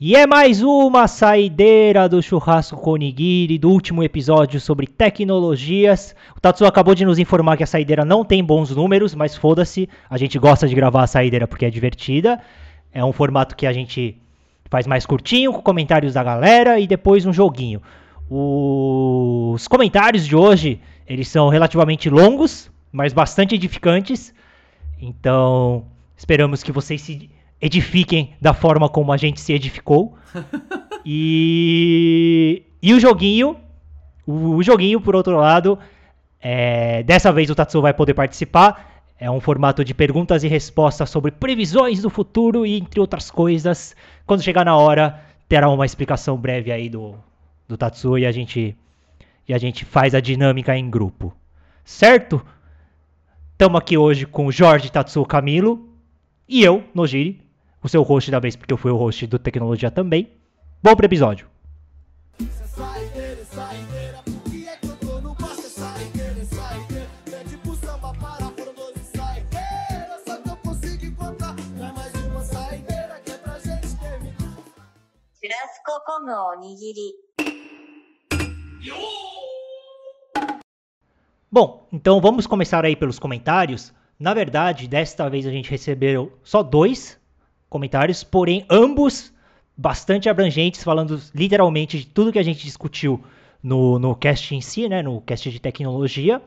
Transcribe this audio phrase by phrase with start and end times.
[0.00, 6.16] E é mais uma saideira do churrasco com Nigiri, do último episódio sobre tecnologias.
[6.36, 9.88] O Tatsu acabou de nos informar que a saideira não tem bons números, mas foda-se,
[10.10, 12.40] a gente gosta de gravar a saideira porque é divertida.
[12.92, 14.16] É um formato que a gente
[14.64, 17.80] faz mais curtinho, com comentários da galera e depois um joguinho.
[18.28, 24.34] Os comentários de hoje, eles são relativamente longos, mas bastante edificantes.
[25.00, 25.84] Então,
[26.16, 30.16] esperamos que vocês se edifiquem da forma como a gente se edificou.
[31.04, 33.56] e, e o joguinho,
[34.26, 35.78] o, o joguinho, por outro lado,
[36.40, 38.92] é, dessa vez o Tatsu vai poder participar.
[39.18, 43.94] É um formato de perguntas e respostas sobre previsões do futuro e entre outras coisas.
[44.26, 47.14] Quando chegar na hora, terá uma explicação breve aí do,
[47.68, 48.76] do Tatsu e a gente
[49.46, 51.34] e a gente faz a dinâmica em grupo.
[51.84, 52.44] Certo?
[53.52, 55.88] Estamos aqui hoje com Jorge Tatsu Camilo
[56.48, 57.40] e eu, Nojiri,
[57.84, 60.32] o seu host da vez, porque eu fui o host do Tecnologia também.
[60.82, 61.46] Bom pro episódio.
[81.52, 83.92] Bom, então vamos começar aí pelos comentários.
[84.18, 87.22] Na verdade, desta vez a gente recebeu só dois
[87.68, 89.32] comentários, porém ambos
[89.76, 93.22] bastante abrangentes, falando literalmente de tudo que a gente discutiu
[93.62, 96.40] no, no cast em si, né, no cast de tecnologia.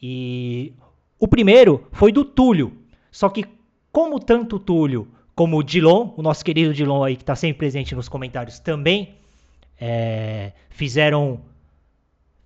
[0.00, 0.72] E
[1.18, 2.72] o primeiro foi do Túlio.
[3.10, 3.44] Só que,
[3.92, 7.58] como tanto o Túlio como o Dilon, o nosso querido Dilon aí que está sempre
[7.58, 9.14] presente nos comentários, também
[9.80, 11.40] é, fizeram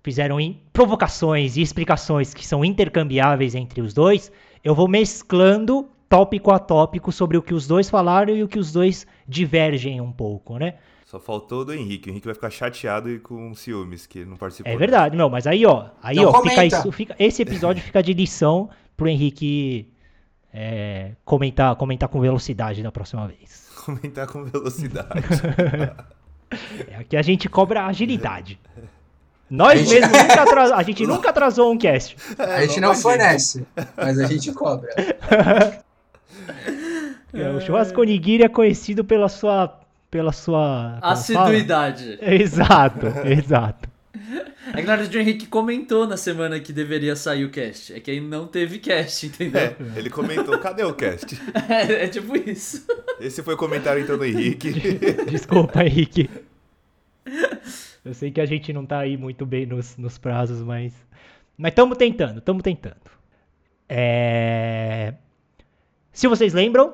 [0.03, 0.37] fizeram
[0.71, 4.31] provocações e explicações que são intercambiáveis entre os dois,
[4.63, 8.59] eu vou mesclando tópico a tópico sobre o que os dois falaram e o que
[8.59, 10.75] os dois divergem um pouco, né?
[11.07, 12.07] Só faltou do Henrique.
[12.07, 14.71] O Henrique vai ficar chateado e com ciúmes que ele não participou.
[14.71, 18.13] É verdade, não, mas aí, ó, aí, ó, fica isso, fica, esse episódio fica de
[18.13, 19.91] lição pro Henrique
[20.53, 23.63] é, comentar, comentar com velocidade na próxima vez.
[23.83, 25.09] Comentar com velocidade.
[26.87, 28.59] é, aqui a gente cobra agilidade.
[29.49, 29.93] Nós a gente...
[29.93, 32.15] mesmos nunca atrasou, a gente nunca atrasou um cast.
[32.37, 33.65] É, a gente não fornece,
[33.97, 34.89] mas a gente cobra.
[37.33, 39.79] É, o churrasco onigiri é conhecido pela sua
[40.11, 42.19] pela sua assiduidade.
[42.21, 43.89] Exato, exato.
[44.71, 47.93] É que na verdade o Henrique comentou na semana que deveria sair o cast.
[47.93, 49.61] É que aí não teve cast, entendeu?
[49.61, 51.35] É, ele comentou, cadê o cast?
[51.67, 52.85] É, é tipo isso.
[53.19, 54.71] Esse foi o comentário então do Henrique.
[55.29, 56.29] Desculpa, Henrique.
[58.05, 60.93] Eu sei que a gente não tá aí muito bem nos, nos prazos, mas.
[61.57, 62.95] Mas estamos tentando, estamos tentando.
[63.89, 65.13] É...
[66.13, 66.93] Se vocês lembram,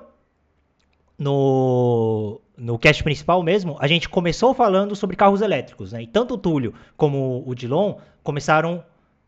[1.17, 6.03] no, no cast principal mesmo, a gente começou falando sobre carros elétricos, né?
[6.03, 8.81] E tanto o Túlio como o Dilon começaram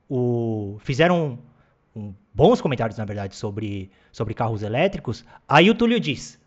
[0.09, 1.38] o fizeram
[1.94, 5.25] um, bons comentários, na verdade, sobre, sobre carros elétricos.
[5.47, 6.40] Aí o Túlio diz: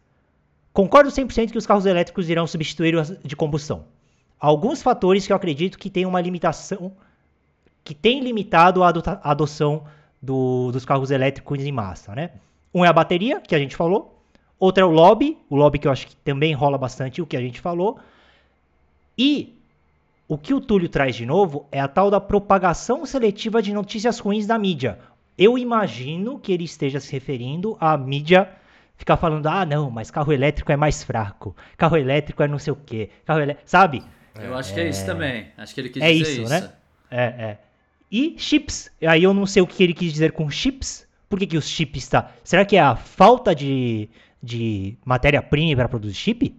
[0.72, 3.84] Concordo 100% que os carros elétricos irão substituir os de combustão.
[4.40, 6.92] Alguns fatores que eu acredito que tem uma limitação,
[7.82, 8.88] que tem limitado a
[9.22, 9.84] adoção
[10.20, 12.30] do, dos carros elétricos em massa, né?
[12.74, 14.20] Um é a bateria, que a gente falou.
[14.58, 17.36] Outro é o lobby, o lobby que eu acho que também rola bastante o que
[17.36, 17.98] a gente falou.
[19.16, 19.56] E
[20.26, 24.18] o que o Túlio traz de novo é a tal da propagação seletiva de notícias
[24.18, 24.98] ruins da mídia.
[25.36, 28.50] Eu imagino que ele esteja se referindo à mídia
[28.96, 32.72] ficar falando, ah, não, mas carro elétrico é mais fraco, carro elétrico é não sei
[32.72, 34.02] o quê, carro elétrico, sabe?
[34.40, 35.48] Eu acho que é isso também.
[35.56, 36.72] Acho que ele quis é dizer isso, isso, né?
[37.10, 37.58] É, é.
[38.10, 38.90] E chips.
[39.06, 41.03] Aí eu não sei o que ele quis dizer com chips,
[41.34, 42.30] por que, que os chips está?
[42.44, 44.08] Será que é a falta de,
[44.40, 46.56] de matéria-prima para produzir chip?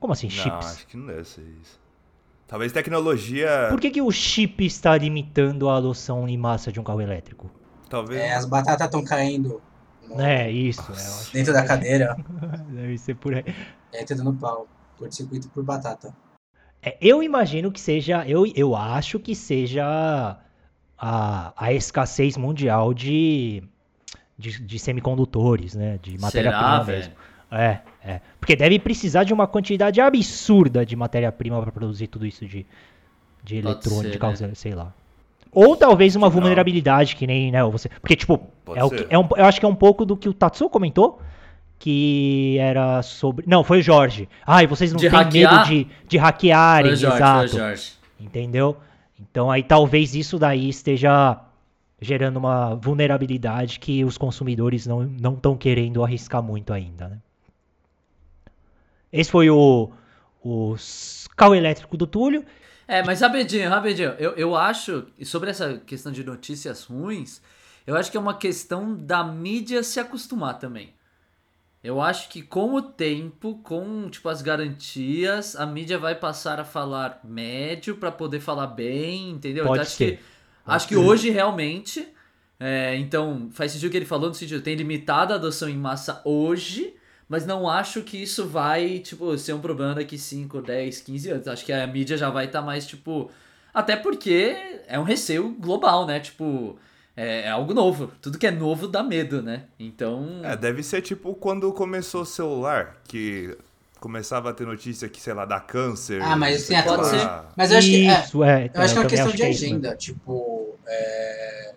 [0.00, 0.50] Como assim, chips?
[0.50, 1.78] Não, acho que não deve ser isso.
[2.48, 3.68] Talvez tecnologia.
[3.70, 7.48] Por que, que o chip está limitando a adoção em massa de um carro elétrico?
[7.88, 8.20] Talvez.
[8.20, 9.62] É, as batatas estão caindo.
[10.08, 10.20] No...
[10.20, 10.90] É, isso.
[10.90, 12.16] É, dentro da cadeira.
[12.70, 13.44] Deve ser por aí.
[13.92, 14.66] É, entra no pau.
[14.96, 16.12] Curto-circuito por batata.
[16.82, 18.26] É, eu imagino que seja.
[18.26, 20.36] Eu, eu acho que seja
[20.98, 23.62] a, a escassez mundial de
[24.38, 25.98] de, de semicondutores, né?
[26.00, 27.12] De matéria-prima mesmo.
[27.50, 28.20] É, é.
[28.38, 32.64] Porque deve precisar de uma quantidade absurda de matéria-prima para produzir tudo isso de,
[33.42, 34.54] de eletrônica, de causa, né?
[34.54, 34.92] sei lá.
[35.50, 38.46] Ou talvez uma vulnerabilidade que nem, né, você, porque tipo,
[38.76, 40.68] é o que, é um, eu acho que é um pouco do que o Tatsu
[40.68, 41.20] comentou,
[41.78, 44.28] que era sobre, não, foi o Jorge.
[44.46, 47.16] Ai, vocês não têm medo de, de hackearem, Jorge,
[47.56, 47.96] exato.
[48.20, 48.76] Entendeu?
[49.18, 51.40] Então aí talvez isso daí esteja
[52.00, 57.08] gerando uma vulnerabilidade que os consumidores não estão querendo arriscar muito ainda.
[57.08, 57.18] Né?
[59.12, 59.90] Esse foi o,
[60.42, 62.44] os carro elétrico do Túlio.
[62.86, 64.10] É, mas rapidinho, rapidinho.
[64.18, 67.40] Eu, eu acho, sobre essa questão de notícias ruins,
[67.86, 70.94] eu acho que é uma questão da mídia se acostumar também.
[71.82, 76.64] Eu acho que com o tempo, com tipo as garantias, a mídia vai passar a
[76.64, 79.64] falar médio para poder falar bem, entendeu?
[79.64, 80.16] Pode então, acho ser.
[80.16, 80.22] que
[80.68, 82.06] acho que hoje realmente,
[82.60, 85.76] é, então faz sentido o que ele falou no sentido tem limitada a adoção em
[85.76, 86.94] massa hoje,
[87.28, 91.48] mas não acho que isso vai tipo ser um problema daqui 5, 10, 15 anos.
[91.48, 93.30] Acho que a mídia já vai estar mais tipo
[93.72, 94.56] até porque
[94.88, 96.18] é um receio global, né?
[96.18, 96.76] Tipo,
[97.16, 98.10] é, é algo novo.
[98.20, 99.64] Tudo que é novo dá medo, né?
[99.78, 100.40] Então.
[100.42, 103.56] É, deve ser tipo quando começou o celular, que
[104.00, 106.20] começava a ter notícia que, sei lá, dá câncer.
[106.22, 107.04] Ah, mas assim, pode lá.
[107.04, 107.54] ser.
[107.56, 108.70] Mas eu acho que é, Isso, é.
[108.72, 109.68] eu acho que é uma questão de é isso, né?
[109.68, 109.96] agenda.
[109.96, 110.57] Tipo,
[110.88, 111.74] é,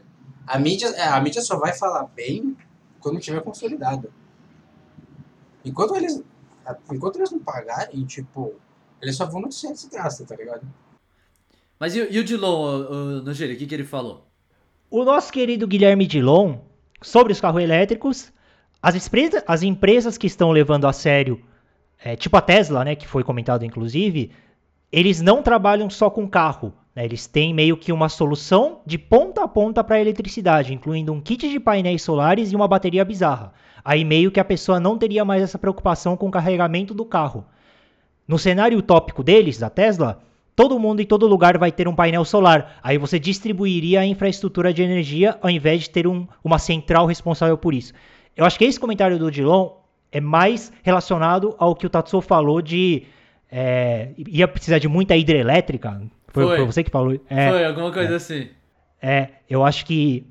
[0.47, 2.55] a, mídia, é, a mídia só vai falar bem
[2.99, 4.11] quando tiver consolidado.
[5.63, 6.23] Enquanto eles,
[6.91, 8.53] enquanto eles não pagarem, tipo,
[9.01, 10.61] eles só vão noticiar desgraça, tá ligado?
[11.79, 14.25] Mas e, o- e o Dilon, Nogeri, o que, que ele falou?
[14.89, 16.57] O nosso querido Guilherme Dilon,
[17.01, 18.31] sobre os carros elétricos,
[18.81, 21.43] as, empresa- as empresas que estão levando a sério,
[22.03, 24.31] é, tipo a Tesla, né, que foi comentado inclusive,
[24.91, 26.73] eles não trabalham só com carro.
[26.95, 31.13] Né, eles têm meio que uma solução de ponta a ponta para a eletricidade, incluindo
[31.13, 33.53] um kit de painéis solares e uma bateria bizarra.
[33.83, 37.45] Aí meio que a pessoa não teria mais essa preocupação com o carregamento do carro.
[38.27, 40.21] No cenário utópico deles, da Tesla,
[40.55, 42.79] todo mundo em todo lugar vai ter um painel solar.
[42.83, 47.57] Aí você distribuiria a infraestrutura de energia ao invés de ter um- uma central responsável
[47.57, 47.93] por isso.
[48.37, 49.71] Eu acho que esse comentário do Dilon
[50.11, 53.03] é mais relacionado ao que o Tatsuo falou de
[53.53, 56.01] é, ia precisar de muita hidrelétrica.
[56.33, 56.57] Foi, Foi.
[56.57, 57.19] foi você que falou?
[57.29, 58.49] É, Foi alguma coisa assim.
[59.01, 60.25] é, eu acho que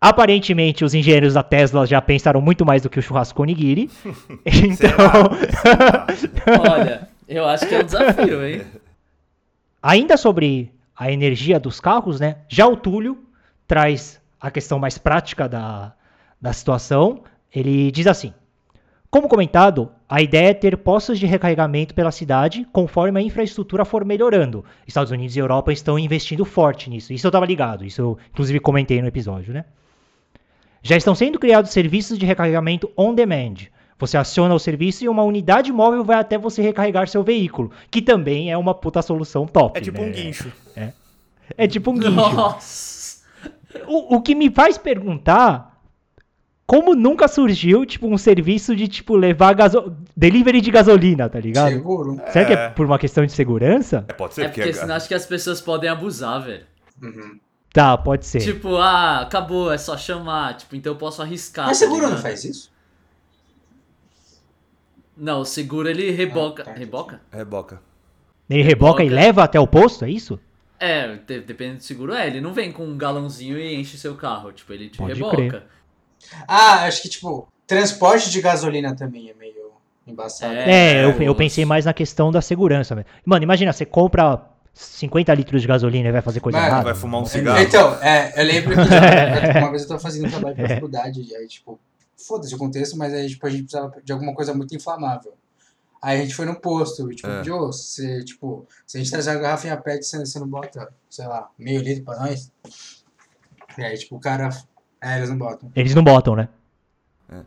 [0.00, 3.90] aparentemente os engenheiros da Tesla já pensaram muito mais do que o churrasco Onigiri.
[4.44, 4.90] então,
[6.70, 8.62] Olha, eu acho que é um desafio, hein?
[9.82, 12.36] Ainda sobre a energia dos carros, né?
[12.48, 13.18] Já o Túlio
[13.66, 15.92] traz a questão mais prática da,
[16.40, 17.22] da situação.
[17.54, 18.32] Ele diz assim:
[19.14, 24.04] Como comentado, a ideia é ter postos de recarregamento pela cidade conforme a infraestrutura for
[24.04, 24.64] melhorando.
[24.88, 27.12] Estados Unidos e Europa estão investindo forte nisso.
[27.12, 29.66] Isso eu estava ligado, isso eu inclusive comentei no episódio, né?
[30.82, 33.54] Já estão sendo criados serviços de recarregamento on demand.
[34.00, 38.02] Você aciona o serviço e uma unidade móvel vai até você recarregar seu veículo, que
[38.02, 39.78] também é uma puta solução top.
[39.78, 40.08] É tipo né?
[40.08, 40.52] um guincho.
[41.56, 42.10] É tipo um guincho.
[42.10, 43.22] Nossa!
[43.86, 45.73] O, o que me faz perguntar
[46.66, 49.94] como nunca surgiu, tipo, um serviço de, tipo, levar gaso...
[50.16, 51.72] delivery de gasolina, tá ligado?
[51.72, 52.20] Seguro.
[52.32, 52.68] Será que é É.
[52.70, 54.04] por uma questão de segurança?
[54.08, 56.64] É, pode ser, É porque senão acho que as pessoas podem abusar, velho.
[57.02, 57.38] Uhum.
[57.72, 58.40] Tá, pode ser.
[58.40, 60.56] Tipo, ah, acabou, é só chamar.
[60.56, 61.66] Tipo, então eu posso arriscar.
[61.66, 62.72] Mas tá seguro não faz isso?
[65.16, 66.62] Não, o seguro ele reboca.
[66.62, 67.20] Ah, tá, reboca?
[67.30, 67.80] Reboca.
[68.48, 69.22] Ele reboca e Reboca.
[69.26, 70.38] leva até o posto, é isso?
[70.78, 72.26] É, de- dependendo do seguro, é.
[72.26, 74.52] Ele não vem com um galãozinho e enche seu carro.
[74.52, 75.36] Tipo, ele te Pode reboca.
[75.36, 75.62] crer.
[76.46, 79.72] Ah, acho que, tipo, transporte de gasolina também é meio
[80.06, 80.54] embaçado.
[80.54, 82.94] É, É, eu, eu pensei mais na questão da segurança.
[82.94, 83.06] velho.
[83.24, 84.42] Mano, imagina, você compra
[84.72, 86.84] 50 litros de gasolina e vai fazer coisa Mano, errada.
[86.84, 87.60] Vai fumar um cigarro.
[87.60, 91.22] Então, é, eu lembro que já- uma vez eu tava fazendo um trabalho pra faculdade,
[91.22, 91.78] e aí, tipo,
[92.16, 95.32] foda-se o contexto, mas aí, tipo, a gente precisava de alguma coisa muito inflamável.
[96.02, 97.42] Aí a gente foi no posto e, tipo, É.
[97.42, 101.26] Joe, você, tipo, se a gente trazer uma garrafinha PET, você, você não bota, sei
[101.26, 102.50] lá, meio litro pra nós?
[103.78, 104.50] E aí, tipo, o cara.
[105.04, 105.72] É, eles não botam.
[105.76, 106.48] Eles não botam, né?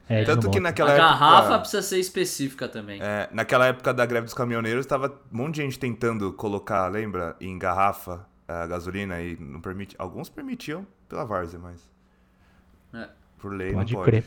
[0.10, 1.08] É, eles Tanto que naquela a época.
[1.08, 3.02] garrafa precisa ser específica também.
[3.02, 7.36] É, naquela época da greve dos caminhoneiros, tava um monte de gente tentando colocar, lembra,
[7.42, 9.96] em garrafa a gasolina e não permite.
[9.98, 11.82] Alguns permitiam pela várzea, mas.
[12.94, 13.10] É.
[13.40, 14.12] Por lei Pode não pode.
[14.12, 14.26] crer.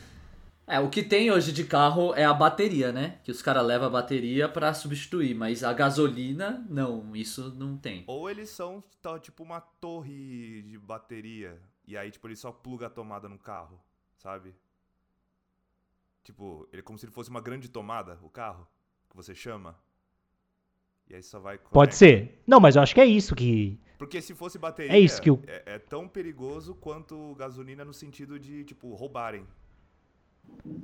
[0.67, 3.15] É, o que tem hoje de carro é a bateria, né?
[3.23, 8.05] Que os caras levam a bateria pra substituir, mas a gasolina, não, isso não tem.
[8.07, 11.59] Ou eles são tá, tipo uma torre de bateria.
[11.91, 13.77] E aí, tipo, ele só pluga a tomada no carro,
[14.15, 14.55] sabe?
[16.23, 18.65] Tipo, ele é como se ele fosse uma grande tomada, o carro,
[19.09, 19.77] que você chama.
[21.09, 21.57] E aí só vai.
[21.57, 21.95] Pode conecta.
[21.97, 22.41] ser.
[22.47, 23.77] Não, mas eu acho que é isso que.
[23.97, 27.93] Porque se fosse bateria, É isso que o- é, é tão perigoso quanto gasolina no
[27.93, 29.45] sentido de, tipo, roubarem.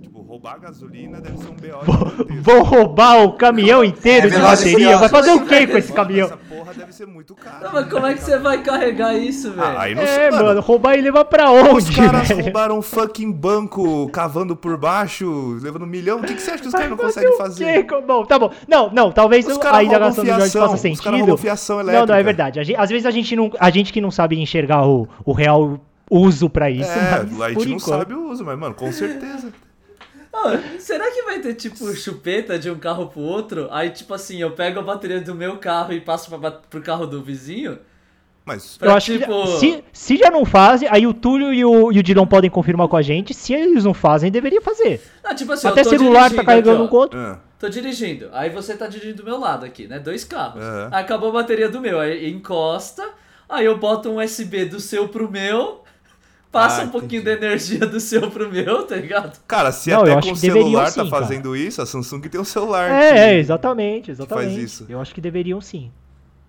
[0.02, 2.42] Tipo, roubar gasolina deve ser um BO.
[2.42, 4.98] Vão roubar o caminhão inteiro É, de bateria.
[4.98, 6.28] Vai fazer o que com esse caminhão?
[6.28, 7.60] Essa porra deve ser muito cara.
[7.66, 9.64] Não, mas como é que você vai carregar isso, velho?
[9.78, 12.44] Ah, aí não É, sei, mano, roubar e levar pra Os onde, caras velho?
[12.44, 16.20] roubaram um fucking banco cavando por baixo, levando um milhão.
[16.20, 17.84] O que, que você acha que os caras não conseguem fazer?
[17.86, 18.02] quê?
[18.06, 18.52] Bom, tá bom.
[18.68, 21.18] Não, não, talvez Os a caras indagação do Jorge faça Os caras sentido.
[21.18, 22.06] roubam fiação Não, elétrica.
[22.08, 22.60] não, é verdade.
[22.60, 25.32] A gente- às vezes a gente, não, a gente que não sabe enxergar o, o
[25.34, 26.90] real uso pra isso.
[26.90, 29.52] É, mas a por gente não enquanto- sabe o uso, mas, mano, com certeza.
[30.40, 33.68] Ah, será que vai ter, tipo, chupeta de um carro pro outro?
[33.72, 37.08] Aí, tipo assim, eu pego a bateria do meu carro e passo pra, pro carro
[37.08, 37.80] do vizinho?
[38.46, 41.66] Mas Pra, eu acho tipo- que se, se já não fazem, aí o Túlio e
[41.66, 43.34] o, e o Dilon podem confirmar com a gente.
[43.34, 45.02] Se eles não fazem, deveria fazer.
[45.24, 47.00] Ah, tipo assim, Até celular tá carregando um aqui, com ó.
[47.00, 47.20] o outro.
[47.20, 48.30] ah, Tô dirigindo.
[48.32, 49.98] Aí você tá dirigindo do meu lado aqui, né?
[49.98, 50.64] Dois carros.
[50.92, 52.00] Aí acabou a bateria do meu.
[52.00, 53.04] Aí encosta.
[53.50, 55.84] Aí eu boto um USB do seu pro meu.
[56.52, 57.40] Passa Ah, um pouquinho entendi.
[57.40, 59.38] da energia do seu pro meu, tá ligado?
[59.48, 61.22] cara, se Não, eu até com o celular sim, tá cara.
[61.24, 62.90] fazendo isso, a Samsung tem um celular.
[62.90, 64.64] É, que- é, exatamente, exatamente.
[64.64, 64.86] isso.
[64.90, 65.92] Eu acho que deveriam sim.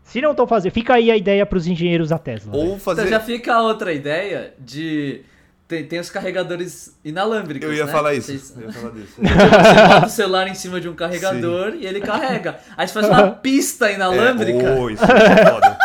[0.04, 2.52] Se não estão fazendo, fica aí a ideia pros engenheiros da Tesla.
[2.52, 2.58] né?
[2.58, 3.02] Ou fazer.
[3.02, 5.20] Então já fica a outra ideia de.
[5.66, 7.68] Tem, tem os carregadores inalámbricos.
[7.68, 7.92] Eu ia né?
[7.92, 8.28] falar isso.
[8.28, 9.12] Vocês- Eu ia falar disso.
[9.18, 12.58] Você bota o celular em cima de um carregador e ele carrega.
[12.74, 14.62] Aí você faz uma pista inalâmbrica.
[14.66, 15.78] É, oh, isso é foda.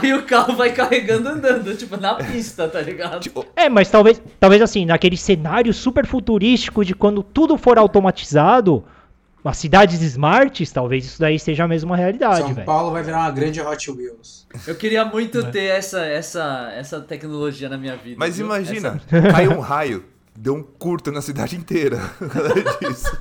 [0.00, 3.20] Aí o carro vai carregando andando, tipo, na pista, tá ligado?
[3.20, 8.84] Tipo, É, mas talvez, talvez assim, naquele cenário super futurístico de quando tudo for automatizado,
[9.44, 12.64] as cidades smarts, talvez isso daí seja a mesma realidade, São velho.
[12.66, 14.46] Paulo vai virar uma grande Hot Wheels.
[14.66, 15.50] Eu queria muito Né?
[15.50, 18.16] ter essa, essa, essa tecnologia na minha vida.
[18.18, 18.46] Mas viu?
[18.46, 20.04] imagina, Essa- cai um raio,
[20.36, 21.98] deu um curto na cidade inteira.
[22.80, 23.16] disso.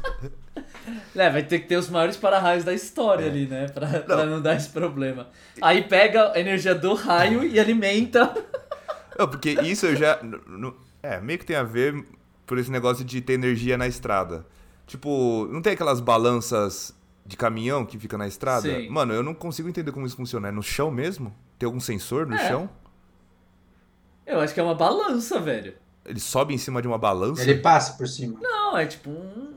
[1.15, 3.67] É, vai ter que ter os maiores para-raios da história ali, né?
[3.67, 4.01] Pra não.
[4.01, 5.27] pra não dar esse problema.
[5.61, 8.33] Aí pega a energia do raio e alimenta.
[9.19, 10.19] Não, porque isso eu já.
[11.03, 12.03] É, meio que tem a ver
[12.45, 14.45] por esse negócio de ter energia na estrada.
[14.87, 16.93] Tipo, não tem aquelas balanças
[17.25, 18.61] de caminhão que fica na estrada?
[18.61, 18.89] Sim.
[18.89, 20.47] Mano, eu não consigo entender como isso funciona.
[20.47, 21.35] É no chão mesmo?
[21.59, 22.47] Tem algum sensor no É.
[22.47, 22.69] chão?
[24.25, 25.75] Eu acho que é uma balança, velho.
[26.05, 27.41] Ele sobe em cima de uma balança?
[27.43, 28.39] Ele passa por cima.
[28.41, 29.50] Não, é tipo um.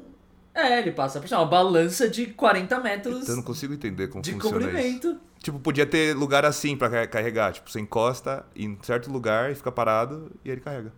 [0.55, 1.41] É, ele passa por cima.
[1.41, 4.67] Uma balança de 40 metros Então eu não consigo entender como de funciona isso.
[4.69, 5.21] comprimento.
[5.41, 7.53] Tipo, podia ter lugar assim pra car- carregar.
[7.53, 10.93] Tipo, você encosta em certo lugar e fica parado e ele carrega.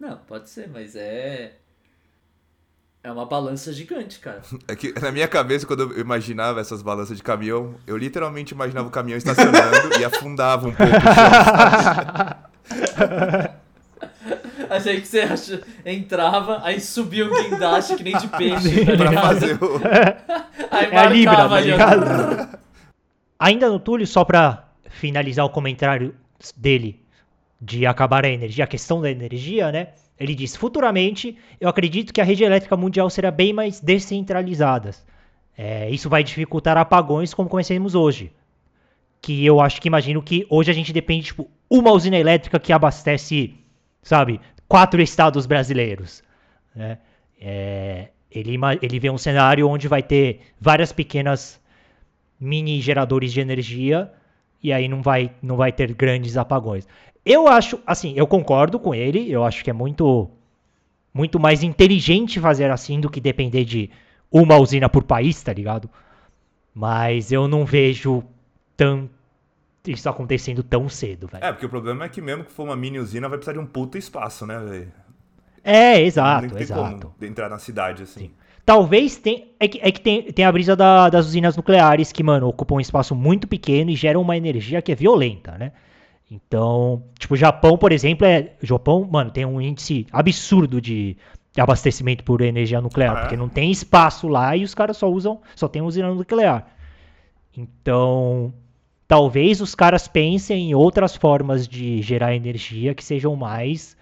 [0.00, 1.56] Não, pode ser, mas é.
[3.04, 4.42] É uma balança gigante, cara.
[4.66, 8.88] É que na minha cabeça, quando eu imaginava essas balanças de caminhão, eu literalmente imaginava
[8.88, 13.56] o caminhão estacionando e afundava um pouco o chão.
[14.76, 19.12] Achei que você acha- entrava, aí subia um guindaste que nem de peixe, tá pra
[19.22, 19.80] fazer o.
[20.70, 22.58] Aí É a Libra, marcava tá ligado?
[23.38, 26.14] Ainda no Túlio, só pra finalizar o comentário
[26.56, 27.00] dele
[27.60, 29.88] de acabar a energia, a questão da energia, né?
[30.18, 34.90] Ele diz: futuramente, eu acredito que a rede elétrica mundial será bem mais descentralizada.
[35.56, 38.32] É, isso vai dificultar apagões como conhecemos hoje.
[39.20, 42.72] Que eu acho que imagino que hoje a gente depende, tipo, uma usina elétrica que
[42.72, 43.54] abastece,
[44.02, 46.22] sabe, quatro estados brasileiros.
[46.74, 46.98] Né?
[47.40, 51.60] É, ele, ele vê um cenário onde vai ter várias pequenas
[52.38, 54.12] mini geradores de energia
[54.62, 56.86] e aí não vai, não vai ter grandes apagões.
[57.24, 60.30] Eu acho, assim, eu concordo com ele, eu acho que é muito
[61.12, 63.90] muito mais inteligente fazer assim do que depender de
[64.30, 65.88] uma usina por país, tá ligado?
[66.74, 68.22] Mas eu não vejo
[68.76, 69.08] tão
[69.92, 71.44] isso acontecendo tão cedo, velho.
[71.44, 73.58] É, porque o problema é que mesmo que for uma mini usina, vai precisar de
[73.58, 74.92] um puta espaço, né, velho?
[75.62, 77.12] É, exato, tem exato.
[77.18, 78.30] como entrar na cidade assim.
[78.64, 79.52] Talvez tem.
[79.60, 82.76] É que, é que tem, tem a brisa da- das usinas nucleares que, mano, ocupam
[82.76, 85.72] um espaço muito pequeno e geram uma energia que é violenta, né?
[86.30, 88.54] Então, tipo, o Japão, por exemplo, é.
[88.62, 91.16] O Japão, mano, tem um índice absurdo de,
[91.54, 93.20] de abastecimento por energia nuclear, Ah, é?
[93.22, 95.40] porque não tem espaço lá e os caras só usam.
[95.54, 96.66] Só tem usina nuclear.
[97.56, 98.52] Então,
[99.08, 103.96] talvez os caras pensem em outras formas de gerar energia que sejam mais,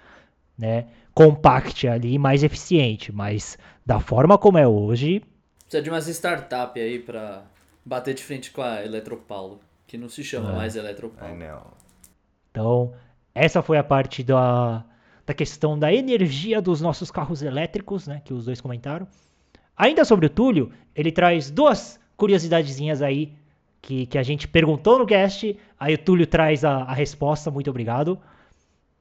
[0.58, 5.22] né, compact ali, mais eficiente, mas da forma como é hoje,
[5.64, 7.42] Precisa de umas startups aí pra
[7.84, 10.56] bater de frente com a Eletropaulo, que não se chama É.
[10.56, 11.34] mais Ai, Eletropaulo.
[11.36, 11.62] não.
[12.50, 12.92] então
[13.34, 14.84] essa foi a parte da,
[15.26, 19.06] da questão da energia dos nossos carros elétricos, né, que os dois comentaram.
[19.76, 23.32] Ainda sobre o Túlio, ele traz duas curiosidadezinhas aí
[23.86, 27.68] que, que a gente perguntou no cast, aí o Túlio traz a, a resposta, muito
[27.68, 28.18] obrigado.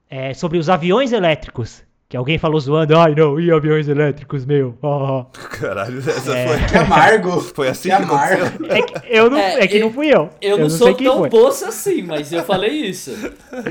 [0.10, 4.78] É, sobre os aviões elétricos, que alguém falou zoando, ai não, e aviões elétricos, meu?
[4.84, 5.26] ah."
[5.58, 6.48] Caralho, essa É.
[6.48, 6.68] foi.
[6.68, 7.40] Que amargo.
[7.42, 8.66] Foi assim Que que amargo.
[8.70, 10.30] É que, eu não, É, é, que eu- não fui eu.
[10.42, 11.30] Eu não, sei sou tão foi.
[11.30, 13.12] poça assim, mas eu falei isso.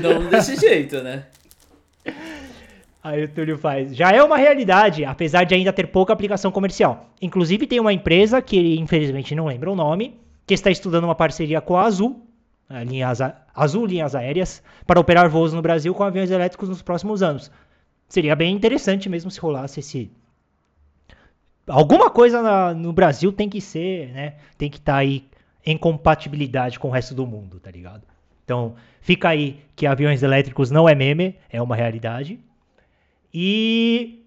[0.01, 1.25] Não desse jeito, né?
[3.03, 3.95] Aí o Túlio faz.
[3.95, 7.09] Já é uma realidade, apesar de ainda ter pouca aplicação comercial.
[7.21, 10.15] Inclusive, tem uma empresa, que infelizmente não lembro o nome,
[10.45, 12.25] que está estudando uma parceria com a Azul,
[12.69, 16.81] a linha Aza- Azul Linhas Aéreas, para operar voos no Brasil com aviões elétricos nos
[16.81, 17.51] próximos anos.
[18.09, 20.11] Seria bem interessante mesmo se rolasse esse.
[21.67, 24.35] Alguma coisa na- no Brasil tem que ser, né?
[24.57, 25.25] Tem que estar aí
[25.65, 28.03] em compatibilidade com o resto do mundo, tá ligado?
[28.43, 32.37] Então, fica aí que aviões elétricos não é meme, é uma realidade.
[33.33, 34.21] E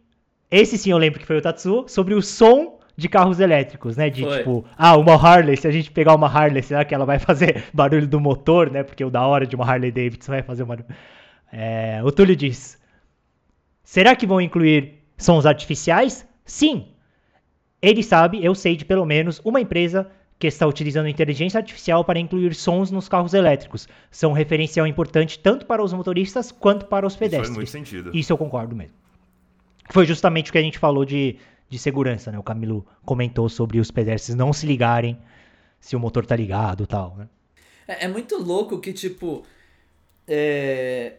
[0.50, 4.08] esse sim eu lembro que foi o Tatsu, sobre o som de carros elétricos, né?
[4.08, 4.38] De Foi.
[4.38, 7.64] tipo, ah, uma Harley, se a gente pegar uma Harley, será que ela vai fazer
[7.72, 8.82] barulho do motor, né?
[8.82, 10.86] Porque o da hora de uma Harley Davidson vai fazer barulho.
[11.52, 12.80] É, o Túlio diz:
[13.82, 16.26] será que vão incluir sons artificiais?
[16.44, 16.88] Sim.
[17.82, 22.18] Ele sabe, eu sei de pelo menos uma empresa que está utilizando inteligência artificial para
[22.18, 23.88] incluir sons nos carros elétricos.
[24.10, 27.56] São um referencial importante tanto para os motoristas quanto para os Isso faz pedestres.
[27.56, 28.10] muito sentido.
[28.14, 28.94] Isso eu concordo mesmo.
[29.90, 31.36] Foi justamente o que a gente falou de,
[31.68, 32.38] de segurança, né?
[32.38, 35.18] O Camilo comentou sobre os pedestres não se ligarem
[35.80, 37.28] se o motor tá ligado e tal, né?
[37.88, 39.44] É, é muito louco que, tipo.
[40.26, 41.14] É...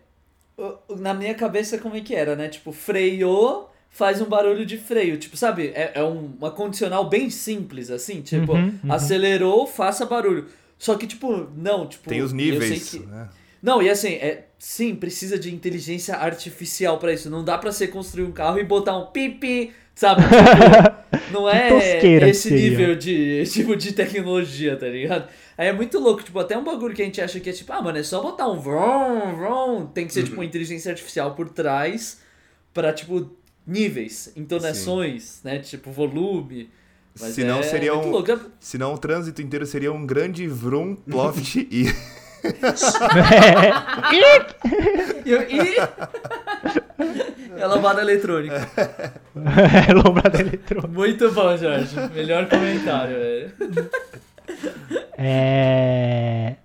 [0.99, 2.47] Na minha cabeça, como é que era, né?
[2.49, 5.17] Tipo, freou, faz um barulho de freio.
[5.17, 5.67] Tipo, sabe?
[5.75, 8.21] É, é um, uma condicional bem simples, assim.
[8.21, 8.91] Tipo, Uhum, uhum.
[8.91, 10.47] acelerou, faça barulho.
[10.79, 12.09] Só que, tipo, não, tipo.
[12.09, 12.83] Tem os eu níveis.
[12.83, 13.29] sei que- né?
[13.61, 17.29] Não, e assim, é, sim, precisa de inteligência artificial pra isso.
[17.29, 20.21] Não dá pra você construir um carro e botar um pipi, sabe?
[21.17, 25.27] Tipo, não é tosqueira esse nível de, tipo, de tecnologia, tá ligado?
[25.57, 27.71] Aí é muito louco, tipo, até um bagulho que a gente acha que é tipo,
[27.73, 29.85] ah, mano, é só botar um vrom, vrom.
[29.87, 30.25] Tem que ser, Uhum.
[30.25, 32.19] tipo, uma inteligência artificial por trás
[32.73, 33.29] pra, tipo,
[33.65, 35.59] níveis, entonações, né?
[35.59, 36.69] Tipo, volume.
[37.19, 38.39] Mas Senão é seria muito um- louco.
[38.59, 41.87] Senão o trânsito inteiro seria um grande vroom, ploft e.
[45.25, 45.75] E, e...
[47.59, 48.55] é lavada eletrônica.
[49.35, 50.87] É, Lombrada eletrônica.
[50.93, 51.95] Muito bom, Jorge.
[52.13, 53.51] Melhor comentário, velho.
[55.17, 56.55] É...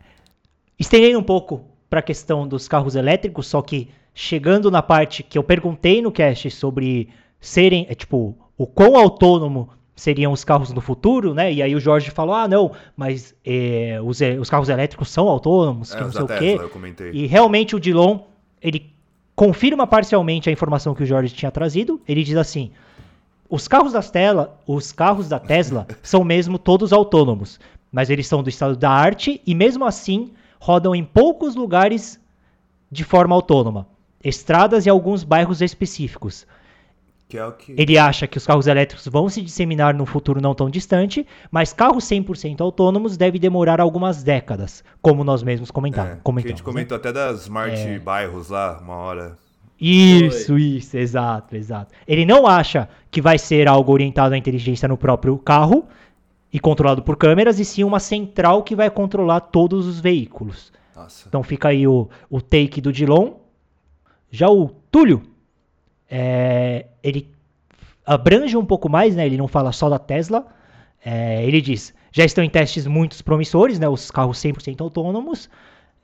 [0.78, 5.38] Estendendo um pouco para a questão dos carros elétricos, só que chegando na parte que
[5.38, 7.08] eu perguntei no cast sobre
[7.40, 11.52] serem, é, tipo, o quão autônomo seriam os carros no futuro, né?
[11.52, 15.28] E aí o Jorge falou, ah, não, mas é, os, e- os carros elétricos são
[15.28, 16.34] autônomos, que É, não os sei o quê.
[16.38, 17.10] Tesla, eu comentei.
[17.12, 18.20] E realmente o Dilon,
[18.60, 18.90] ele
[19.34, 22.00] confirma parcialmente a informação que o Jorge tinha trazido.
[22.06, 22.70] Ele diz assim:
[23.48, 24.10] os carros das
[24.66, 27.60] os carros da Tesla são mesmo todos autônomos,
[27.90, 32.20] mas eles são do estado da arte e mesmo assim rodam em poucos lugares
[32.90, 33.86] de forma autônoma,
[34.22, 36.46] estradas e alguns bairros específicos.
[37.38, 37.74] É que.
[37.76, 41.72] Ele acha que os carros elétricos vão se disseminar num futuro não tão distante, mas
[41.72, 46.50] carros 100% autônomos devem demorar algumas décadas, como nós mesmos comenta- É, que a comentamos.
[46.50, 46.64] gente né?
[46.72, 47.98] comentou até das smart É.
[47.98, 49.36] bairros lá, uma hora.
[49.80, 51.92] Isso, isso, exato, exato.
[52.06, 55.86] Ele não acha que vai ser algo orientado à inteligência no próprio carro
[56.52, 60.72] e controlado por câmeras, e sim uma central que vai controlar todos os veículos.
[60.94, 61.26] Nossa.
[61.26, 63.32] Então fica aí o, o take do Dilon.
[64.30, 65.22] Já o Túlio,
[66.14, 67.26] é, ele
[68.04, 69.24] abrange um pouco mais, né?
[69.24, 70.46] Ele não fala só da Tesla.
[71.02, 73.88] É, ele diz, já estão em testes muitos promissores, né?
[73.88, 75.48] Os carros 100% autônomos.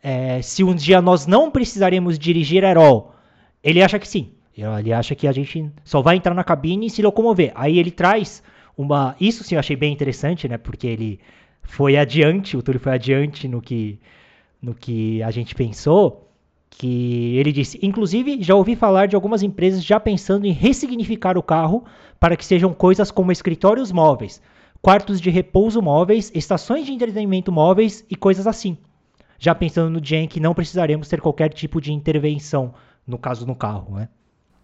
[0.02, 3.14] É, se um dia nós não precisaremos dirigir all,
[3.62, 4.32] ele acha que sim.
[4.56, 7.52] Ele acha que a gente só vai entrar na cabine e se locomover.
[7.54, 8.42] Aí ele traz
[8.76, 9.14] uma.
[9.20, 10.56] Isso sim eu achei bem interessante, né?
[10.56, 11.20] Porque ele
[11.62, 14.00] foi adiante, o Túlio foi adiante no que,
[14.60, 16.27] no que a gente pensou.
[16.70, 21.42] Que ele disse: Inclusive, já ouvi falar de algumas empresas já pensando em ressignificar o
[21.42, 21.84] carro
[22.20, 24.40] para que sejam coisas como escritórios móveis,
[24.82, 28.76] quartos de repouso móveis, estações de entretenimento móveis e coisas assim.
[29.38, 32.74] Já pensando no dia em que não precisaremos ter qualquer tipo de intervenção,
[33.06, 34.08] no caso no carro, né?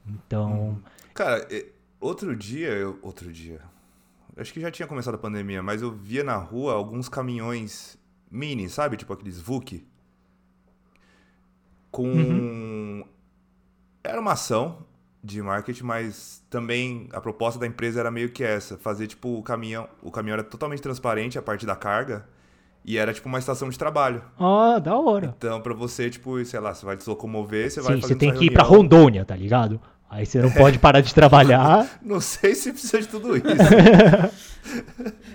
[0.07, 0.79] Então,
[1.15, 1.47] Cara,
[2.01, 3.61] outro dia, eu, outro dia.
[4.37, 7.97] Acho que já tinha começado a pandemia, mas eu via na rua alguns caminhões
[8.29, 8.97] mini, sabe?
[8.97, 9.87] Tipo aqueles VUC.
[11.95, 13.05] Com.
[14.03, 14.79] Era uma ação
[15.23, 19.43] de marketing, mas também a proposta da empresa era meio que essa: fazer tipo o
[19.45, 19.89] caminhão.
[20.03, 22.27] O caminhão era totalmente transparente a parte da carga
[22.85, 24.23] e era tipo uma estação de trabalho.
[24.37, 25.33] ó, da hora.
[25.39, 28.19] Então, pra você, tipo, sei lá, você vai se locomover, você vai Sim, fazer você
[28.19, 28.83] tem que ir pra reunião.
[28.83, 29.81] Rondônia, tá ligado?
[30.11, 31.89] Aí você não pode parar de trabalhar.
[32.03, 33.47] Não sei se precisa de tudo isso.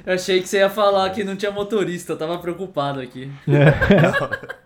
[0.05, 3.29] Eu achei que você ia falar que não tinha motorista, eu tava preocupado aqui.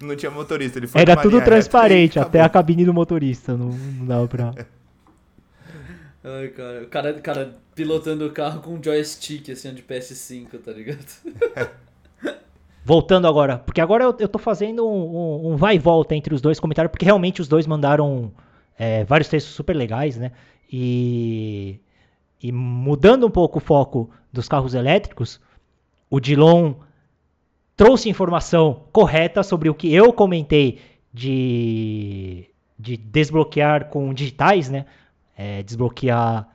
[0.06, 3.56] Não tinha motorista, ele foi Era tudo reta transparente, até a cabine do motorista.
[3.56, 4.54] Não, não dava pra.
[6.22, 10.72] Ai, cara, o cara, cara pilotando o carro com um joystick, assim, de PS5, tá
[10.72, 10.98] ligado?
[12.84, 16.34] Voltando agora, porque agora eu, eu tô fazendo um, um- um vai e volta entre
[16.34, 18.32] os dois comentários, porque realmente os dois mandaram
[18.78, 20.32] é, vários textos super legais, né?
[20.72, 21.78] E,
[22.42, 25.40] e mudando um pouco o foco dos carros elétricos,
[26.08, 26.74] o Dilon
[27.80, 32.44] trouxe informação correta sobre o que eu comentei de,
[32.78, 34.84] de desbloquear com digitais, né?
[35.34, 36.46] É, desbloquear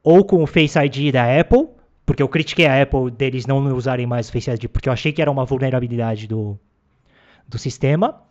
[0.00, 1.70] ou com o Face ID da Apple,
[2.06, 5.10] porque eu critiquei a Apple deles não usarem mais o Face ID, porque eu achei
[5.10, 6.56] que era uma vulnerabilidade do,
[7.48, 8.22] do sistema.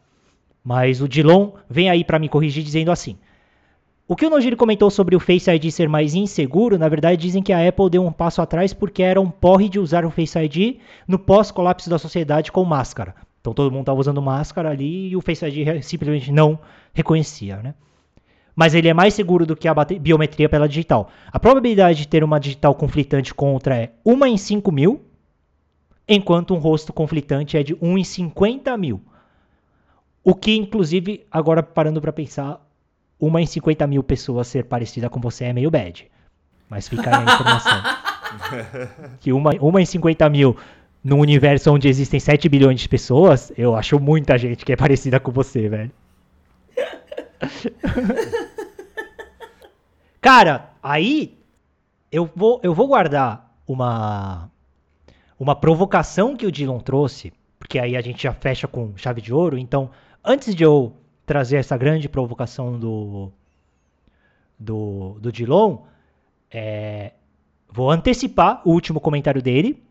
[0.63, 3.17] Mas o Dilon vem aí para me corrigir dizendo assim:
[4.09, 7.43] O que o Nojiri comentou sobre o Face ID ser mais inseguro, na verdade dizem
[7.43, 10.39] que a Apple deu um passo atrás porque era um porre de usar o Face
[10.39, 13.13] ID no pós-colapso da sociedade com máscara.
[13.41, 16.57] Então todo mundo estava usando máscara ali e o Face ID simplesmente não
[16.93, 17.75] reconhecia, né?
[18.55, 21.09] Mas ele é mais seguro do que a biometria pela digital.
[21.29, 25.01] A probabilidade de ter uma digital conflitante contra é 1 em 5 mil,
[26.07, 29.01] enquanto um rosto conflitante é de 1 em 50 mil.
[30.23, 32.66] O que, inclusive, agora parando para pensar,
[33.19, 36.09] uma em 50 mil pessoas ser parecida com você é meio bad.
[36.69, 37.83] Mas fica aí a informação.
[39.19, 40.57] que uma, uma em 50 mil
[41.03, 45.19] num universo onde existem 7 bilhões de pessoas, eu acho muita gente que é parecida
[45.19, 45.91] com você, velho.
[50.19, 51.37] Cara, aí
[52.11, 54.49] eu vou, eu vou guardar uma
[55.39, 59.33] uma provocação que o Dylan trouxe, porque aí a gente já fecha com chave de
[59.33, 59.57] ouro.
[59.57, 59.89] Então,
[60.23, 60.93] antes de eu
[61.27, 63.31] trazer essa grande provocação do
[64.57, 65.79] do, do Dilon,
[66.49, 67.11] é,
[67.69, 69.83] vou antecipar o último comentário dele,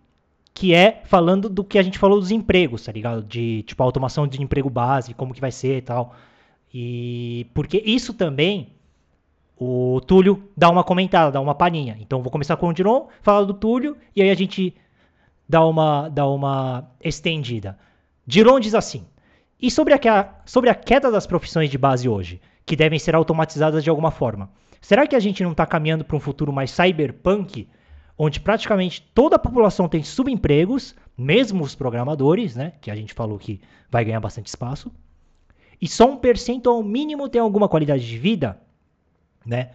[0.52, 3.22] que é falando do que a gente falou dos empregos, tá ligado?
[3.22, 6.16] De tipo automação de emprego base, como que vai ser e tal.
[6.72, 8.72] E porque isso também
[9.58, 11.96] o Túlio dá uma comentada, dá uma palhinha.
[12.00, 14.74] Então vou começar com o Diron, falar do Túlio e aí a gente
[15.46, 17.78] dá uma dá uma estendida.
[18.26, 19.04] Diron diz assim:
[19.60, 23.82] "E sobre a sobre a queda das profissões de base hoje, que devem ser automatizadas
[23.82, 24.50] de alguma forma.
[24.80, 27.68] Será que a gente não está caminhando para um futuro mais cyberpunk,
[28.18, 33.38] onde praticamente toda a população tem subempregos, mesmo os programadores, né, que a gente falou
[33.38, 34.92] que vai ganhar bastante espaço?"
[35.80, 38.58] e só um percentual mínimo tem alguma qualidade de vida,
[39.44, 39.70] né?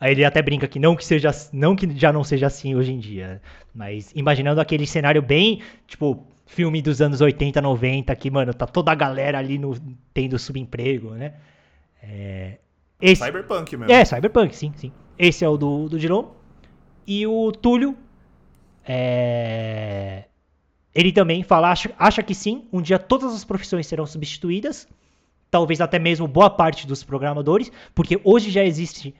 [0.00, 2.92] Aí ele até brinca que não que seja, não que já não seja assim hoje
[2.92, 3.40] em dia,
[3.72, 8.92] mas imaginando aquele cenário bem, tipo, filme dos anos 80, 90, que, mano, tá toda
[8.92, 9.74] a galera ali no,
[10.12, 11.34] tendo subemprego, né?
[12.02, 12.58] É,
[13.00, 13.92] esse, cyberpunk mesmo.
[13.92, 14.92] É, cyberpunk, sim, sim.
[15.18, 16.34] Esse é o do, do Giron.
[17.06, 17.96] E o Túlio,
[18.84, 20.24] é,
[20.94, 24.86] ele também fala, acha, acha que sim, um dia todas as profissões serão substituídas,
[25.50, 29.14] talvez até mesmo boa parte dos programadores, porque hoje já existe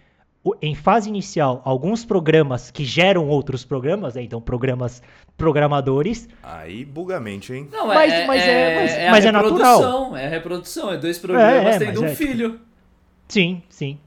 [0.60, 4.22] em fase inicial alguns programas que geram outros programas, né?
[4.22, 5.02] então programas
[5.36, 6.28] programadores.
[6.42, 7.68] Aí bugamente, hein?
[7.70, 10.16] Não, mas, é, mas é, é, mas, é, mas é natural.
[10.16, 12.60] É reprodução, é dois programas é, tendo um é, filho.
[13.28, 13.98] Sim, sim.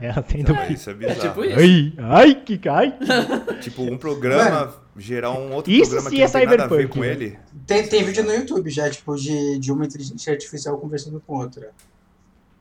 [0.00, 0.72] Ela um filho.
[0.72, 1.18] Isso é bizarro.
[1.18, 1.58] É tipo isso.
[1.58, 2.96] Ai, ai que cai.
[3.60, 7.04] tipo, um programa gerar um outro isso programa que não tem nada a ver com
[7.04, 7.38] ele.
[7.66, 11.70] Tem, tem vídeo no YouTube já, tipo, de, de uma inteligência artificial conversando com outra.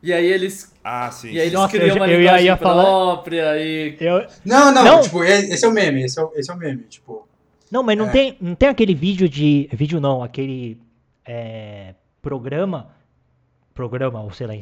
[0.08, 0.74] E aí eles.
[0.82, 1.32] Ah, sim.
[1.32, 3.58] E aí eles Nossa, criam eu, uma eu linguagem ia própria falar...
[3.60, 3.98] e.
[4.00, 4.26] Eu...
[4.46, 6.84] Não, não, não, tipo, esse é o meme, esse é o, esse é o meme,
[6.84, 7.28] tipo.
[7.70, 8.10] Não, mas não, é.
[8.10, 9.68] tem, não tem aquele vídeo de.
[9.74, 10.80] Vídeo não, aquele
[11.26, 12.96] é, programa.
[13.74, 14.54] Programa, ou sei lá,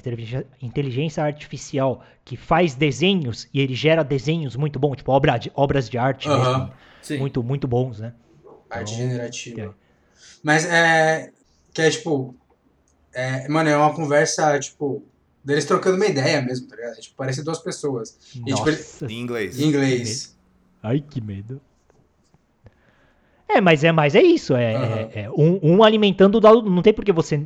[0.62, 5.88] inteligência, artificial que faz desenhos e ele gera desenhos muito bons, tipo obra de, obras
[5.88, 6.58] de arte uh -huh.
[6.58, 6.74] mesmo.
[7.02, 7.18] Sim.
[7.20, 8.14] Muito, muito bons, né?
[8.70, 9.62] Arte então, generativa.
[9.62, 9.70] É.
[10.44, 11.30] Mas é.
[11.72, 12.36] Que é tipo.
[13.14, 15.04] É, mano, é uma conversa, tipo.
[15.46, 17.00] Deles trocando uma ideia mesmo, tá ligado?
[17.00, 18.18] Tipo, parece duas pessoas.
[18.36, 18.84] E, tipo, ele...
[19.14, 19.60] Em inglês.
[19.60, 20.36] Em inglês.
[20.82, 21.62] Ai, que medo.
[23.48, 24.56] É, mas é, mas é isso.
[24.56, 24.84] É, uhum.
[24.84, 26.64] é, é um, um, alimentando o dado.
[26.64, 27.46] Não tem por que você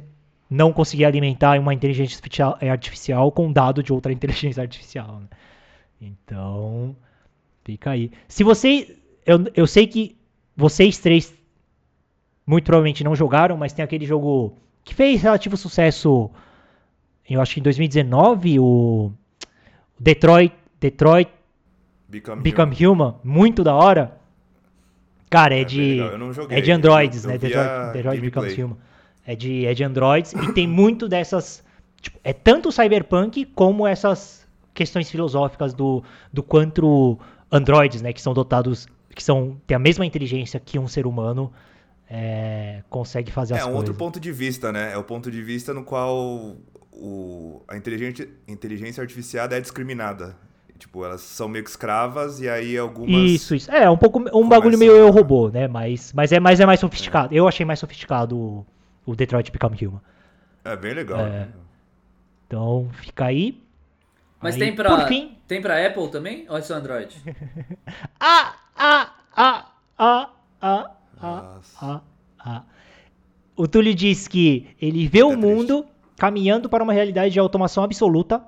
[0.50, 5.20] não conseguir alimentar uma inteligência artificial, é, artificial com dado de outra inteligência artificial.
[5.20, 5.28] Né?
[6.02, 6.96] Então,
[7.66, 8.12] fica aí.
[8.30, 8.96] Se você.
[9.26, 10.16] Eu, eu sei que
[10.56, 11.34] vocês três
[12.48, 16.32] muito provavelmente não jogaram, mas tem aquele jogo que fez relativo sucesso,
[17.36, 19.12] eu acho que em 2019, o
[20.00, 21.30] Detroit, Detroit
[22.08, 22.92] Become, Become Human.
[22.92, 23.15] Human.
[23.24, 24.18] muito da hora.
[25.30, 26.00] Cara, é, é de
[26.50, 27.38] é de Androids, eu, eu né?
[27.38, 28.78] Detroit, Detroit Become Human.
[29.26, 31.63] É de é de Androids e tem muito dessas,
[32.02, 37.20] tipo, é tanto cyberpunk como essas questões filosóficas do do quanto
[37.52, 41.52] androids, né, que são dotados que são têm a mesma inteligência que um ser humano
[42.10, 43.72] é, consegue fazer as coisas.
[43.72, 44.94] É um outro ponto de vista, né?
[44.94, 46.56] É o ponto de vista no qual
[46.91, 50.36] o, a inteligência, inteligência artificial é discriminada.
[50.78, 53.12] Tipo, elas são meio que escravas e aí algumas.
[53.12, 53.69] Isso, isso.
[53.69, 54.23] É, um pouco.
[54.34, 55.67] Um bagulho meio eu robô, né?
[55.67, 57.34] Mas, mas, é, mas é mais sofisticado.
[57.34, 57.38] É.
[57.38, 58.65] Eu achei mais sofisticado o,
[59.06, 60.02] o Detroit Become Human.
[60.63, 61.19] É bem legal.
[61.19, 61.30] É.
[61.30, 61.49] Né?
[62.47, 63.62] Então, fica aí.
[64.41, 65.08] Mas aí, tem pra.
[65.08, 65.38] Fim...
[65.47, 66.45] Tem pra Apple também?
[66.47, 67.21] Ou é só Android?
[68.19, 70.30] ah, ah, ah, ah,
[70.62, 70.91] ah.
[71.21, 72.02] Ah, ah,
[72.39, 72.63] ah.
[73.56, 75.99] O Túlio diz que ele vê é o mundo triste.
[76.20, 78.44] Caminhando para uma realidade de automação absoluta.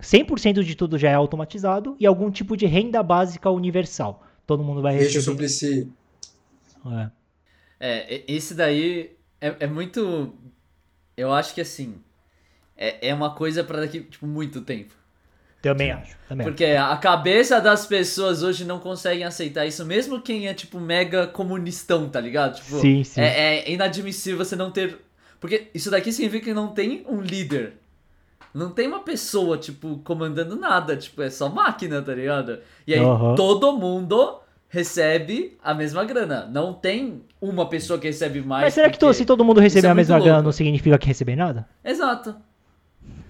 [0.00, 4.22] 100% de tudo já é automatizado e algum tipo de renda básica universal.
[4.46, 5.12] Todo mundo vai receber.
[5.12, 5.90] Deixa sobre si.
[6.86, 7.10] É.
[7.80, 10.34] é, esse daí é, é muito.
[11.16, 11.94] Eu acho que assim.
[12.76, 14.92] É, é uma coisa para daqui, tipo, muito tempo.
[15.62, 16.16] Também acho.
[16.28, 20.78] Também Porque a cabeça das pessoas hoje não conseguem aceitar isso, mesmo quem é, tipo,
[20.78, 22.56] mega comunistão, tá ligado?
[22.56, 23.20] Tipo, Sim, sim.
[23.20, 24.98] É, é inadmissível você não ter.
[25.40, 27.74] Porque isso daqui significa que não tem um líder.
[28.54, 30.96] Não tem uma pessoa, tipo, comandando nada.
[30.96, 32.58] Tipo, é só máquina, tá ligado?
[32.86, 33.34] E aí Aham.
[33.34, 36.48] todo mundo recebe a mesma grana.
[36.50, 38.64] Não tem uma pessoa que recebe mais.
[38.64, 40.44] Mas será que to- se todo mundo receber é a mesma muito grana louco.
[40.46, 41.68] não significa que receber nada?
[41.84, 42.34] Exato.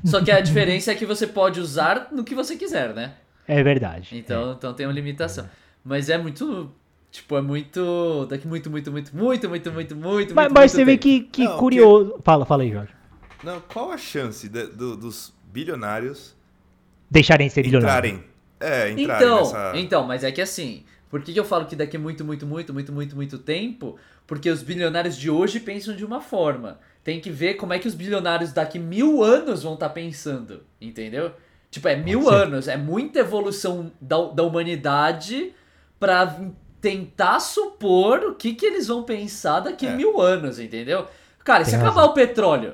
[0.04, 3.14] Só que a diferença é que você pode usar no que você quiser, né?
[3.48, 4.16] É verdade.
[4.16, 5.48] Então, então tem uma limitação.
[5.84, 6.70] Mas é muito.
[7.16, 8.26] Tipo, é muito.
[8.29, 10.35] Daqui muito, muito, muito, muito, muito, muito, muito.
[10.35, 12.20] Mas, muito, mas você vê que, que Não, curioso.
[12.22, 12.92] Fala, fala aí, Jorge.
[13.42, 16.37] Não, qual a chance de- do- dos bilionários
[17.11, 18.18] Deixarem de ser bilionários.
[18.18, 18.24] entrarem?
[18.61, 19.72] É, entrarem Então, nessa.
[19.76, 20.85] então, mas é que assim.
[21.09, 23.96] Por que, que eu falo que daqui muito, muito, muito, muito, muito, muito tempo?
[24.26, 26.79] Porque os bilionários de hoje pensam de uma forma.
[27.02, 30.64] Tem que ver como é que os bilionários daqui mil anos vão estar pensando.
[30.81, 31.31] Entendeu?
[31.70, 32.68] Tipo, é mil anos.
[32.68, 35.52] É muita evolução da, da humanidade
[35.98, 36.37] pra
[36.80, 39.92] tentar supor o que, que eles vão pensar daqui É.
[39.94, 41.06] mil anos, entendeu?
[41.44, 42.10] Cara, e se Tem acabar razão.
[42.10, 42.72] o petróleo?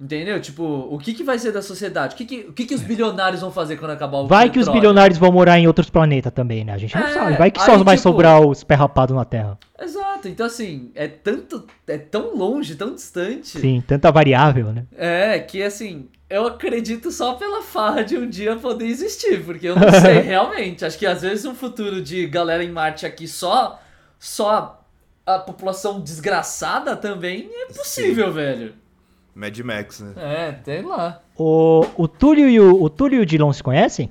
[0.00, 0.40] Entendeu?
[0.40, 2.14] Tipo, o que, que vai ser da sociedade?
[2.14, 4.28] O que, que, o que, que os bilionários vão fazer quando acabar o É.
[4.28, 4.80] Vai que os petróleo?
[4.80, 6.72] bilionários vão morar em outros planetas também, né?
[6.72, 7.36] A gente não É, sabe.
[7.36, 9.58] Vai que só aí, vai tipo- sobrar os pé rapados na Terra.
[9.80, 11.64] Exato, então assim, é tanto.
[11.86, 13.58] É tão longe, tão distante.
[13.58, 14.84] Sim, tanta variável, né?
[14.96, 19.76] É, que assim, eu acredito só pela farra de um dia poder existir, porque eu
[19.76, 20.84] não sei realmente.
[20.84, 23.80] Acho que às vezes um futuro de galera em Marte aqui só.
[24.18, 24.82] Só
[25.24, 28.74] a população desgraçada também é possível, velho.
[29.34, 30.12] Mad Max, né?
[30.16, 31.20] É, tem lá.
[31.36, 34.10] O, o, Túlio e o, o Túlio e o Dilon se conhecem?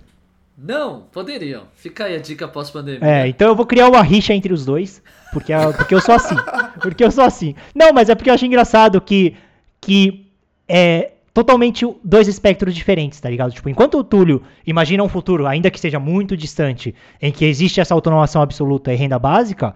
[0.57, 1.63] Não, poderiam.
[1.75, 3.05] Fica aí a dica pós-pandemia.
[3.05, 5.03] É, então eu vou criar uma rixa entre os dois,
[5.33, 6.35] porque, a- porque eu sou assim.
[6.81, 7.55] Porque eu sou assim.
[7.73, 9.35] Não, mas é porque eu acho engraçado que,
[9.81, 10.27] que
[10.69, 13.51] é totalmente dois espectros diferentes, tá ligado?
[13.53, 17.79] Tipo, enquanto o Túlio imagina um futuro, ainda que seja muito distante, em que existe
[17.79, 19.75] essa autonomação absoluta e renda básica,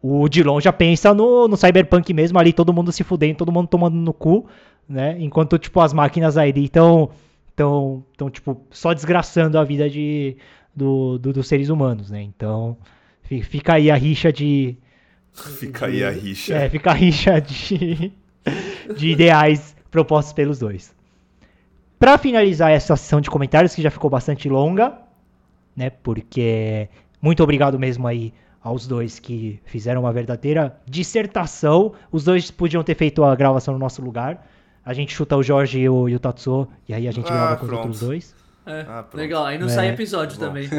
[0.00, 3.66] o Dilon já pensa no, no cyberpunk mesmo, ali todo mundo se fudendo, todo mundo
[3.66, 4.46] tomando no cu,
[4.88, 5.16] né?
[5.18, 7.10] Enquanto, tipo, as máquinas aí estão,
[7.56, 10.36] tão, tão, tipo, só desgraçando a vida de,
[10.76, 12.22] do, do- dos seres humanos, né?
[12.22, 12.76] Então,
[13.24, 14.76] fi- fica aí a rixa de...
[15.32, 16.54] Fica aí a rixa.
[16.54, 18.12] É, fica a rixa de,
[18.96, 20.92] de ideais propostos pelos dois.
[21.98, 24.98] Pra finalizar essa sessão de comentários, que já ficou bastante longa,
[25.76, 25.88] né?
[25.88, 26.88] Porque
[27.22, 31.92] muito obrigado mesmo aí aos dois que fizeram uma verdadeira dissertação.
[32.10, 34.44] Os dois podiam ter feito a gravação no nosso lugar.
[34.84, 37.34] A gente chuta o Jorge e o, e o Tatsuo, e aí a gente Ah,
[37.34, 37.82] grava com os pronto.
[37.84, 38.34] outros dois.
[38.66, 39.70] É, Ah, legal, aí não É.
[39.70, 40.46] sai episódio Bom.
[40.46, 40.68] também.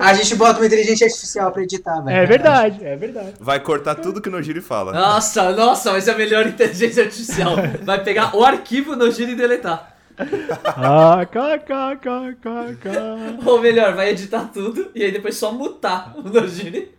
[0.00, 2.16] A gente bota uma inteligência artificial pra editar, velho.
[2.16, 3.34] É verdade, é verdade.
[3.40, 4.92] Vai cortar tudo que o Nojiri fala.
[4.92, 7.54] Nossa, nossa, mas é a melhor inteligência artificial.
[7.82, 9.94] Vai pegar o arquivo no giro e deletar.
[10.64, 13.16] Ah, cá, cá, cá, cá, cá.
[13.46, 16.92] Ou melhor, vai editar tudo e aí depois só mutar o Nojiri.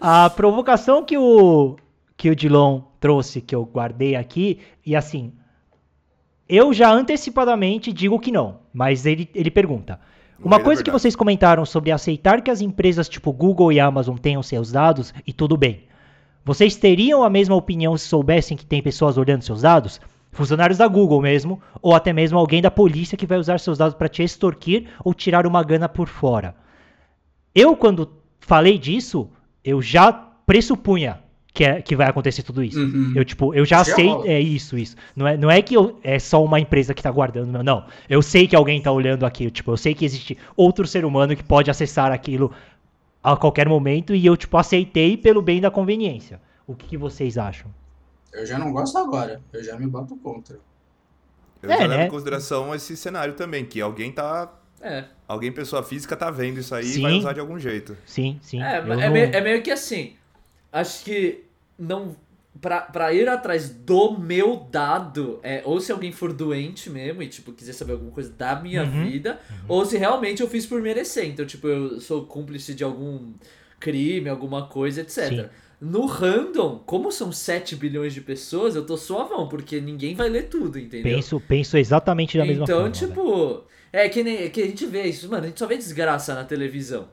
[0.00, 1.76] A provocação que o
[2.16, 5.32] que o Dilon trouxe, que eu guardei aqui, e assim,
[6.48, 9.98] eu já antecipadamente digo que não, mas ele, ele pergunta.
[10.38, 14.16] Uma da coisa que vocês comentaram sobre aceitar que as empresas tipo Google e Amazon
[14.16, 15.84] tenham seus dados e tudo bem.
[16.44, 20.00] Vocês teriam a mesma opinião se soubessem que tem pessoas olhando seus dados?
[20.30, 23.96] Funcionários da Google mesmo, ou até mesmo alguém da polícia que vai usar seus dados
[23.96, 26.54] para te extorquir ou tirar uma grana por fora.
[27.54, 29.30] Eu, quando falei disso,
[29.64, 31.23] eu já pressupunha
[31.54, 32.80] que, é, que vai acontecer tudo isso.
[32.80, 33.12] Uhum.
[33.14, 34.08] Eu, tipo, eu já Já sei.
[34.08, 34.26] rola.
[34.28, 34.96] É isso, isso.
[35.14, 37.62] Não é, não é que eu- é só uma empresa que tá guardando, meu.
[37.62, 37.86] Não.
[38.10, 39.52] Eu sei que alguém tá olhando aquilo.
[39.52, 42.52] Tipo, eu sei que existe outro ser humano que pode acessar aquilo
[43.22, 46.40] a qualquer momento e eu, tipo, aceitei pelo bem da conveniência.
[46.66, 47.70] O que, que vocês acham?
[48.32, 49.40] Eu já não gosto agora.
[49.52, 50.58] Eu já me boto contra.
[51.62, 52.06] Eu É, já levo né?
[52.06, 54.52] em consideração esse cenário também, que alguém tá.
[54.82, 56.98] É, Alguém, pessoa física, tá vendo isso aí Sim.
[56.98, 57.96] e vai usar de algum jeito.
[58.04, 58.60] Sim, sim.
[58.60, 60.14] é, é, não- meio, é meio que assim.
[60.70, 61.43] Acho que
[61.78, 62.16] não.
[62.60, 67.26] Pra, pra ir atrás do meu dado, é, ou se alguém for doente mesmo e,
[67.28, 69.04] tipo, quiser saber alguma coisa da minha Uhum.
[69.10, 71.26] vida, ou se realmente eu fiz por merecer.
[71.26, 73.32] Então, tipo, eu sou cúmplice de algum
[73.80, 75.28] crime, alguma coisa, etc.
[75.28, 75.44] Sim.
[75.80, 80.44] No random, como são 7 bilhões de pessoas, eu tô suavão, porque ninguém vai ler
[80.48, 81.16] tudo, entendeu?
[81.16, 82.88] Penso, penso exatamente da mesma então, forma.
[82.88, 82.94] né?
[82.94, 86.34] tipo, é que, nem, que a gente vê isso, mano, a gente só vê desgraça
[86.36, 87.08] na televisão.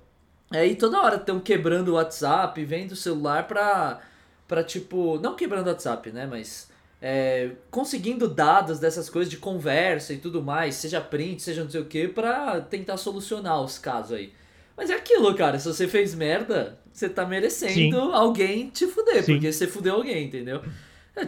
[0.52, 4.00] Aí toda hora estão quebrando o WhatsApp, vendo o celular pra,
[4.52, 6.70] pra tipo, não quebrando o WhatsApp, né, mas
[7.02, 11.80] é, conseguindo dados dessas coisas de conversa e tudo mais, seja print, seja não sei
[11.80, 14.34] o que, pra tentar solucionar os casos aí.
[14.76, 18.12] Mas é aquilo, cara, se você fez merda, você tá merecendo Sim.
[18.12, 19.36] alguém te fuder, Sim.
[19.36, 20.62] porque você fudeu alguém, entendeu?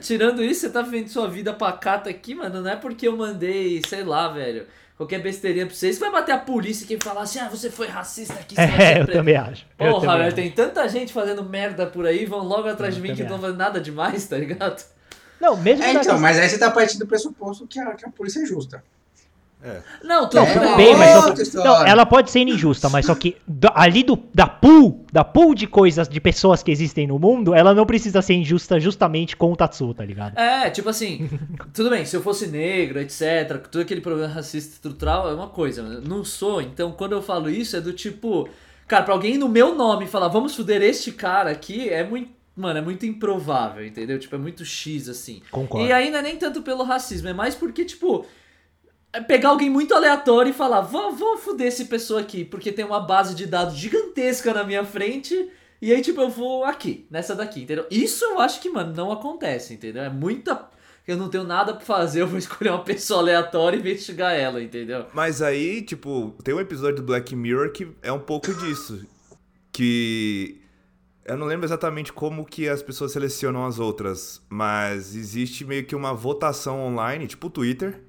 [0.01, 2.61] Tirando isso, você tá vivendo sua vida pacata aqui, mano.
[2.61, 4.67] Não é porque eu mandei, sei lá, velho,
[5.03, 5.97] qualquer besteirinha pra vocês.
[5.99, 8.55] Vai bater a polícia que falar assim, ah, você foi racista aqui.
[8.55, 9.65] Você vai É, ser eu preso." também acho.
[9.77, 10.35] Porra, também velho, acho.
[10.35, 13.29] tem tanta gente fazendo merda por aí, vão logo atrás de Eu mim que não
[13.29, 14.83] vão fazer nada demais, tá ligado?
[15.39, 18.09] Não, mesmo É, então, mas aí você tá partindo do pressuposto que a, que a
[18.09, 18.83] polícia é justa.
[19.63, 19.81] É.
[20.03, 20.75] Não, tudo Não, É, tudo bem.
[20.77, 21.69] bem, mas história.
[21.69, 23.37] não, ela pode ser injusta, mas só que
[23.73, 27.73] ali do, da pool, da pool de coisas, de pessoas que existem no mundo, ela
[27.73, 30.37] não precisa ser injusta justamente com o Tatsu, tá ligado?
[30.37, 31.29] É, tipo assim,
[31.73, 35.81] tudo bem, se eu fosse negro, etc, todo aquele problema racista estrutural é uma coisa,
[36.01, 38.49] não sou, então quando eu falo isso é do tipo,
[38.85, 42.79] cara, pra alguém no meu nome falar, vamos fuder este cara aqui, é muito, mano,
[42.79, 44.19] é muito improvável, entendeu?
[44.19, 45.41] Tipo, é muito X, assim.
[45.49, 45.87] Concordo.
[45.87, 48.25] E não é nem tanto pelo racismo, é mais porque, tipo,
[49.21, 52.99] pegar alguém muito aleatório e falar, vou, vou fuder esse pessoa aqui, porque tem uma
[52.99, 55.49] base de dados gigantesca na minha frente,
[55.81, 57.85] e aí, tipo, eu vou aqui, nessa daqui, entendeu?
[57.91, 60.03] Isso eu acho que, mano, não acontece, entendeu?
[60.03, 60.69] É muita.
[61.05, 64.63] Eu não tenho nada pra fazer, eu vou escolher uma pessoa aleatória e investigar ela,
[64.63, 65.05] entendeu?
[65.13, 69.05] Mas aí, tipo, tem um episódio do Black Mirror que é um pouco disso.
[69.73, 70.61] Que.
[71.25, 75.95] Eu não lembro exatamente como que as pessoas selecionam as outras, mas existe meio que
[75.95, 78.01] uma votação online, tipo o Twitter,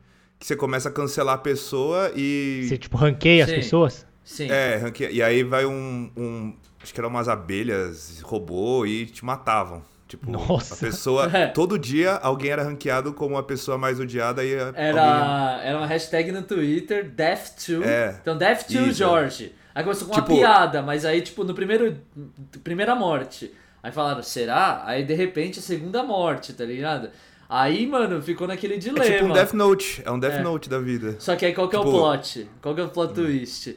[0.45, 2.67] que você começa a cancelar a pessoa e.
[2.69, 3.57] Você, tipo, ranqueia as Sim.
[3.57, 4.07] pessoas?
[4.23, 4.51] Sim.
[4.51, 9.25] É, ranqueia- e aí vai um, um- Acho que eram umas abelhas, robô, e te
[9.25, 9.83] matavam.
[10.07, 10.75] Tipo, Nossa.
[10.75, 11.31] a pessoa.
[11.35, 11.47] É.
[11.47, 15.79] Todo dia alguém era ranqueado como a pessoa mais odiada e a- alguém- Era, era
[15.79, 17.83] uma hashtag no Twitter, Death2.
[17.83, 18.19] É.
[18.21, 18.93] Então, Death2 Isso.
[18.99, 19.55] George.
[19.75, 21.97] Aí começou com Tipo- uma piada, mas aí, tipo, no primeiro.
[22.63, 23.51] Primeira morte.
[23.83, 24.83] Aí falaram, será?
[24.87, 27.09] Aí de repente a segunda morte, tá ligado?
[27.57, 29.05] Aí, mano, ficou naquele É dilema.
[29.05, 30.03] tipo um Death Note.
[30.05, 30.43] É um Death É.
[30.43, 31.17] Note da vida.
[31.21, 32.49] Só que aí qual que é o Tipo- plot?
[32.61, 33.77] Qual que é o plot twist?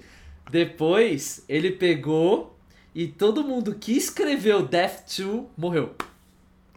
[0.49, 2.57] Depois ele pegou
[2.95, 5.93] e todo mundo que escreveu Death 2 morreu.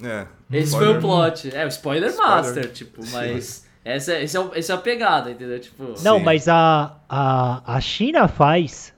[0.02, 0.26] É.
[0.52, 0.88] Esse Spoiler.
[0.90, 1.56] foi o plot.
[1.56, 2.34] É, o spoiler, Spoiler.
[2.36, 3.66] master, tipo, mas.
[3.82, 5.58] Essa, essa, é, essa é a pegada, entendeu?
[5.58, 5.94] Tipo.
[6.02, 6.24] Não, Sim.
[6.24, 8.92] mas a, a, a China faz.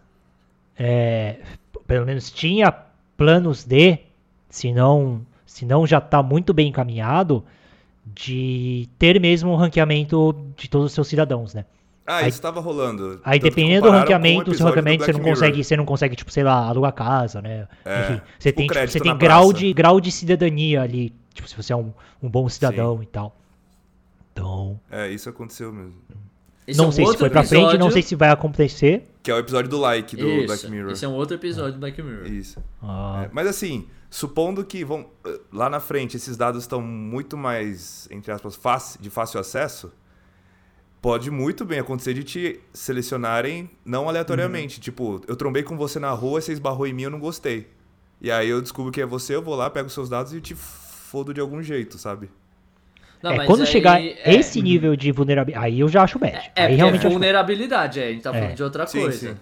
[0.77, 1.37] é,
[1.87, 2.73] pelo menos tinha
[3.17, 3.99] planos de,
[4.49, 7.45] se não, se não já tá muito bem encaminhado,
[8.15, 11.65] de ter mesmo um ranqueamento de todos os seus cidadãos, né?
[12.07, 13.21] Ah, Aí- isso tava rolando.
[13.25, 15.35] Aí Tanto dependendo do o ranqueamento, o seu ranqueamento você não Mirror.
[15.35, 17.69] consegue, você não consegue, tipo, sei lá, alugar casa, né?
[17.85, 19.59] É, Enfim, você tem, tipo, você tem grau praça.
[19.65, 23.37] de, grau de cidadania ali, tipo, se você é um, um bom cidadão e tal.
[24.33, 25.95] Então, É, isso aconteceu mesmo.
[26.67, 29.09] esse não é um sei se foi pra frente, não sei se vai acontecer.
[29.23, 30.91] Que é o episódio do like do Isso, Black Mirror.
[30.93, 32.27] Esse é um outro episódio do Black Mirror.
[32.27, 32.61] Isso.
[32.83, 37.35] Ah, É, mas assim, supondo que vão eh, lá na frente esses dados estão muito
[37.35, 39.91] mais, entre aspas, fácil- de fácil acesso,
[41.01, 44.77] pode muito bem acontecer de te selecionarem não aleatoriamente.
[44.77, 44.83] Uhum.
[44.83, 47.69] Tipo, eu trombei com você na rua, você esbarrou em mim, eu não gostei.
[48.21, 50.55] E aí eu descubro que é você, eu vou lá, pego seus dados e te
[50.55, 52.31] fodo de algum jeito, sabe?
[53.23, 56.19] Não, é, mas quando aí- chegar é, esse nível de vulnerabilidade, aí eu já acho
[56.19, 56.37] bad.
[56.37, 58.55] É, aí porque realmente é vulnerabilidade, é, a gente tá falando É.
[58.55, 59.31] de outra Sim, coisa.
[59.31, 59.37] sim.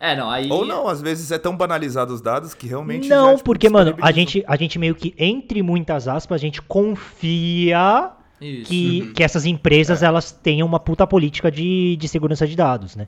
[0.00, 0.48] É, não, aí.
[0.50, 3.06] Ou não, às vezes é tão banalizado os dados que realmente.
[3.06, 6.42] Não, já, tipo, porque, mano, a gente, a gente meio que, entre muitas aspas, a
[6.42, 8.10] gente confia
[8.40, 8.64] Isso.
[8.64, 13.06] que, que essas empresas, elas tenham uma puta política de, de segurança de dados, né?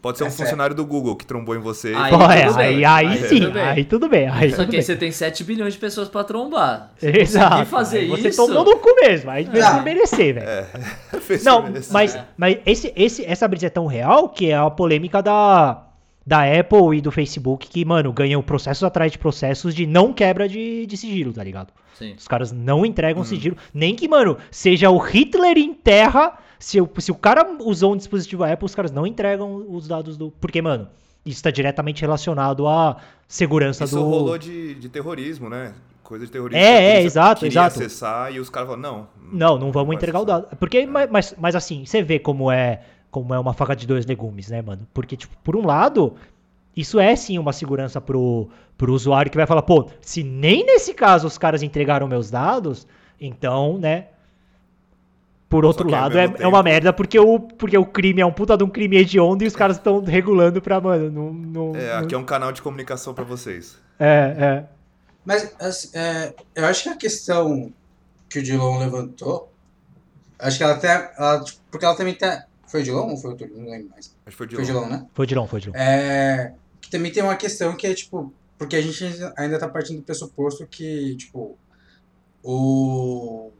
[0.00, 0.42] Pode ser um É certo.
[0.44, 1.92] funcionário do Google que trombou em você.
[1.92, 4.28] Aí Pô, é, aí, aí, aí sim, tudo aí tudo bem.
[4.28, 4.78] Aí Só tudo que bem.
[4.78, 6.92] aí você tem 7 bilhões de pessoas pra trombar.
[6.98, 7.66] Se Exato.
[7.66, 8.46] fazer aí você isso.
[8.46, 9.72] tomou no cu mesmo, aí Ah.
[9.72, 10.48] vai merecer, velho.
[10.48, 10.66] É.
[11.20, 11.92] Fez Não, merecer.
[11.92, 15.87] mas, mas esse, esse, essa brisa é tão real que é a polêmica da,
[16.28, 20.46] da Apple e do Facebook que, mano, ganham processos atrás de processos de não quebra
[20.46, 21.72] de, de sigilo, tá ligado?
[21.94, 22.14] Sim.
[22.18, 23.56] Os caras não entregam sigilo.
[23.72, 26.38] Nem que, mano, seja o Hitler em terra.
[26.58, 30.18] Se o, se o cara usou um dispositivo Apple, os caras não entregam os dados
[30.18, 30.30] do.
[30.32, 30.88] Porque, mano,
[31.24, 34.02] isso tá diretamente relacionado à segurança Isso do.
[34.02, 35.72] rolou de, de terrorismo, né?
[36.02, 36.62] Coisa de terrorismo.
[36.62, 37.78] É, é, exato, queria exato.
[37.78, 39.08] acessar e os caras falaram, não.
[39.32, 40.42] Não, não vamos entregar o acessar.
[40.42, 40.56] dado.
[40.58, 44.06] Porque, mas, mas, mas assim, você vê como é, como é uma faca de dois
[44.06, 44.86] legumes, né, mano?
[44.92, 46.14] Porque, tipo, por um lado,
[46.76, 50.94] isso é sim uma segurança pro, pro usuário que vai falar, pô, se nem nesse
[50.94, 52.86] caso os caras entregaram meus dados,
[53.20, 54.06] então, né?
[55.48, 58.32] Por outro ao lado, é, é uma merda, porque o, porque o crime é um
[58.32, 61.32] puta de um crime hediondo e os caras estão regulando pra, mano, não.
[61.32, 63.78] não É, não- aqui é um canal de comunicação pra vocês.
[63.98, 64.64] é, é.
[65.24, 67.72] Mas assim, é, eu acho que a questão
[68.30, 69.50] que o Dilon levantou,
[70.38, 71.12] acho que ela até.
[71.18, 72.44] Ela, tipo, porque ela também tá.
[72.68, 73.56] Foi o Dilon ou foi o Túlio?
[73.58, 74.06] Não lembro mais.
[74.06, 74.66] Acho que foi de Foi o.
[74.66, 75.06] Dilon, né?
[75.14, 75.78] Foi de longe, foi de longe.
[75.80, 79.04] É, que também tem uma questão que é, tipo, porque a gente
[79.36, 81.56] ainda tá partindo do pressuposto que, tipo,
[82.42, 83.50] o,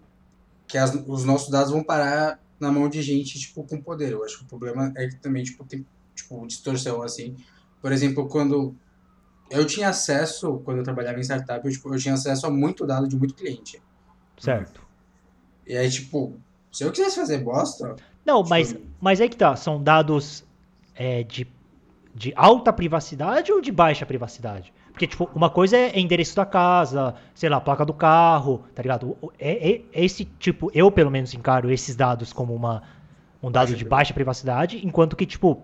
[0.66, 4.12] que as- os nossos dados vão parar na mão de gente, tipo, com poder.
[4.12, 7.36] Eu acho que o problema é que também, tipo, tem, tipo, distorção, assim.
[7.80, 8.74] Por exemplo, quando
[9.50, 12.84] eu tinha acesso, quando eu trabalhava em startup, eu, tipo, eu tinha acesso a muito
[12.86, 13.80] dado de muito cliente.
[14.38, 14.82] Certo.
[15.66, 16.38] E aí, tipo,
[16.72, 17.94] se eu quisesse fazer bosta,
[18.28, 19.56] Não, mas, mas é que tá.
[19.56, 20.44] São dados
[20.94, 21.46] é, de,
[22.14, 24.72] de alta privacidade ou de baixa privacidade?
[24.92, 29.16] Porque, tipo, uma coisa é endereço da casa, sei lá, placa do carro, tá ligado?
[29.38, 32.82] É, é- é esse tipo, eu pelo menos encaro esses dados como uma,
[33.42, 35.62] um dado de baixa privacidade, enquanto que, tipo,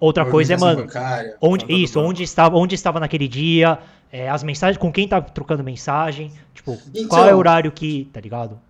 [0.00, 1.36] outra coisa é, mano, bancária.
[1.42, 3.80] onde, isso, onde estava, onde estava naquele dia,
[4.12, 8.08] é, as mensagens, com quem tá trocando mensagem, tipo, Então- qual é o horário que,
[8.12, 8.60] tá ligado?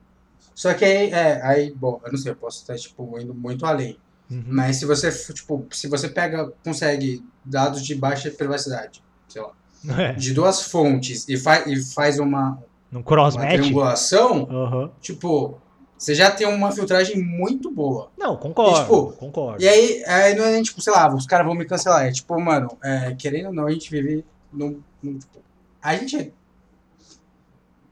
[0.59, 3.65] Só que aí, é, aí, bom, eu não sei, eu posso estar, tipo, indo muito
[3.65, 3.97] além.
[4.29, 4.43] Uhum.
[4.49, 9.53] Mas se você, tipo, se você pega, consegue dados de baixa privacidade, sei lá,
[9.97, 12.59] É, de duas fontes e, fa e faz uma,
[12.91, 13.53] num uma cross-match.
[13.53, 14.91] triangulação, Aham.
[15.01, 15.61] tipo,
[15.97, 18.11] você já tem uma filtragem muito boa.
[18.19, 19.63] Não, concordo, E, tipo, concordo.
[19.63, 22.05] E aí, aí não é tipo, sei lá, os caras vão me cancelar.
[22.05, 24.81] É tipo, mano, é, querendo ou não, a gente vive num.
[25.01, 25.39] num, tipo,
[25.81, 26.33] a gente é,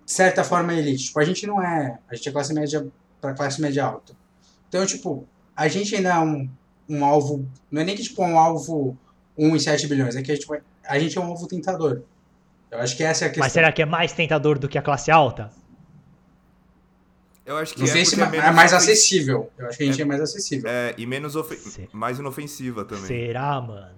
[0.06, 1.06] certa forma, elite.
[1.06, 1.98] Tipo, a gente não é.
[2.08, 2.86] A gente é classe média
[3.20, 4.14] pra classe média alta.
[4.68, 6.48] Então, tipo, a gente ainda é um,
[6.88, 7.46] um alvo.
[7.70, 8.96] Não é nem que, tipo, um alvo
[9.38, 10.16] 1,7 bilhões.
[10.16, 12.02] É que, tipo, a gente é um alvo tentador.
[12.70, 13.44] Eu acho que essa é a questão.
[13.44, 15.50] Mas será que é mais tentador do que a classe alta?
[17.44, 19.50] Eu acho que Não é sei se porque é menos mais acessível.
[19.56, 20.68] Eu acho que a gente é, mais acessível.
[20.68, 21.34] É, e menos
[21.92, 23.06] mais inofensiva também.
[23.06, 23.94] Será, mano?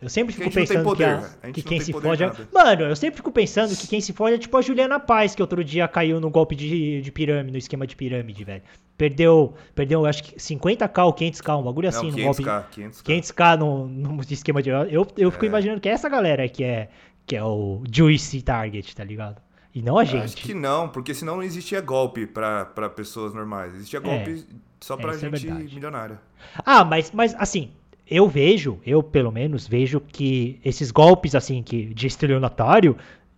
[0.00, 2.32] Eu sempre Porque fico pensando que, a- a que quem se fode é...
[2.52, 5.42] Mano, eu sempre fico pensando que quem se fode é tipo a Juliana Paz, que
[5.42, 8.62] outro dia caiu no golpe de, de pirâmide, no esquema de pirâmide, velho.
[8.96, 13.02] Perdeu, perdeu, acho que 50k ou 500k, um bagulho assim, não, no golpe 500k, 500k.
[13.04, 14.70] 500k no, no esquema de.
[14.70, 15.48] Eu, eu fico É.
[15.48, 16.88] imaginando que é essa galera que é,
[17.26, 19.40] que é o juicy target, tá ligado?
[19.74, 20.24] E não a gente.
[20.24, 23.74] Acho que não, porque senão não existia golpe pra, pra pessoas normais.
[23.74, 24.44] Existia golpe
[24.80, 25.74] só pra é gente verdade.
[25.74, 26.20] milionária.
[26.64, 27.70] Ah, mas, mas assim,
[28.10, 32.96] eu vejo, eu pelo menos vejo que esses golpes assim que de estelionatário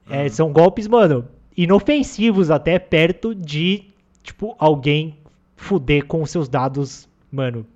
[0.09, 3.91] é, são golpes, mano, inofensivos até perto de
[4.23, 5.19] tipo alguém
[5.57, 7.67] fuder com os seus dados, mano,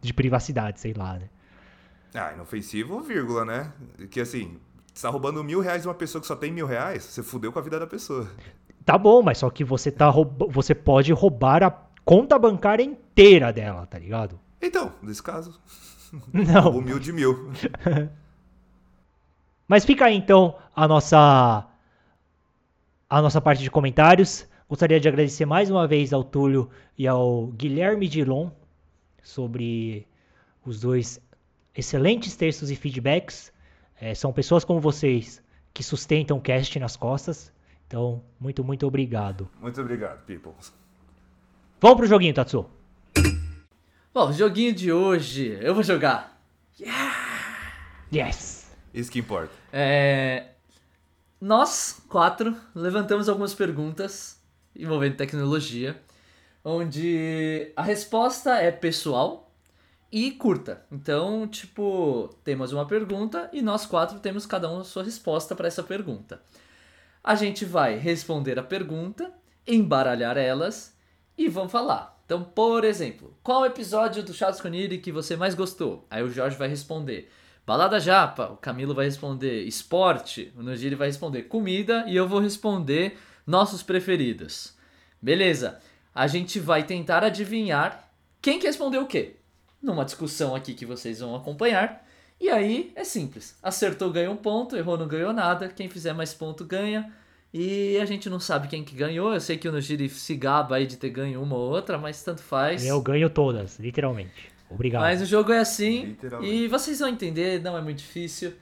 [0.00, 1.28] de privacidade, sei lá, né?
[2.14, 3.72] Ah, inofensivo, vírgula, né?
[4.10, 4.56] Que assim,
[4.92, 7.52] você tá roubando mil reais de uma pessoa que só tem mil reais, você fudeu
[7.52, 8.28] com a vida da pessoa.
[8.84, 10.12] Tá bom, mas só que você tá
[10.50, 11.70] você pode roubar a
[12.04, 14.38] conta bancária inteira dela, tá ligado?
[14.60, 15.58] Então, nesse caso,
[16.32, 16.78] Não.
[16.78, 17.52] humilde mil.
[19.66, 21.66] Mas fica aí então a nossa
[23.08, 24.46] a nossa parte de comentários.
[24.68, 28.50] Gostaria de agradecer mais uma vez ao Túlio e ao Guilherme Dilon
[29.22, 30.06] sobre
[30.64, 31.20] os dois
[31.74, 33.52] excelentes textos e feedbacks.
[34.00, 35.42] É, são pessoas como vocês
[35.72, 37.52] que sustentam o cast nas costas.
[37.86, 39.48] Então, muito, muito obrigado.
[39.60, 40.52] Muito obrigado, people.
[41.80, 42.66] Vamos pro joguinho, Tatsu.
[44.14, 46.40] Bom, o joguinho de hoje, eu vou jogar.
[48.14, 48.70] Yes!
[48.94, 49.52] Isso que importa.
[49.72, 50.50] É,
[51.40, 54.40] Nós, quatro, levantamos algumas perguntas
[54.72, 56.00] envolvendo tecnologia,
[56.64, 59.52] onde a resposta é pessoal
[60.12, 60.86] e curta.
[60.92, 65.66] Então, tipo, temos uma pergunta e nós quatro temos cada um a sua resposta para
[65.66, 66.40] essa pergunta.
[67.22, 69.34] A gente vai responder a pergunta,
[69.66, 70.96] embaralhar elas
[71.36, 72.13] e vamos falar.
[72.24, 76.06] Então, por exemplo, qual episódio do Chaves com Niri que você mais gostou?
[76.10, 77.30] Aí o Jorge vai responder.
[77.66, 82.40] Balada Japa, o Camilo vai responder esporte, o Nogiri vai responder comida e eu vou
[82.40, 84.74] responder nossos preferidos.
[85.20, 85.80] Beleza,
[86.14, 88.10] a gente vai tentar adivinhar
[88.40, 89.36] quem que respondeu o quê.
[89.82, 92.06] Numa discussão aqui que vocês vão acompanhar.
[92.40, 96.34] E aí é simples, acertou ganha um ponto, errou não ganhou nada, quem fizer mais
[96.34, 97.10] ponto ganha.
[97.56, 100.74] E a gente não sabe quem que ganhou, eu sei que o Nogiri se gaba
[100.74, 102.84] aí de ter ganho uma ou outra, mas tanto faz.
[102.84, 104.50] Eu ganho todas, literalmente.
[104.68, 105.02] Obrigado.
[105.02, 108.54] Mas o jogo é assim e vocês vão entender, não é muito difícil.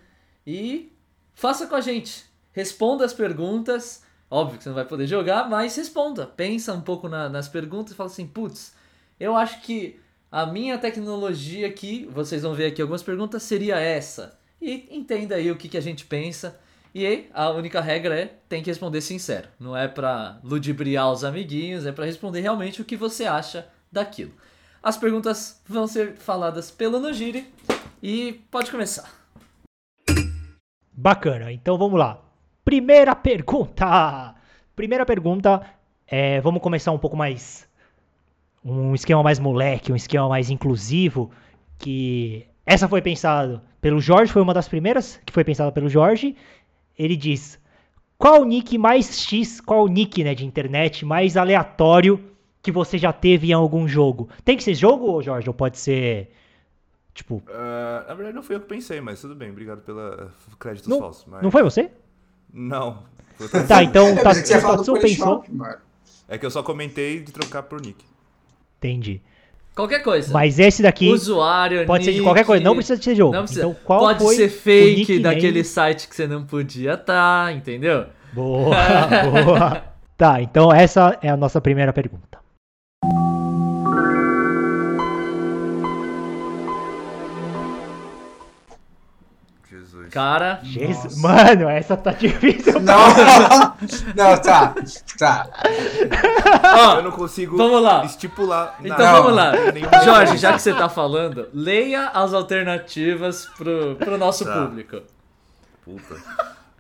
[0.47, 0.93] E
[1.34, 2.24] faça com a gente.
[2.53, 4.03] Responda as perguntas.
[4.30, 6.26] Óbvio que você não vai poder jogar, mas responda.
[6.26, 8.74] Pensa um pouco na- nas perguntas e fala assim, putz,
[9.18, 9.99] eu acho que
[10.30, 14.38] a minha tecnologia aqui, vocês vão ver aqui algumas perguntas, seria essa.
[14.61, 16.61] E entenda aí o que, que a gente pensa.
[16.95, 19.49] E aí, a única regra é tem que responder sincero.
[19.59, 24.32] Não é pra ludibriar os amiguinhos, é pra responder realmente o que você acha daquilo.
[24.82, 27.47] As perguntas vão ser faladas pelo Nogiri
[28.03, 29.09] e pode começar.
[30.93, 32.20] Bacana, então vamos lá.
[32.64, 34.34] Primeira pergunta.
[34.76, 35.62] Primeira pergunta,
[36.07, 37.66] é, vamos começar um pouco mais.
[38.64, 41.30] Um esquema mais moleque, um esquema mais inclusivo.
[41.78, 46.36] Que essa foi pensada pelo Jorge, foi uma das primeiras que foi pensada pelo Jorge.
[47.03, 47.59] Ele diz:
[48.17, 52.23] qual o nick mais X, qual o nick né, de internet mais aleatório
[52.63, 54.29] que você já teve em algum jogo?
[54.45, 55.49] Tem que ser jogo, Jorge?
[55.49, 56.31] Ou pode ser.
[57.13, 59.51] Tipo, Ah, na verdade, não fui eu que pensei, mas tudo bem.
[59.51, 61.25] Obrigado pela créditos Não- falsos.
[61.27, 61.43] Mas...
[61.43, 61.91] não foi você?
[62.53, 63.03] Não.
[63.67, 65.45] Tá, então tá, você pensou.
[66.29, 68.05] É que eu só comentei de trocar por nick.
[68.79, 69.21] Entendi.
[69.75, 70.33] Qualquer coisa.
[70.33, 73.33] Mas esse daqui Usuário, pode ser de nick, qualquer coisa, não precisa ser jogo.
[73.33, 73.62] Não precisa.
[73.62, 78.07] Então, qual Pode foi ser fake daquele site que você não podia tá, entendeu?
[78.33, 78.77] Boa,
[79.45, 79.83] boa.
[80.16, 82.39] Tá, então essa é a nossa primeira pergunta.
[90.13, 92.75] Cara, Jesus, mano, essa tá difícil.
[92.81, 92.99] Não,
[94.15, 94.75] não, tá,
[95.19, 95.49] tá.
[96.77, 98.05] ó, Eu não consigo vamos lá.
[98.05, 99.13] estipular Então nada.
[99.23, 99.53] vamos lá.
[100.05, 104.67] Jorge, já que você tá falando, leia as alternativas pro, pro nosso Tá.
[104.67, 105.01] público.
[105.83, 106.17] Puta.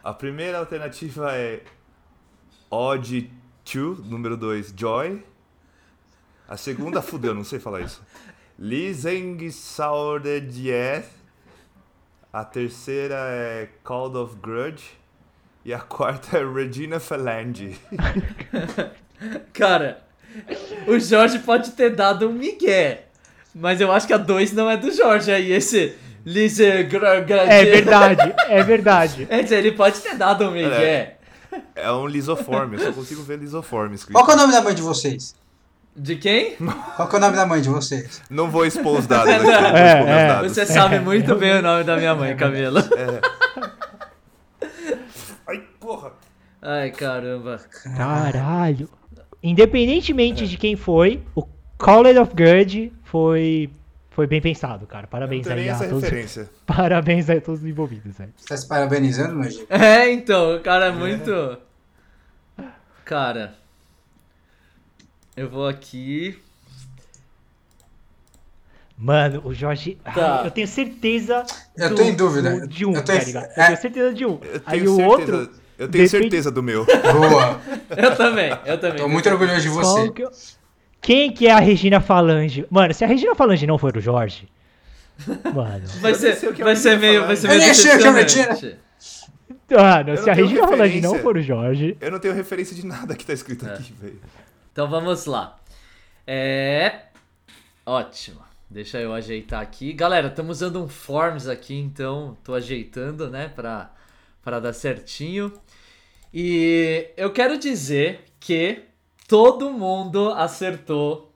[0.04, 1.62] A primeira alternativa é
[2.70, 3.30] Odd
[3.64, 5.24] 2, número 2, Joy.
[6.46, 8.02] A segunda, fudeu, não sei falar isso.
[8.58, 11.06] Liseng Sauredier.
[12.32, 14.84] A terceira é Call of Grudge.
[15.64, 17.78] E a quarta é Regina Phalange.
[19.52, 20.02] Cara,
[20.88, 23.04] o Jorge pode ter dado um migué,
[23.54, 28.34] mas eu acho que a 2 não é do Jorge aí, esse Lise É verdade,
[28.48, 29.26] é verdade.
[29.30, 31.18] É dizer, ele pode ter dado um migué.
[31.76, 34.14] É um lisoforme, eu só consigo ver lisoforme escrito.
[34.14, 35.34] Qual que é o nome da mãe de vocês?
[35.94, 36.56] De quem?
[36.96, 38.22] Qual que é o nome da mãe de vocês?
[38.30, 40.28] Não vou expor os dados aqui, É, expor meus é.
[40.28, 40.52] dados.
[40.52, 42.82] Você sabe muito bem o nome da minha mãe, Camila.
[45.46, 46.12] Ai, porra.
[46.62, 47.60] Ai, caramba.
[47.96, 48.88] Caralho.
[49.42, 51.42] Independentemente de quem foi, o
[51.76, 53.68] Call of Grudge foi,
[54.10, 55.06] foi bem pensado, cara.
[55.06, 56.04] Parabéns aí a todos.
[56.04, 56.48] referência.
[56.64, 58.32] Parabéns a todos os envolvidos, velho.
[58.36, 59.66] Você tá se parabenizando, meu gente?
[59.68, 61.58] É, então, o cara é muito.
[63.04, 63.60] Cara.
[65.36, 66.38] Eu vou aqui.
[68.96, 69.98] Mano, o Jorge.
[70.04, 70.40] Tá.
[70.40, 71.44] Ai, eu tenho certeza.
[71.76, 72.60] Eu do- tô em dúvida.
[72.60, 73.44] do- De um, Eu tô tá ligado?
[73.56, 73.66] Eu é.
[73.66, 74.38] tenho certeza de um.
[74.42, 75.08] Eu Aí tenho o certeza.
[75.10, 75.36] outro.
[75.36, 76.84] eu tenho depende- certeza do meu.
[76.84, 77.60] Boa.
[77.96, 78.98] Eu também, eu também.
[78.98, 80.10] Tô muito orgulhoso de você.
[80.10, 80.30] Que eu-
[81.00, 82.64] Quem que é a Regina Falange?
[82.70, 84.48] Mano, se a Regina Falange não for o Jorge.
[85.52, 85.86] Mano.
[86.00, 88.10] Vai Eu ser, é vai ser meio, vai ser meio Eu nem o que é
[88.10, 88.78] o decepcionante.
[89.70, 91.96] Mano, Eu se a Regina Falange não for o Jorge.
[92.00, 93.72] Eu não tenho referência de nada que tá escrito É.
[93.74, 94.20] aqui, velho.
[94.72, 95.58] Então vamos lá.
[96.26, 97.02] É.
[97.84, 98.40] Ótimo.
[98.70, 99.92] Deixa eu ajeitar aqui.
[99.92, 103.92] Galera, estamos usando um Forms aqui, então tô ajeitando, né, pra,
[104.42, 105.52] pra dar certinho.
[106.32, 108.84] E eu quero dizer que
[109.28, 111.34] todo mundo acertou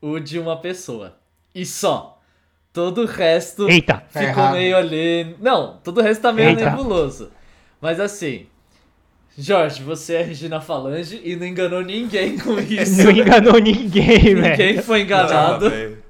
[0.00, 1.16] o de uma pessoa.
[1.54, 2.20] E só.
[2.72, 3.98] Todo o resto Eita.
[3.98, 4.52] Tá ficou errado.
[4.54, 5.36] meio ali.
[5.38, 6.70] Não, todo o resto tá meio Eita.
[6.70, 7.30] nebuloso.
[7.80, 8.48] Mas assim.
[9.36, 13.02] Jorge, você é Regina Falange e não enganou ninguém com isso.
[13.04, 14.82] Não enganou ninguém, Ninguém velho.
[14.82, 15.68] foi enganado.
[15.68, 16.04] Não.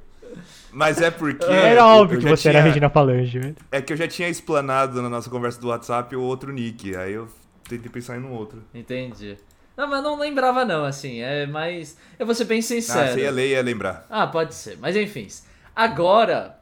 [0.70, 1.44] Mas é porque.
[1.46, 3.56] Era óbvio que você era tinha- Regina Falange, velho.
[3.72, 6.94] É que eu já tinha explanado na nossa conversa do WhatsApp o outro nick.
[6.96, 7.28] Aí eu
[7.68, 8.62] tentei pensar em um outro.
[8.74, 9.36] Entendi.
[9.76, 11.96] Não, mas não lembrava não, assim, é mais...
[12.16, 13.32] Eu vou ser bem Ah, você ia sincero.
[13.34, 14.06] ler e ia lembrar.
[14.08, 14.78] Ah, pode ser.
[14.80, 15.26] Mas enfim,
[15.74, 16.56] agora,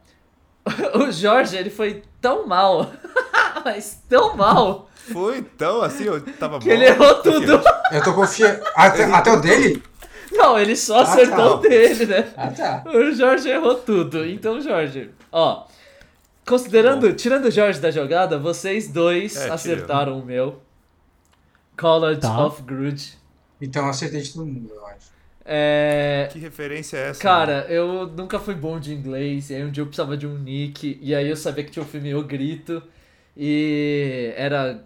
[0.95, 2.91] o Jorge, ele foi tão mal,
[3.65, 7.61] mas tão mal, Foi tão assim, eu tava que ele errou tudo.
[7.91, 8.63] Eu tô confiando.
[8.75, 9.83] Até, até o dele?
[10.31, 11.55] Não, ele só Ah, acertou tá.
[11.55, 12.33] o dele, né?
[12.37, 12.85] Ah, tá.
[12.87, 14.25] O Jorge errou tudo.
[14.27, 15.67] Então, Jorge, ó.
[16.47, 20.61] Considerando, tirando o Jorge da jogada, vocês dois É, acertaram o meu.
[21.79, 22.47] College Tá.
[22.47, 23.15] of Grudge.
[23.61, 25.13] Então eu acertei de todo mundo, eu acho.
[25.45, 26.29] É.
[26.33, 27.21] Que referência é essa?
[27.21, 30.39] Cara, eu nunca fui bom de inglês, e aí um dia eu precisava de um
[30.39, 32.83] nick, e aí eu sabia que tinha o filme O Grito,
[33.37, 34.83] e era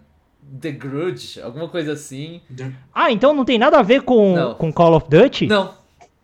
[0.61, 2.41] The Grudge, alguma coisa assim.
[2.93, 4.55] Ah, então não tem nada a ver com, Não.
[4.55, 5.47] com Call of Duty?
[5.47, 5.73] Não,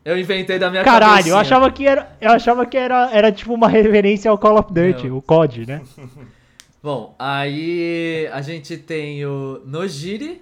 [0.06, 1.34] eu inventei da minha Caralho, cabecinha.
[1.34, 4.74] eu achava que era, eu achava que era, era tipo uma referência ao Call of
[4.74, 5.18] Duty, Não.
[5.18, 5.82] o COD, né?
[6.82, 10.42] Bom, aí a gente tem o Nojiri,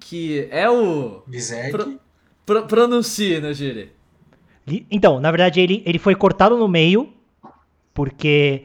[0.00, 1.22] que é o...
[1.26, 1.70] Bizarre.
[1.70, 2.00] Pro-
[2.46, 3.90] Pro, pronuncie, Nojiri.
[4.90, 7.12] Então, na verdade, ele, ele foi cortado no meio,
[7.92, 8.64] porque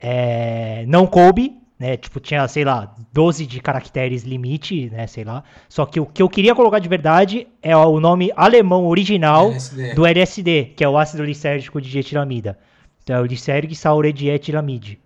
[0.00, 1.96] é, não coube, né?
[1.96, 5.06] Tipo, tinha, sei lá, 12 de caracteres limite, né?
[5.06, 5.44] Sei lá.
[5.68, 9.94] Só que o que eu queria colocar de verdade é o nome alemão original LSD.
[9.94, 12.58] do LSD, que é o ácido lisérgico de dietilamida.
[13.02, 14.98] Então é o liserg sauredietilamide.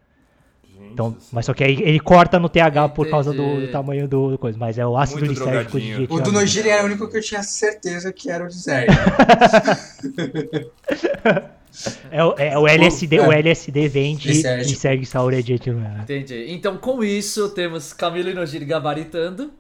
[0.93, 3.67] Então, mas só que aí ele corta no TH por causa do, Entendi.
[3.67, 4.59] do tamanho do, do coisa.
[4.59, 5.95] Mas é o ácido Muito lisérgico de drogadinho.
[5.95, 6.31] O dietilamida.
[6.31, 8.89] do Nojiri era o único que eu tinha certeza que era o Bizarre.
[12.11, 13.27] É, o- é o LSD, É.
[13.27, 14.71] o LSD vem de Lisérgico.
[14.71, 16.03] liserg sauredietilamida.
[16.03, 16.47] Entendi.
[16.53, 19.53] Então, com isso, temos Camilo e Nojiri gabaritando.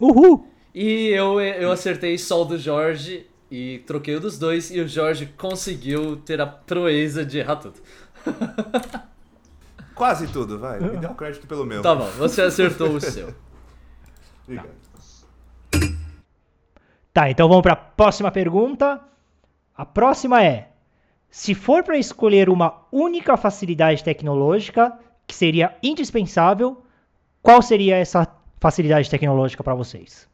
[0.00, 0.48] Uhul!
[0.74, 4.70] E eu, eu acertei só o do Jorge e troquei o dos dois.
[4.70, 7.80] E o Jorge conseguiu ter a proeza de errar tudo.
[9.94, 10.78] Quase tudo, vai.
[10.80, 11.80] Me dá um crédito pelo meu.
[11.80, 13.32] Tá bom, você acertou o seu.
[14.44, 14.68] Obrigado.
[17.12, 19.00] Tá, então vamos para a próxima pergunta.
[19.74, 20.68] A próxima é:
[21.30, 26.82] se for para escolher uma única facilidade tecnológica que seria indispensável,
[27.42, 28.26] qual seria essa
[28.58, 30.28] facilidade tecnológica para vocês?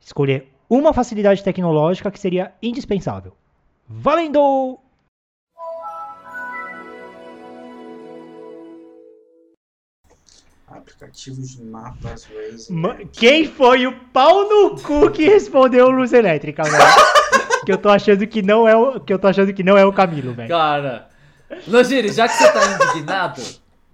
[0.00, 3.36] Escolher uma facilidade tecnológica que seria indispensável.
[3.88, 4.78] Valendo!
[10.68, 12.72] Aplicativos de mapas, Waze.
[12.72, 16.76] Ma- Quem foi o pau no cu que respondeu luz elétrica, velho?
[17.66, 19.84] que eu tô achando que não é o que eu tô achando que não é
[19.84, 20.48] o Camilo, velho.
[20.48, 21.08] Cara,
[21.66, 23.42] Nojiri, já que você tá indignado,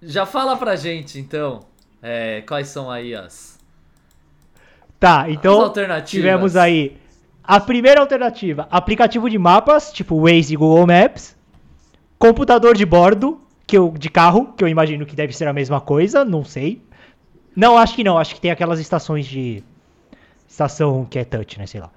[0.01, 1.61] já fala pra gente, então,
[2.01, 3.57] é, quais são aí as...
[4.99, 6.09] Tá, As então alternativas.
[6.09, 6.97] tivemos aí
[7.43, 11.35] a primeira alternativa, aplicativo de mapas, tipo Waze e Google Maps,
[12.17, 15.81] computador de bordo, que eu, de carro, que eu imagino que deve ser a mesma
[15.81, 16.81] coisa, não sei.
[17.55, 19.61] Não, acho que não, acho que tem aquelas estações de
[20.47, 21.89] estação que é touch, né, sei lá.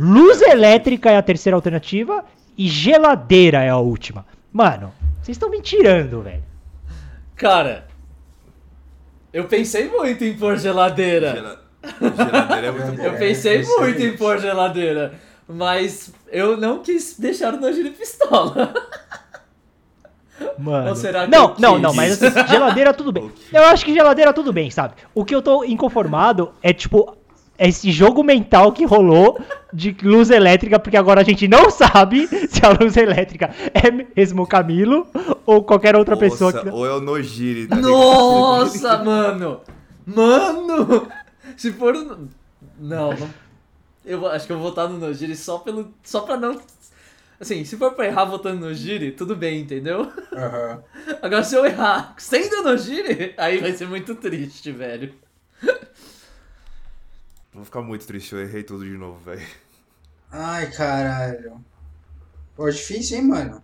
[0.00, 2.24] Luz elétrica é a terceira alternativa
[2.56, 4.24] e geladeira é a última.
[4.52, 4.92] Mano,
[5.22, 6.42] vocês estão me tirando, velho.
[7.36, 7.86] Cara,
[9.32, 11.32] eu pensei muito em pôr geladeira.
[11.34, 11.60] Gela-
[12.16, 13.02] Geladeira é muito bom.
[13.02, 15.14] Eu pensei É, muito em pôr geladeira.
[15.48, 18.72] Mas eu não quis deixar o Nojiri pistola.
[20.58, 20.88] Mano.
[20.90, 21.82] Ou será que não, eu não, quis?
[21.82, 23.30] não, mas assim, geladeira tudo bem.
[23.52, 24.94] Eu acho que geladeira tudo bem, sabe?
[25.14, 27.14] O que eu tô inconformado é tipo
[27.68, 29.38] esse jogo mental que rolou
[29.72, 34.42] de luz elétrica, porque agora a gente não sabe se a luz elétrica é mesmo
[34.42, 35.06] o Camilo
[35.46, 37.66] ou qualquer outra pessoa Nossa, que Ou é o Nojiri.
[37.68, 37.90] tá ligado?
[37.92, 39.60] Nossa, mano!
[40.06, 41.08] Mano!
[41.56, 41.94] Se for.
[41.94, 42.28] o-
[42.78, 43.30] Não, não.
[44.04, 45.92] Eu acho que eu vou votar no Nojiri só pelo.
[46.02, 46.58] Só pra não.
[47.38, 50.10] Assim, se for pra errar votando no Nojiri, tudo bem, entendeu?
[50.32, 50.82] Aham.
[51.22, 55.12] Agora se eu errar sendo Nojiri, aí vai ser muito triste, velho.
[57.60, 59.46] Vou ficar muito triste, eu errei tudo de novo, velho.
[60.32, 61.52] Ai, caralho.
[62.56, 63.62] Pô, difícil, hein, mano?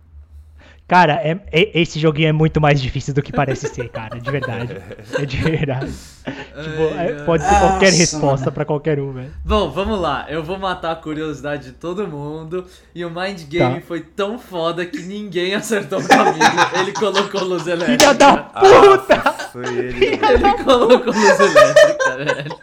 [0.87, 4.29] Cara, é- é- esse joguinho é muito mais difícil do que parece ser, cara, de
[4.31, 4.77] verdade.
[5.19, 5.91] É de verdade.
[6.57, 9.33] Tipo, é- pode ser qualquer Nossa, resposta pra qualquer um, velho.
[9.43, 10.25] Bom, vamos lá.
[10.29, 12.65] Eu vou matar a curiosidade de todo mundo.
[12.95, 13.87] E o Mind Game Tá.
[13.87, 16.43] foi tão foda que ninguém acertou o caminho.
[16.79, 17.99] Ele colocou luz elétrica.
[17.99, 19.21] Filha da puta!
[19.25, 20.05] Ah, foi ele.
[20.05, 22.59] Ele colocou luz elétrica, velho.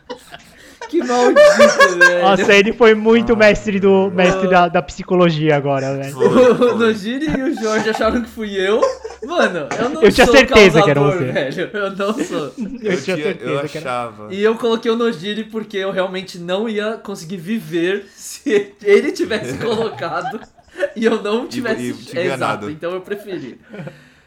[1.06, 2.22] Maldito, velho.
[2.22, 6.16] Nossa, ele foi muito mestre do mestre da, da psicologia agora, velho.
[6.18, 6.74] O foi.
[6.78, 8.80] Nojiri e o Jorge acharam que fui eu.
[9.24, 11.32] Mano, eu não Eu tinha sou certeza que era causador, você.
[11.32, 11.70] velho.
[11.72, 12.52] Eu não sou.
[12.82, 13.90] Eu, Eu, tinha certeza eu que era.
[13.90, 14.34] achava.
[14.34, 19.56] E eu coloquei o Nojiri porque eu realmente não ia conseguir viver se ele tivesse
[19.58, 20.40] colocado
[20.94, 21.82] e eu não tivesse.
[21.82, 22.66] e enganado.
[22.66, 23.58] Exato, então eu preferi.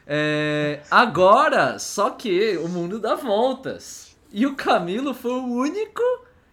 [0.08, 4.16] É, agora, só que o mundo dá voltas.
[4.32, 6.02] E o Camilo foi o único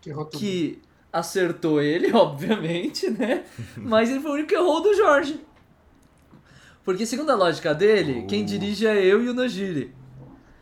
[0.05, 0.79] Que que
[1.13, 3.45] acertou ele, obviamente, né?
[3.77, 5.41] Mas ele foi o único que errou do Jorge.
[6.85, 8.47] Porque segundo a lógica dele, quem Oh.
[8.47, 9.91] dirige é eu e o Nojiri.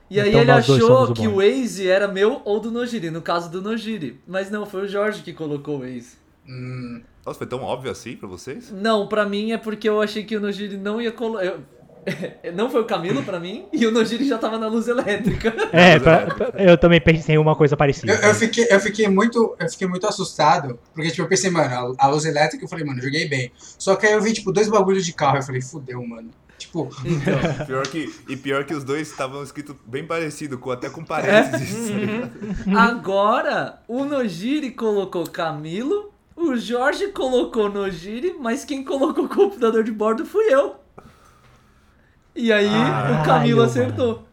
[0.09, 1.37] E aí Então ele dois somos achou que o.
[1.37, 4.21] Waze era meu ou do Nojiri, no caso do Nojiri.
[4.27, 6.17] Mas não, foi o Jorge que colocou o Waze.
[6.49, 8.71] Hum, Nossa, foi tão óbvio assim pra vocês?
[8.71, 11.59] Não, pra mim é porque eu achei que o Nojiri não ia colocar...
[12.55, 15.53] Não foi o Camilo pra mim, e o Nojiri já tava na luz elétrica.
[15.73, 18.13] É, pra- pra- eu também pensei em uma coisa parecida.
[18.13, 21.97] eu, eu fiquei, eu, fiquei muito, eu fiquei muito assustado, porque tipo, eu pensei, mano,
[21.99, 23.51] a, a luz elétrica, eu falei, mano, joguei bem.
[23.79, 26.31] Só que aí eu vi, tipo, dois bagulhos de carro, eu falei, fudeu, mano.
[26.59, 30.89] Tipo, Então, Pior que, e pior que os dois estavam escritos bem parecido, com, até
[30.89, 31.89] com parênteses.
[31.91, 32.31] ligado?
[32.79, 39.91] Agora, o Nojiri colocou Camilo, o Jorge colocou Nojiri, mas quem colocou o computador de
[39.91, 40.77] bordo fui eu.
[42.35, 44.27] E aí Caralho, o Camilo acertou.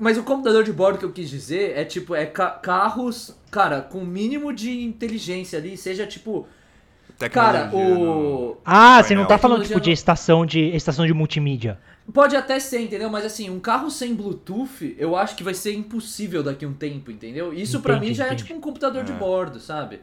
[0.00, 3.82] Mas o computador de bordo que eu quis dizer é tipo, é ca- carros, cara,
[3.82, 6.46] com o mínimo de inteligência ali, seja tipo.
[7.30, 8.56] Cara, Tecnologia o.
[8.64, 11.78] Ah, você não tá falando tipo de estação de estação de multimídia.
[12.12, 13.08] Pode até ser, entendeu?
[13.08, 16.72] Mas assim, um carro sem Bluetooth, eu acho que vai ser impossível daqui a um
[16.74, 17.52] tempo, entendeu?
[17.52, 18.42] Isso pra Entendi, mim já é entendi.
[18.44, 19.14] tipo um computador de É.
[19.14, 20.00] bordo, sabe?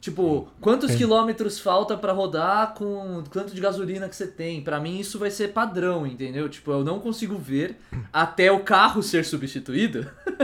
[0.00, 1.04] Tipo, quantos Entendi.
[1.04, 4.62] quilômetros falta pra rodar com quanto de gasolina que você tem?
[4.62, 6.48] Pra mim isso vai ser padrão, entendeu?
[6.48, 7.76] Tipo, eu não consigo ver
[8.10, 10.10] até o carro ser substituído.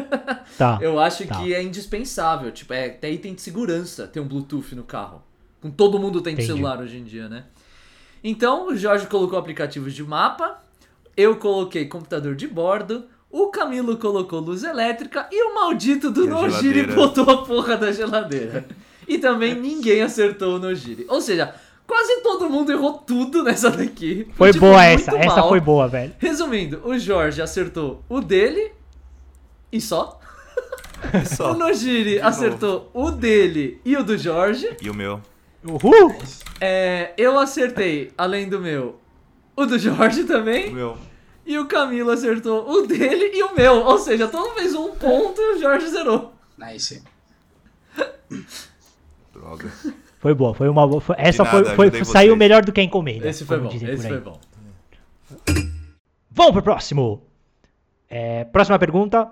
[0.57, 0.79] Tá.
[0.81, 1.37] Eu acho Tá.
[1.41, 5.23] que é indispensável, tipo, é até item de segurança ter um Bluetooth no carro.
[5.61, 6.47] Com todo mundo tem Entendi.
[6.49, 7.45] celular hoje em dia, né?
[8.25, 10.63] Então, o Jorge colocou aplicativos de mapa,
[11.17, 16.87] eu coloquei computador de bordo, o Camilo colocou luz elétrica e o maldito do Nojiri
[16.95, 18.65] botou a porra da geladeira.
[19.09, 21.07] E também ninguém acertou o Nojiri.
[21.09, 21.55] Ou seja,
[21.87, 24.27] quase todo mundo errou tudo nessa daqui.
[24.35, 25.49] Foi tipo, boa essa, essa mal.
[25.49, 26.13] foi boa, velho.
[26.19, 28.73] Resumindo, o Jorge acertou o dele
[29.73, 30.21] e só.
[31.37, 31.53] Só.
[31.53, 32.27] O Nojiri novo.
[32.27, 34.77] acertou o dele e o do Jorge.
[34.83, 35.21] E o meu?
[35.63, 36.17] Uhul!
[36.61, 38.99] É, eu acertei, além do meu,
[39.55, 40.73] o do Jorge O também.
[40.73, 40.97] meu.
[41.45, 43.85] E o Camilo acertou o dele e o meu.
[43.85, 46.33] Ou seja, todo mundo fez um ponto e o Jorge zerou.
[46.59, 47.03] Nice.
[49.47, 49.71] Droga.
[50.19, 51.01] Foi boa, foi uma boa.
[51.01, 52.39] foi- essa nada, foi, foi- saiu vocês.
[52.39, 53.29] melhor do que a encomenda.
[53.29, 54.41] Esse foi bom, esse foi bom.
[56.31, 57.23] Vamos pro próximo.
[58.09, 59.31] É, próxima pergunta.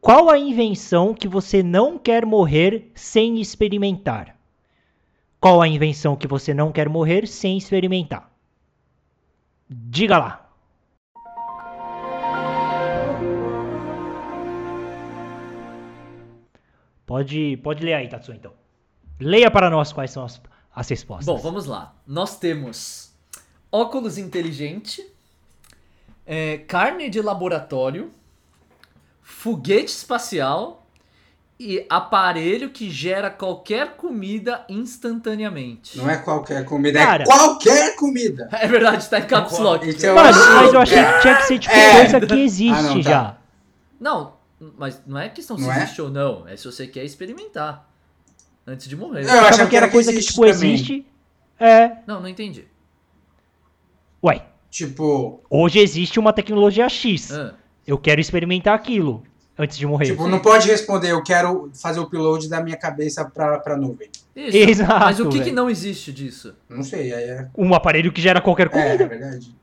[0.00, 4.34] Qual a invenção que você não quer morrer sem experimentar?
[5.38, 8.28] Qual a invenção que você não quer morrer sem experimentar?
[9.70, 10.50] Diga lá.
[17.06, 18.61] Pode, pode ler aí, Tatsu, então.
[19.20, 20.40] Leia para nós quais são as,
[20.74, 21.26] as respostas.
[21.26, 21.94] Bom, vamos lá.
[22.06, 23.12] Nós temos
[23.70, 25.06] óculos inteligente,
[26.26, 28.10] é, carne de laboratório,
[29.22, 30.86] foguete espacial
[31.58, 35.96] e aparelho que gera qualquer comida instantaneamente.
[35.96, 37.22] Não é qualquer comida, Cara.
[37.22, 38.48] é qualquer comida.
[38.52, 39.88] É verdade, tá em caps lock.
[39.88, 42.00] Então, acho- mas eu achei que tinha que ser tipo É.
[42.10, 43.10] coisa que existe Ah, não, tá.
[43.10, 43.36] já.
[44.00, 44.32] Não,
[44.76, 45.82] mas não é questão se Não é?
[45.84, 46.48] existe ou não.
[46.48, 47.88] É se você quer experimentar.
[48.66, 49.24] Antes de morrer.
[49.24, 50.50] Eu Eu achava que era que coisa que, tipo, também.
[50.50, 51.06] existe.
[51.58, 51.96] É.
[52.06, 52.64] Não, não entendi.
[54.24, 57.30] Ué, Tipo, hoje existe uma tecnologia X.
[57.32, 57.54] Ah,
[57.86, 59.22] Eu quero experimentar aquilo
[59.58, 60.06] antes de morrer.
[60.06, 64.08] tipo, não pode responder, eu quero fazer o upload da minha cabeça pra, pra nuvem.
[64.34, 64.56] isso.
[64.56, 66.54] Exato, Mas o que, que não existe disso?
[66.70, 67.48] Não sei, aí é.
[67.58, 69.04] Um aparelho que gera qualquer É, comida.
[69.04, 69.54] é verdade.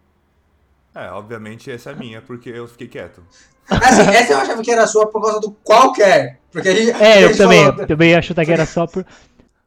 [0.96, 3.22] É, obviamente essa é minha, porque eu fiquei quieto.
[3.70, 6.40] Assim, essa eu achava que era sua por causa do qualquer.
[6.52, 8.88] Porque a gente, a É, eu gente também, falou- eu também acho que era só
[8.88, 9.06] por.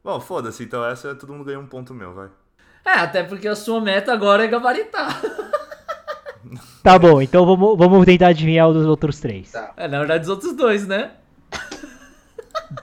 [0.03, 2.27] Bom, foda-se, então essa todo mundo ganhou um ponto meu, vai.
[2.85, 5.21] É, até porque a sua meta agora é gabaritar.
[6.83, 9.49] Tá bom, então vamos, vamos tentar adivinhar os outros três.
[9.51, 9.71] Tá.
[9.77, 11.11] É, na verdade, os outros dois, né?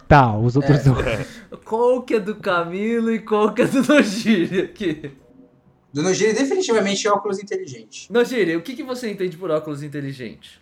[0.08, 0.82] Tá, os outros É.
[0.90, 1.26] dois.
[1.64, 5.12] Qual que é do Camilo e qual que é do Nojiri aqui?
[5.92, 8.12] Do Nogiri definitivamente é óculos inteligente.
[8.12, 10.60] Nojiri, o que, que você entende por óculos inteligente?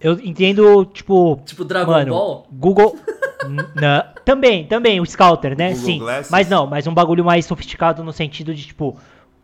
[0.00, 1.40] Eu entendo, tipo.
[1.44, 2.46] Tipo Dragon mano, Ball?
[2.52, 2.98] Google.
[3.44, 5.70] N- não, também, também, o Scouter, né?
[5.70, 5.98] Google Sim.
[5.98, 6.30] Glasses?
[6.30, 8.96] Mas não, mas um bagulho mais sofisticado no sentido de, tipo,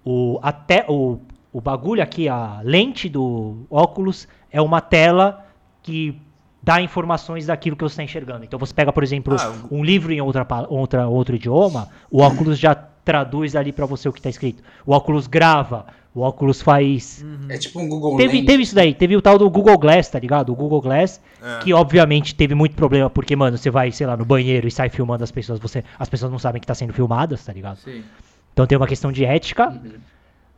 [0.05, 1.21] o, até, o,
[1.53, 5.47] o bagulho aqui, a lente do óculos é uma tela
[5.83, 6.19] que
[6.63, 8.45] dá informações daquilo que você está enxergando.
[8.45, 12.59] Então você pega, por exemplo, Ah, um livro em outra, outra, outro idioma, o óculos
[12.59, 12.75] já
[13.05, 14.63] traduz ali para você o que está escrito.
[14.87, 17.25] O óculos grava, o óculos faz.
[17.49, 18.47] É tipo um Google Teve, Lens.
[18.47, 20.53] teve isso daí, teve o tal do Google Glass, tá ligado?
[20.53, 21.59] O Google Glass, É.
[21.65, 24.89] que obviamente teve muito problema, porque, mano, você vai, sei lá, no banheiro e sai
[24.89, 27.79] filmando as pessoas, você, as pessoas não sabem que tá sendo filmadas, tá ligado?
[27.79, 28.05] Sim.
[28.53, 29.93] Então tem uma questão de ética, Uhum.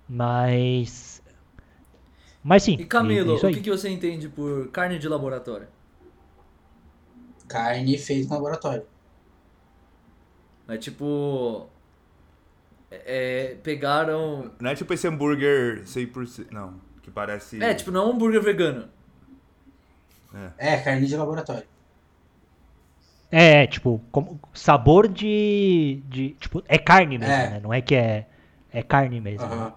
[0.08, 1.22] mas.
[2.42, 2.76] Mas sim.
[2.78, 3.54] E Camilo, isso o aí.
[3.54, 5.66] que, que você entende por carne de laboratório?
[7.48, 8.82] Carne feita no laboratório.
[10.68, 11.66] É tipo.
[13.04, 14.50] É, pegaram.
[14.60, 16.46] Não é tipo esse hambúrguer 100%.
[16.50, 17.62] Não, que parece.
[17.62, 18.88] É, tipo, não é um hambúrguer vegano.
[20.58, 21.62] É, carne de laboratório.
[23.30, 26.30] É, tipo, como, sabor de, de.
[26.40, 27.50] Tipo, é carne mesmo, É.
[27.50, 27.60] né?
[27.62, 28.26] Não é que é.
[28.72, 29.46] É carne mesmo.
[29.46, 29.54] né?
[29.54, 29.72] Aham.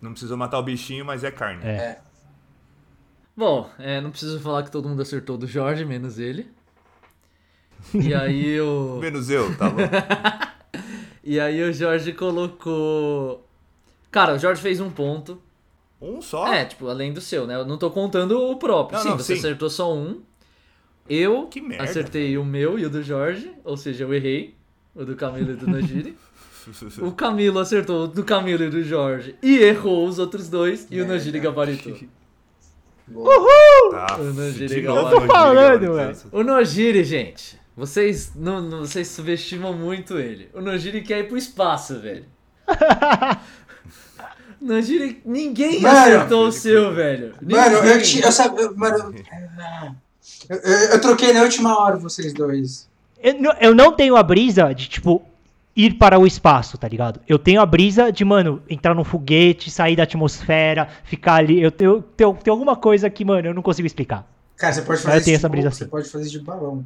[0.00, 1.64] Não precisou matar o bichinho, mas é carne.
[1.64, 1.68] É.
[1.76, 1.98] É.
[3.36, 6.50] Bom, é, não preciso falar que todo mundo acertou do Jorge, menos ele.
[7.94, 8.98] E aí o.
[9.02, 9.76] Menos eu, tá bom?
[11.24, 13.46] E aí o Jorge colocou.
[14.10, 15.40] Cara, o Jorge fez um ponto.
[16.00, 16.52] Um só?
[16.52, 17.54] É, tipo, além do seu, né?
[17.54, 18.98] Eu não tô contando o próprio.
[18.98, 19.38] Não, sim, não, você sim.
[19.38, 20.20] acertou só um.
[21.08, 21.84] Eu Que merda.
[21.84, 24.54] acertei o meu e o do Jorge, ou seja, eu errei.
[24.94, 26.16] O do Camilo e do Nojiri.
[27.02, 30.86] o Camilo acertou o do Camilo e do Jorge e errou os outros dois.
[30.90, 31.14] E o Merda.
[31.14, 31.92] Nojiri gabaritou.
[33.90, 36.16] Tá, Eu tô falando, velho.
[36.32, 40.48] O Nojiri, gente, vocês não, não- vocês subestimam muito ele.
[40.54, 42.24] O Nojiri quer ir pro espaço, velho.
[44.60, 45.98] Nojiri, ninguém Mano.
[45.98, 47.34] acertou o seu, velho.
[47.42, 48.62] Mano, eu, ti- eu sabe.
[48.62, 49.14] eu- Mano,
[50.48, 52.88] eu, eu, eu troquei na última hora vocês dois.
[53.22, 55.22] Eu, não- eu tenho a brisa de, tipo,
[55.76, 57.20] ir para o espaço, tá ligado?
[57.28, 61.60] Eu tenho a brisa de, mano, entrar num foguete, sair da atmosfera, ficar ali.
[61.60, 64.26] Eu tenho, tenho, tenho alguma coisa que, mano, eu não consigo explicar.
[64.56, 65.90] Cara, você pode Eu fazer tenho isso essa brisa bo- Você assim.
[65.90, 66.84] pode fazer isso de balão.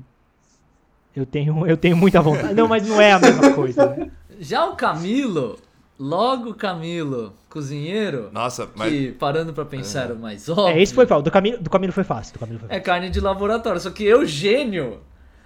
[1.19, 2.55] Eu tenho, eu tenho muita vontade.
[2.55, 4.11] Não, mas não é a mesma coisa, né?
[4.39, 5.59] Já o Camilo,
[5.99, 8.93] logo o Camilo, cozinheiro, Nossa, mas.
[8.93, 11.25] que parando pra pensar o mais óbvio, É, esse foi fácil.
[11.25, 12.35] Do caminho, do caminho foi fácil.
[12.35, 12.85] Do caminho foi é fácil.
[12.85, 13.81] carne de laboratório.
[13.81, 15.01] Só que eu, gênio,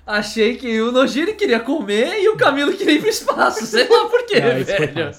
[0.06, 3.64] achei que o Nojiri queria comer e o Camilo queria ir pro espaço.
[3.64, 5.12] Sei lá por quê, Não, velho.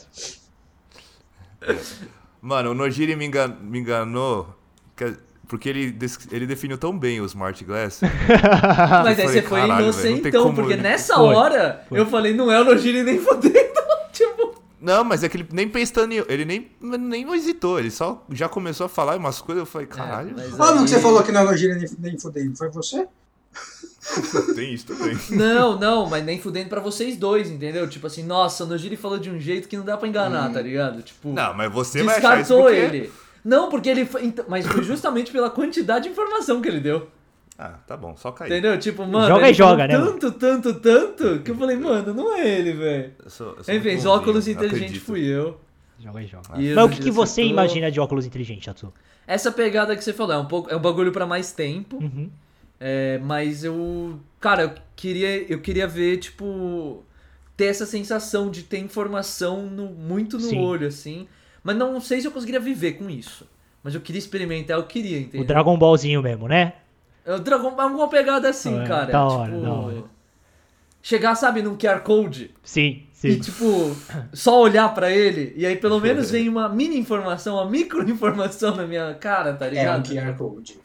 [2.41, 4.47] Mano, o Nojiri me, engan- me enganou.
[4.95, 5.17] que-
[5.47, 5.95] Porque ele,
[6.31, 7.99] ele definiu tão bem o Smart Glass.
[9.03, 11.99] Mas aí Eu você falei, foi inocentão, como porque nessa Foi, hora foi.
[11.99, 13.53] eu falei, não é o Nojiri nem fodendo.
[14.11, 16.23] tipo, Não, mas é que ele nem pensando em.
[16.27, 19.61] Ele nem, nem hesitou, ele só já começou a falar umas coisas.
[19.61, 21.89] Eu falei, caralho, É, mas Quando aí- que você falou que não é nojira nem,
[21.99, 22.55] nem fudendo?
[22.57, 23.05] Foi você?
[24.55, 25.17] tem isso também.
[25.29, 27.87] Não, não, mas nem fudendo pra vocês dois, entendeu?
[27.89, 30.61] Tipo assim, nossa, o Nojiri falou de um jeito que não dá pra enganar, tá
[30.61, 31.01] ligado?
[31.01, 32.75] Tipo, Não, mas você vai achar isso descartou porque...
[32.97, 33.11] ele.
[33.43, 34.25] Não, porque ele foi.
[34.25, 37.07] então- Mas foi justamente pela quantidade de informação que ele deu.
[37.57, 38.47] Ah, tá bom, só cair.
[38.51, 38.79] Entendeu?
[38.79, 39.27] Tipo, mano.
[39.27, 43.11] Joga e joga, né, Tanto, tanto, tanto, que eu falei, mano, não é ele, velho.
[43.69, 45.59] Enfim, os óculos inteligentes fui eu.
[45.99, 46.59] Joga aí, joga.
[46.59, 47.51] E Mas o que, que você acertou.
[47.51, 48.91] imagina de óculos inteligentes, Atsu?
[49.27, 50.69] Essa pegada que você falou, é um pouco.
[50.71, 51.97] É um bagulho pra mais tempo.
[51.97, 52.29] Uhum.
[52.79, 54.19] É, mas eu.
[54.41, 57.03] Cara, eu queria, eu queria ver, tipo.
[57.55, 60.59] Ter essa sensação de ter informação no- muito no Sim.
[60.65, 61.27] olho, assim.
[61.63, 63.47] Mas não sei se eu conseguiria viver com isso.
[63.83, 65.47] Mas eu queria experimentar, eu queria, O entendeu?
[65.47, 66.73] Dragon Ballzinho mesmo, né?
[67.25, 69.11] É o Dragon Ball é uma pegada assim, É, cara.
[69.11, 70.03] da hora, tipo, da hora.
[71.01, 73.39] Chegar, sabe, num QR Code Sim, e, sim.
[73.39, 73.93] tipo,
[74.33, 78.75] só olhar pra ele e aí pelo menos vem uma mini informação, uma micro informação
[78.75, 80.09] na minha cara, tá É um ligado?
[80.09, 80.77] QR Code.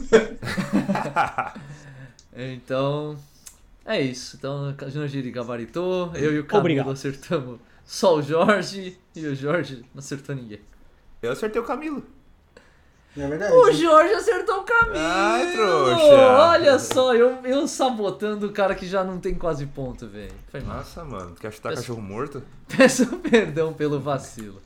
[2.32, 3.16] Então,
[3.84, 4.36] é isso.
[4.36, 6.90] Então, Nojiri gabaritou, eu e o Camilo Obrigado.
[6.90, 7.58] acertamos
[7.90, 10.60] só o Jorge e o Jorge não acertou ninguém.
[11.20, 12.04] Eu acertei o Camilo.
[13.16, 13.52] Não é verdade?
[13.52, 14.94] O Jorge acertou o Camilo!
[14.96, 16.04] Ai, trouxa.
[16.04, 20.32] Olha só, eu, eu sabotando o cara que já não tem quase ponto, velho.
[20.64, 22.44] Nossa, mano, quer chutar Peço- cachorro morto?
[22.76, 24.62] Peço perdão pelo vacilo.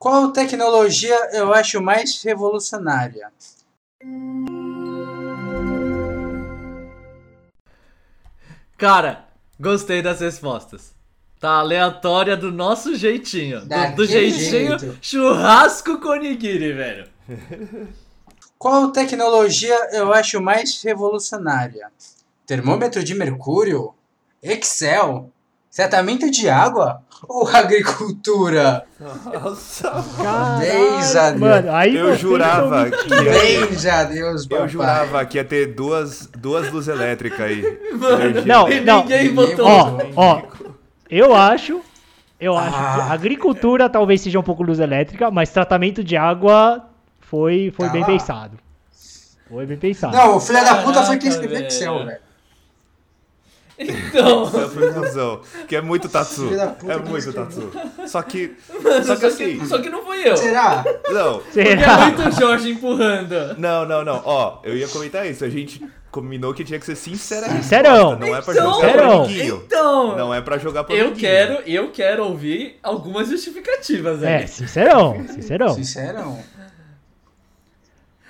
[0.00, 3.30] Qual tecnologia eu acho mais revolucionária?
[8.76, 9.28] Cara,
[9.60, 10.92] gostei das respostas.
[11.42, 13.62] Tá aleatória do nosso jeitinho.
[13.62, 14.98] Do, do jeitinho jeito.
[15.02, 17.08] churrasco com onigiri, velho.
[18.56, 21.88] Qual tecnologia eu acho mais revolucionária?
[22.46, 23.92] Termômetro de mercúrio?
[24.40, 25.32] Excel?
[25.74, 27.02] Tratamento de água?
[27.28, 28.84] Ou agricultura?
[29.00, 31.40] Nossa, a Deus.
[31.40, 36.86] Mano, aí Eu jurava que a Deus, eu jurava que ia ter duas, duas luzes
[36.86, 37.80] elétricas aí.
[37.98, 39.02] Mano, não, não.
[39.02, 39.66] Ninguém Ninguém botou.
[39.66, 40.42] Ó, ó,
[41.12, 41.80] eu acho,
[42.40, 42.94] eu acho Ah.
[42.94, 46.84] que a agricultura talvez seja um pouco luz elétrica, mas tratamento de água
[47.20, 48.58] foi, foi Tá bem pensado.
[49.48, 50.16] Foi bem pensado.
[50.16, 52.18] Não, o filho da puta foi quem Caraca, escreveu Excel, velho.
[53.78, 55.40] Então, foi a conclusão.
[55.66, 56.48] Que é muito Tatsu.
[56.54, 57.32] É que muito.
[57.32, 57.70] Tatsu.
[58.06, 58.54] Só que.
[58.82, 59.66] mano, Só que assim.
[59.66, 60.36] só que não fui eu.
[60.36, 60.84] Será?
[61.10, 61.96] Não, Porque é Será?
[62.06, 63.58] muito Jorge empurrando.
[63.58, 64.22] não, não, não.
[64.24, 65.44] Ó, eu ia comentar isso.
[65.44, 67.48] A gente combinou que tinha que ser sincera.
[67.48, 68.10] Sincerão.
[68.10, 69.62] resposta, Não é pra Então, jogar pro amiguinho.
[69.66, 71.20] então Não é pra jogar pro eu amiguinho.
[71.28, 74.46] quero, eu quero ouvir algumas justificativas É, aí.
[74.48, 75.74] sincerão, sincerão.
[75.74, 76.38] Sincerão.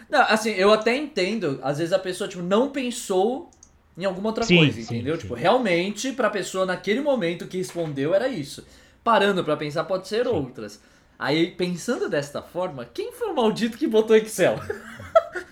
[0.08, 3.50] Não, assim, eu até entendo, às vezes a pessoa, tipo, não pensou
[3.96, 5.14] em alguma outra Sim, coisa, sim, entendeu?
[5.16, 5.22] sim.
[5.22, 8.64] Tipo, realmente, pra pessoa naquele momento que respondeu era isso.
[9.02, 10.80] Parando pra pensar, pode ser outras.
[11.18, 14.56] Aí, pensando desta forma, quem foi o maldito que botou Excel?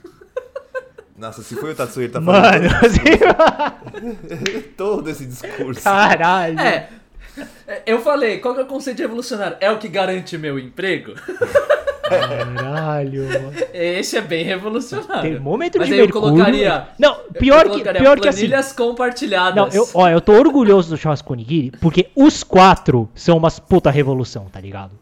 [1.20, 2.40] Nossa, se foi o Tatsu, ele tá Mano,
[2.70, 3.00] falando assim,
[4.76, 5.82] todo esse discurso.
[5.82, 6.58] caralho.
[6.58, 6.88] É,
[7.86, 9.56] eu falei, qual que é o conceito de revolucionário?
[9.60, 11.12] É o que garante meu emprego?
[12.08, 13.24] Caralho.
[13.24, 13.52] mano.
[13.72, 15.22] Esse é bem revolucionário.
[15.30, 16.28] Termômetro Mas de aí eu mercúrio.
[16.30, 18.38] colocaria- Não, Eu- pior eu que, colocaria pior que assim.
[18.40, 19.54] planilhas compartilhadas.
[19.56, 23.90] Não, eu, ó, eu tô orgulhoso do churrasco onigiri, porque os quatro são umas puta
[23.90, 24.92] revolução, tá ligado?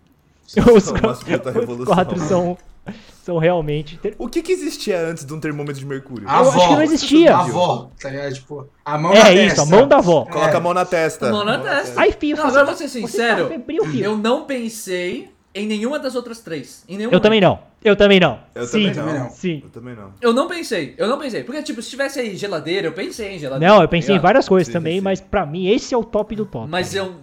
[0.44, 0.52] Os,
[0.84, 1.94] São umas puta os revolução.
[1.94, 2.58] quatro são,
[3.24, 3.99] são realmente.
[3.99, 6.28] ter- O que que existia antes de um termômetro de mercúrio?
[6.28, 6.68] A Eu acho avó.
[6.68, 7.34] que não existia.
[7.36, 8.34] A avó, tá ligado?
[8.34, 9.62] Tipo, a mão na É isso, testa.
[9.62, 10.24] a mão da avó.
[10.24, 10.57] Coloca É.
[10.57, 11.30] a mão na testa.
[11.30, 12.01] Mão na testa.
[12.01, 14.05] Aí, filho, Não, agora tá- vou ser sincero, tá febril, filho.
[14.05, 16.84] Eu não pensei em nenhuma das outras três.
[16.89, 17.66] Em nenhum Eu também não.
[17.82, 18.41] Eu também não.
[18.57, 19.30] Eu Sim, também não.
[19.30, 19.61] Sim.
[19.62, 20.12] Eu também não.
[20.20, 21.45] Eu não pensei, eu não pensei.
[21.45, 23.72] Porque, tipo, se tivesse aí geladeira, eu pensei em geladeira.
[23.72, 25.01] Não, eu tá pensei em várias coisas Sim, também, sim.
[25.01, 26.66] mas pra mim esse é o top do top.
[26.68, 27.14] Mas eu.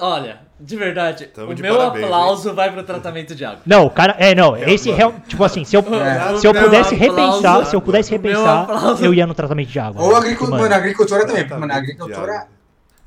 [0.00, 3.60] Olha, de verdade, Tamo o de meu parabéns, aplauso vai pro tratamento de água.
[3.66, 4.14] Não, o cara.
[4.18, 4.56] É, não.
[4.56, 5.14] Esse real.
[5.26, 6.36] Tipo assim, se eu, É.
[6.38, 8.68] se eu pudesse aplauso- repensar, se eu pudesse repensar,
[9.00, 10.00] eu ia no tratamento de água.
[10.02, 12.46] Ou Porque, agricultura, mano, mano, agricultura também, porque, mano, agricultura,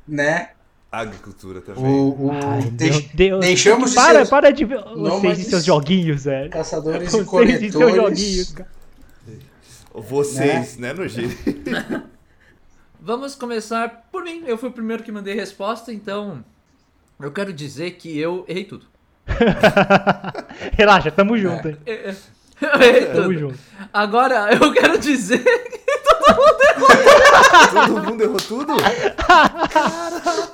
[0.06, 0.48] né?
[0.92, 1.84] Agricultura também.
[1.84, 3.40] O, o, Ai, deix- meu Deus.
[3.40, 6.50] deixamos de Para, ser para de ver vocês e seus joguinhos, velho.
[6.50, 8.52] caçadores e Vocês e seus joguinhos, coletores.
[8.52, 8.68] cara.
[9.94, 11.36] Vocês, né, Nojiri?
[13.00, 14.42] Vamos começar por mim.
[14.46, 16.44] Eu fui o primeiro que mandei resposta, então.
[17.20, 18.86] Eu quero dizer que eu errei tudo.
[20.76, 21.76] Relaxa, tamo junto, hein?
[22.58, 23.38] Eu errei Tamo tudo.
[23.38, 23.58] junto.
[23.92, 25.44] Agora, eu quero dizer
[27.86, 28.72] Todo mundo errou tudo?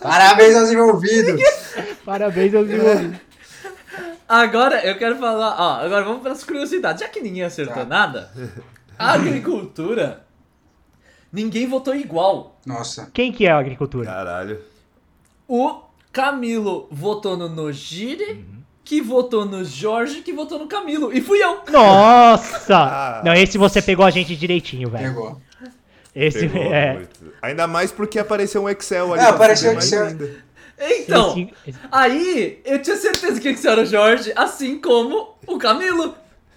[0.03, 1.41] Parabéns aos envolvidos.
[2.05, 3.21] Parabéns aos envolvidos.
[4.29, 7.03] Agora eu quero falar, ó, agora vamos para as curiosidades.
[7.03, 7.85] Já que ninguém acertou Tá.
[7.85, 8.31] nada,
[8.99, 10.25] a agricultura,
[11.33, 12.59] ninguém votou igual.
[12.67, 13.11] Nossa.
[13.13, 14.07] Quem que é a agricultura?
[14.07, 14.61] Caralho.
[15.47, 15.83] O
[16.13, 18.63] Camilo votou no Nojiri, Uhum.
[18.85, 21.13] que votou no Jorge, que votou no Camilo.
[21.13, 21.61] E fui eu.
[21.71, 22.53] Nossa!
[22.77, 23.23] Ah.
[23.25, 25.09] Não, esse você pegou a gente direitinho, velho.
[25.15, 25.41] Pegou.
[26.15, 26.95] Esse Pegou é.
[26.95, 27.21] muito.
[27.41, 29.23] Ainda mais porque apareceu um Excel ali.
[29.23, 30.07] É, apareceu um Excel.
[30.07, 30.31] ainda.
[30.79, 35.57] Então, esse- esse- aí eu tinha certeza que esse era o Jorge, assim como o
[35.59, 36.15] Camilo.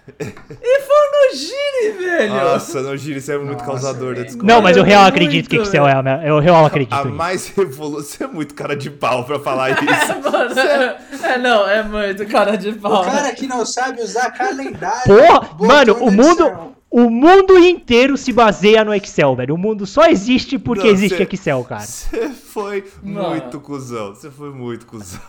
[0.08, 2.34] E foi o Nojiri, velho.
[2.34, 4.24] Nossa, não gira, isso é muito Nossa, causador da velho.
[4.26, 4.54] discórdia.
[4.54, 5.56] Não, mas eu real Muito, acredito que.
[5.56, 6.94] Excel é a minha- Eu real acredito.
[6.94, 7.16] A nisso.
[7.16, 10.30] mais revolução é muito cara de pau pra falar isso.
[10.30, 10.96] Mano, é,
[11.34, 13.02] é, não, é muito cara de pau.
[13.02, 15.02] O cara que não sabe usar calendário.
[15.06, 16.76] Porra, mano, no o mundo.
[16.98, 19.54] O mundo inteiro se baseia no Excel, velho.
[19.54, 21.82] O mundo só existe porque Não, existe cê- Excel, cara.
[21.82, 23.28] Você foi Mano.
[23.30, 24.14] muito cuzão.
[24.14, 25.20] Você foi muito cuzão.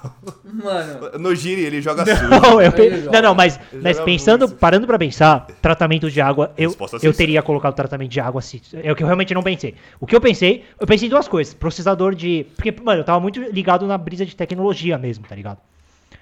[0.45, 2.27] Mano, No Giri, ele joga sujo.
[2.29, 3.11] Não, eu pe- Ele joga.
[3.21, 4.57] não, não, mas, Ele mas pensando, muito.
[4.59, 8.61] parando pra pensar, tratamento de água, eu, Resposta eu teria colocado tratamento de água assim.
[8.73, 9.75] É o que eu realmente não pensei.
[9.99, 11.53] O que eu pensei, eu pensei em duas coisas.
[11.53, 12.45] Processador de.
[12.55, 15.57] Porque, mano, eu tava muito ligado na brisa de tecnologia mesmo, tá ligado?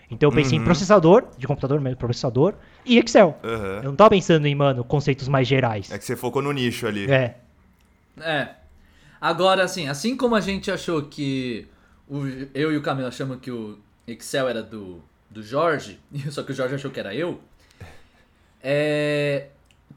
[0.09, 0.65] Então eu pensei em Uhum.
[0.65, 2.53] processador, de computador mesmo, processador,
[2.85, 3.37] e Excel.
[3.43, 3.77] Aham.
[3.77, 5.91] Eu não tava pensando em, mano, conceitos mais gerais.
[5.91, 7.09] É que você focou no nicho ali.
[7.09, 7.35] É.
[8.21, 8.49] é.
[9.19, 11.67] Agora, assim, assim como a gente achou que.
[12.07, 12.19] O,
[12.53, 15.99] eu e o Camilo achamos que o Excel era do, do Jorge,
[16.29, 17.39] só que o Jorge achou que era eu.
[18.61, 19.47] É.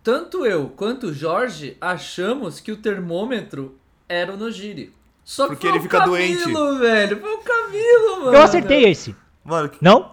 [0.02, 3.78] Tanto eu quanto o Jorge achamos que o termômetro
[4.08, 4.92] era o Nojiri.
[5.24, 7.20] Só que Porque foi ele o fica Camilo, velho.
[7.20, 8.34] Foi o Camilo, mano.
[8.34, 9.14] Eu acertei esse.
[9.48, 10.10] Mano, que- Não?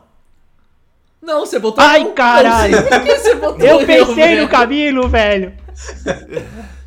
[1.22, 2.78] Não, você botou Ai, caralho.
[2.88, 4.42] Por que você botou Eu pensei velho.
[4.44, 5.54] no Camilo, velho.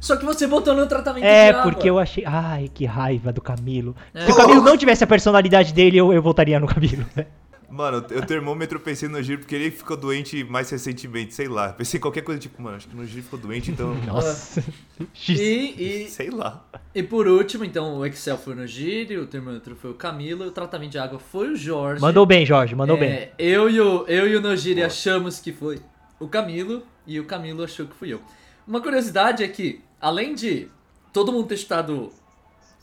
[0.01, 1.63] Só que você botou no tratamento de É, água.
[1.63, 2.25] porque eu achei.
[2.25, 3.97] Ai, que raiva do Camilo.
[4.15, 4.25] É.
[4.27, 7.05] Se o Camilo não tivesse a personalidade dele, eu, eu votaria no Camilo.
[7.17, 7.27] né?
[7.71, 11.73] Mano, o termômetro eu pensei no Giri porque ele ficou doente mais recentemente, sei lá.
[11.73, 13.95] Pensei em qualquer coisa, tipo, mano, acho que no Giri ficou doente, então.
[14.07, 14.65] Nossa.
[15.15, 15.39] X.
[15.39, 16.65] E, e, Sei lá.
[16.95, 20.49] e por último, então, o Excel foi no Giri, o termômetro foi o Camilo, e
[20.49, 22.01] o tratamento de água foi o Jorge.
[22.01, 23.31] Mandou bem, Jorge, mandou É, bem.
[23.39, 25.79] Eu e o, eu e o Nojiri achamos que foi
[26.19, 28.21] o Camilo, e o Camilo achou que fui eu.
[28.67, 30.69] Uma curiosidade é que, além de
[31.13, 32.13] todo mundo ter chutado.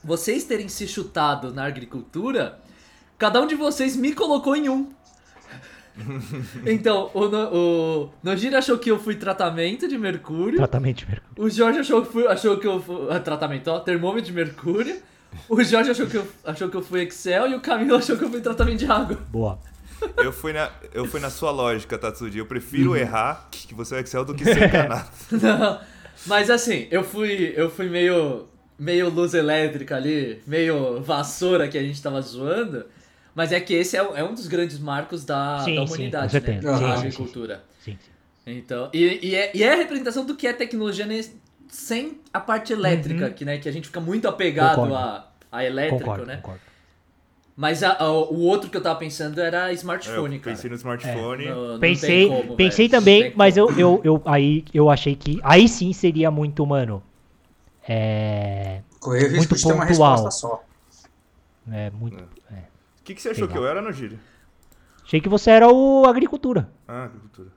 [0.04, 2.60] Vocês terem se chutado na agricultura,
[3.18, 4.90] cada um de vocês me colocou em um.
[6.66, 10.58] então, o, No- o Nojiri achou que eu fui tratamento de mercúrio.
[10.58, 11.44] Tratamento de mercúrio.
[11.44, 13.08] O Jorge achou que, fui, achou que eu fui.
[13.10, 14.98] ah, tratamento, ó, termômetro de mercúrio.
[15.50, 18.24] O Jorge achou que, eu, achou que eu fui Excel e o Camilo achou que
[18.24, 19.18] eu fui tratamento de água.
[19.30, 19.60] Boa.
[20.18, 22.40] Eu fui na, eu fui na sua lógica, Tatsuji.
[22.40, 25.10] Eu prefiro errar que você é Excel do que ser enganado.
[25.32, 25.80] Não,
[26.26, 28.48] mas assim, eu fui, eu fui meio,
[28.78, 32.86] meio luz elétrica ali, meio vassoura que a gente tava zoando.
[33.36, 36.26] Mas é que esse é, é um dos grandes marcos da, Sim, da sim, humanidade,
[36.28, 36.72] com certeza.
[36.72, 36.78] né?
[36.78, 37.64] Sim, A sim, sim, agricultura.
[37.80, 38.12] Sim, sim.
[38.48, 41.36] Então, e, e, é, e é a representação do que é tecnologia nesse-
[41.68, 43.34] sem a parte elétrica, Uhum.
[43.34, 44.96] que, né, que a gente fica muito apegado Concordo.
[44.96, 46.36] a, a elétrico, Concordo, né?
[46.38, 46.62] concordo.
[47.58, 50.56] Mas a- a- o outro que eu tava pensando era smartphone, eu cara.
[50.56, 51.46] pensei no smartphone.
[51.46, 55.40] Não- não Pensei, como, pensei velho, também, mas eu, eu, eu aí eu achei que
[55.44, 57.02] aí sim seria muito, mano.
[57.88, 60.64] É, Correr risco Muito de ter uma resposta só.
[61.72, 62.18] é muito.
[62.52, 62.56] é.
[62.56, 62.75] O
[63.06, 63.62] que, que você achou Legal.
[63.62, 64.20] que eu era no Giri?
[65.04, 66.70] Achei que você era o agricultura.
[66.88, 67.50] Ah, agricultura.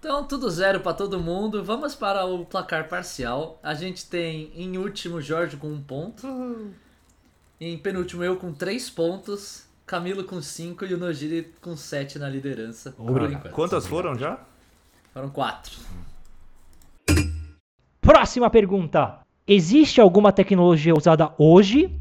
[0.00, 1.62] Então, tudo zero pra todo mundo.
[1.62, 3.58] Vamos para o placar parcial.
[3.62, 6.72] A gente tem em último Jorge com um ponto.
[7.60, 9.64] Em penúltimo eu com três pontos.
[9.86, 12.94] Camilo com cinco e o Nojiri com sete na liderança.
[12.98, 13.50] Obrigado.
[13.50, 14.40] Quantas foram já?
[15.12, 15.78] Foram quatro.
[18.00, 19.20] Próxima pergunta.
[19.46, 22.00] Existe alguma tecnologia usada hoje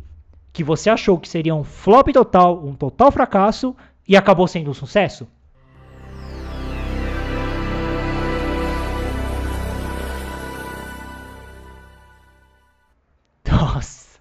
[0.53, 3.75] que você achou que seria um flop total, um total fracasso
[4.07, 5.27] e acabou sendo um sucesso?
[13.51, 14.19] Nossa,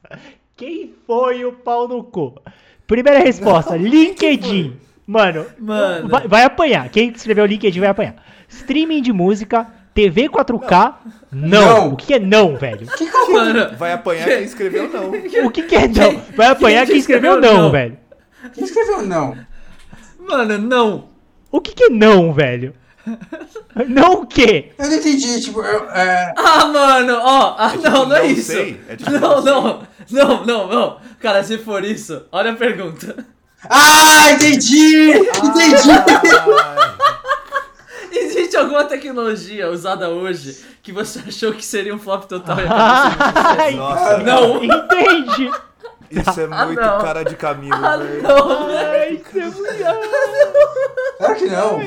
[0.56, 2.40] quem foi o pau no cu?
[2.86, 4.80] Primeira resposta, LinkedIn.
[5.06, 6.08] Mano, Mano.
[6.08, 6.88] Vai, vai apanhar.
[6.88, 8.24] Quem escreveu LinkedIn vai apanhar.
[8.48, 10.94] Streaming de música, TV 4K,
[11.30, 11.48] não.
[11.50, 11.88] Não.
[11.92, 12.86] O que é não, velho?
[13.30, 15.10] Mano, Vai apanhar quem escreveu não.
[15.10, 16.22] O que, que é não?
[16.36, 17.70] Vai apanhar quem quem escreveu escreveu não, não?
[17.70, 17.98] velho.
[18.54, 19.36] Quem escreveu não?
[20.18, 21.08] mano, não.
[21.50, 22.74] O que, que é não, velho?
[23.88, 24.70] Não o quê?
[24.78, 27.56] Eu não entendi, tipo, eu, é, Ah, mano, ó.
[27.58, 28.52] Ah, tipo, não, não é isso.
[28.52, 30.18] sei, é tipo, não, não sei.
[30.22, 30.96] não, não, não.
[31.20, 33.26] Cara, se for isso, olha a pergunta.
[33.68, 35.10] Ah, entendi!
[35.10, 35.90] Entendi!
[35.92, 37.31] Ai, Existe
[38.62, 42.64] alguma tecnologia usada hoje que você achou que seria um flop total e?
[42.70, 44.64] Ai, Nossa, Não.
[44.64, 45.50] Entende?
[46.10, 46.98] isso é muito não.
[47.00, 48.22] cara de Camilo, Ah, velho.
[48.22, 48.78] não, velho.
[48.78, 51.78] Ai, isso é muito- Claro que não.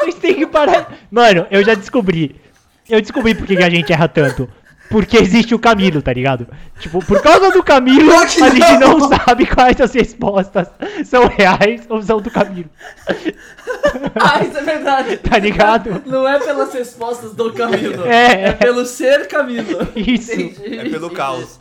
[0.00, 0.92] Vocês têm que parar.
[1.10, 2.40] Mano, eu já descobri.
[2.88, 4.48] Eu descobri por que que a gente erra tanto.
[4.90, 6.48] Porque existe o Camilo, tá ligado?
[6.80, 9.08] Tipo, por causa do Camilo, a gente não não.
[9.08, 10.68] sabe quais as respostas
[11.04, 12.68] são reais ou são do Camilo.
[14.16, 15.16] Ah, isso é verdade.
[15.18, 16.02] Tá ligado?
[16.04, 18.04] Não é pelas respostas do Camilo.
[18.04, 18.48] É.
[18.48, 19.88] É pelo ser Camilo.
[19.94, 20.32] Isso.
[20.32, 20.78] Entendi.
[20.78, 21.60] É pelo caos.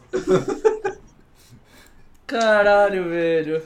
[2.26, 3.62] Caralho, velho.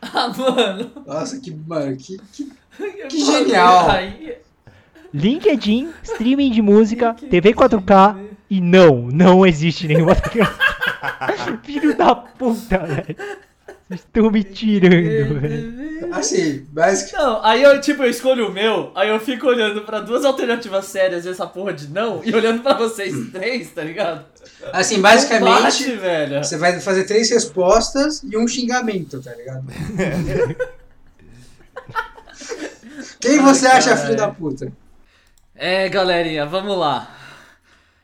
[0.00, 0.90] Ah, mano.
[1.06, 2.52] Nossa, que, mano, que, que
[3.08, 3.86] Que genial.
[5.14, 8.16] LinkedIn, streaming de música, TV 4K
[8.50, 10.14] e não, não existe nenhuma.
[11.64, 13.16] Filho da puta, velho.
[13.88, 15.92] Vocês estão me tirando, velho.
[16.12, 20.00] Assim, mas Não, aí eu, tipo, eu escolho o meu, aí eu fico olhando pra
[20.00, 24.24] duas alternativas sérias dessa porra de não, e olhando pra vocês três, tá ligado?
[24.72, 26.42] assim, Não bate, basicamente, velho.
[26.44, 29.64] você vai fazer três respostas e um xingamento, tá ligado?
[33.20, 34.72] Quem você Ai, acha filho da puta?
[35.54, 37.10] É, galerinha, vamos lá.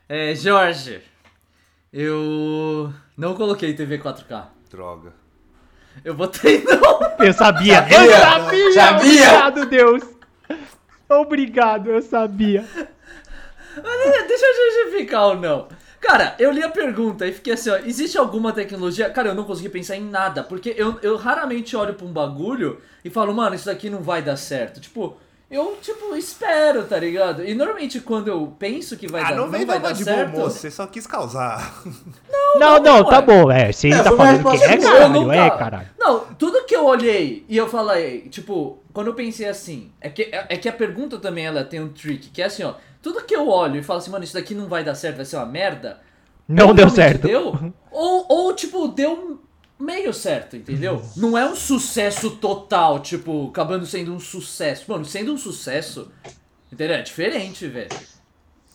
[0.07, 1.01] É, Jorge,
[1.91, 4.45] eu não coloquei TV 4K.
[4.69, 5.13] Droga.
[6.03, 7.25] Eu botei não.
[7.25, 8.73] Eu sabia, Sabia, eu sabia!
[8.73, 9.27] sabia.
[9.27, 10.03] Obrigado, Deus!
[11.09, 12.65] Obrigado, eu sabia.
[13.75, 15.67] Mas, Deixa eu justificar ou não.
[15.99, 19.09] Cara, eu li a pergunta e fiquei assim, ó, existe alguma tecnologia?
[19.09, 22.81] Cara, eu não consegui pensar em nada, porque eu, eu raramente olho pra um bagulho
[23.03, 24.79] e falo, mano, isso daqui não vai dar certo.
[24.79, 25.17] Tipo,
[25.49, 27.43] eu, tipo, espero, tá ligado?
[27.43, 30.05] E normalmente quando eu penso que vai ah, dar, não não, vem vai dar de
[30.05, 30.37] bom certo...
[30.37, 31.81] moço, você só quis causar.
[32.55, 33.21] Não, não, não, tá é.
[33.21, 33.51] bom.
[33.51, 35.87] É, se ele É, tá falando que é, caralho, nunca- é, caralho.
[35.99, 40.23] Não, tudo que eu olhei e eu falei, tipo, quando eu pensei assim, é que,
[40.23, 42.73] é, é que a pergunta também ela tem um trick, que é assim, ó,
[43.03, 45.25] tudo que eu olho e falo assim, mano, isso daqui não vai dar certo, vai
[45.25, 45.99] ser uma merda.
[46.47, 47.27] Não deu certo.
[47.27, 49.39] Deu, ou, ou, tipo, deu
[49.79, 51.01] meio certo, entendeu?
[51.15, 54.91] Não é um sucesso total, tipo, acabando sendo um sucesso.
[54.91, 56.11] Mano, sendo um sucesso,
[56.71, 56.97] entendeu?
[56.97, 57.89] É diferente, velho.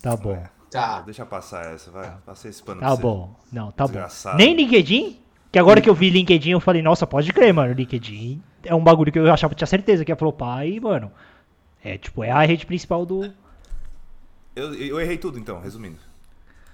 [0.00, 1.02] Tá bom, Tá.
[1.02, 2.12] Deixa passar essa, vai.
[2.26, 3.02] Passei esse pano tá pra você.
[3.02, 3.36] bom.
[3.52, 3.92] Não, tá bom.
[3.92, 4.36] Desgraçado.
[4.36, 5.20] Nem LinkedIn?
[5.52, 7.72] Que agora que eu vi LinkedIn, eu falei, nossa, pode crer, mano.
[7.72, 11.12] LinkedIn é um bagulho que eu achava, tinha certeza que ia flopar e, mano.
[11.82, 13.32] É, tipo, é a rede principal do.
[14.56, 15.98] Eu, eu errei tudo então, resumindo.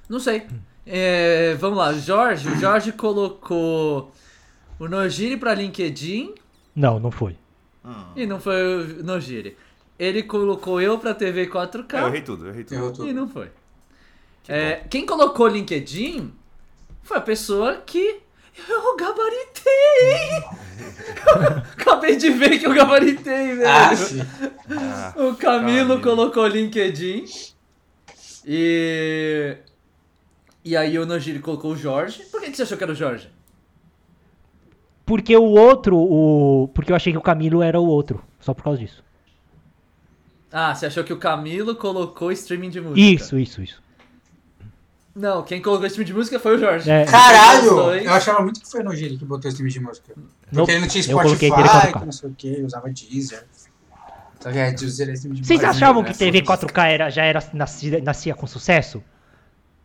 [0.09, 0.47] Não sei.
[0.87, 2.49] É, vamos lá, Jorge.
[2.49, 4.11] O Jorge colocou
[4.79, 6.35] o Nojiri pra LinkedIn
[6.75, 7.37] Não, não foi.
[8.17, 9.57] e não foi o Nojiri.
[9.99, 12.75] Ele colocou eu pra TV É, eu 4K errei tudo, eu errei tudo.
[12.77, 13.13] Errou e tudo.
[13.13, 13.51] não foi.
[14.49, 16.33] É, quem colocou LinkedIn
[17.03, 18.21] foi a pessoa que
[18.69, 20.43] eu gabaritei.
[21.79, 23.67] Acabei de ver que eu gabaritei, velho.
[23.69, 23.91] Ah.
[24.71, 26.01] Ah, O Camilo Camilo.
[26.01, 27.25] colocou LinkedIn.
[28.47, 29.57] E.
[30.65, 32.23] E aí o Nojiri colocou o Jorge.
[32.31, 33.31] Por que que você achou que era o Jorge?
[35.07, 36.69] Porque o outro, o.
[36.75, 38.23] Porque eu achei que o Camilo era o outro.
[38.39, 39.03] Só por causa disso.
[40.53, 43.01] Ah, você achou que o Camilo colocou streaming de música?
[43.01, 43.83] Isso, isso, isso.
[45.15, 46.91] Não, quem colocou streaming de música foi o Jorge.
[46.91, 47.93] É, Caralho!
[47.95, 50.15] Eu achava muito que foi no Giri que botou time de música.
[50.53, 51.99] Porque ele não tinha eu coloquei Spotify, aquele 4K.
[51.99, 53.47] que não sei o que, usava Deezer.
[54.45, 55.71] A Deezer é de Vocês música.
[55.71, 56.13] achavam né?
[56.13, 59.03] que TV 4K era, já era, nascia, nascia com sucesso?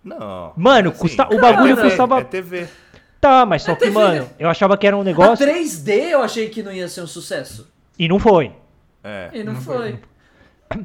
[0.06, 0.54] Não.
[0.56, 2.20] Mano, Assim, custa, o bagulho cara, custava.
[2.22, 2.68] É TV.
[3.20, 3.92] Tá, mas só que, TV.
[3.94, 7.02] mano, eu achava que era um A negócio 3D eu achei que não ia ser
[7.02, 7.68] um sucesso.
[7.98, 8.52] e não foi.
[9.04, 9.30] É.
[9.34, 10.00] E não, Não foi.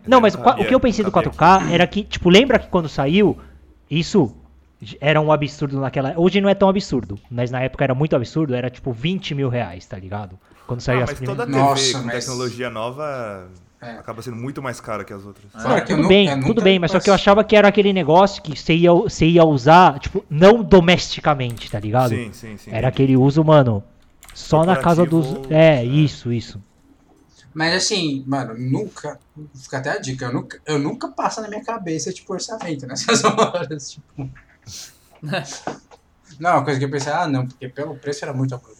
[0.06, 2.68] Não, mas o, que eu pensei do não cabia 4K era que, tipo, lembra que
[2.68, 3.38] quando saiu,
[3.90, 4.34] isso
[5.00, 6.14] era um absurdo naquela.
[6.16, 9.48] Hoje não é tão absurdo, mas na época era muito absurdo, era tipo 20 mil
[9.48, 10.38] reais, tá ligado?
[10.66, 11.44] Quando saiu Ah, as mas primeiras.
[11.46, 13.48] toda TV Nossa, com mas- tecnologia nova
[13.82, 13.92] É.
[13.92, 15.46] acaba sendo muito mais cara que as outras.
[15.54, 17.94] Eu Tudo nu- bem, tudo nunca bem, mas só que eu achava que era aquele
[17.94, 22.10] negócio que você ia, você ia usar, tipo, não domesticamente, tá ligado?
[22.10, 22.70] Sim, sim, sim.
[22.70, 23.82] Era aquele uso, mano,
[24.34, 25.26] só na casa dos.
[25.50, 25.84] É, é.
[25.84, 26.62] isso, isso.
[27.54, 29.18] Mas assim, mano, nunca.
[29.54, 33.24] Fica até a dica, eu nunca, eu nunca passa na minha cabeça, tipo, orçamento nessas
[33.24, 33.92] horas.
[33.92, 34.30] Tipo.
[36.38, 38.79] não, uma coisa que eu pensei, ah, não, porque pelo preço era muito abusivo.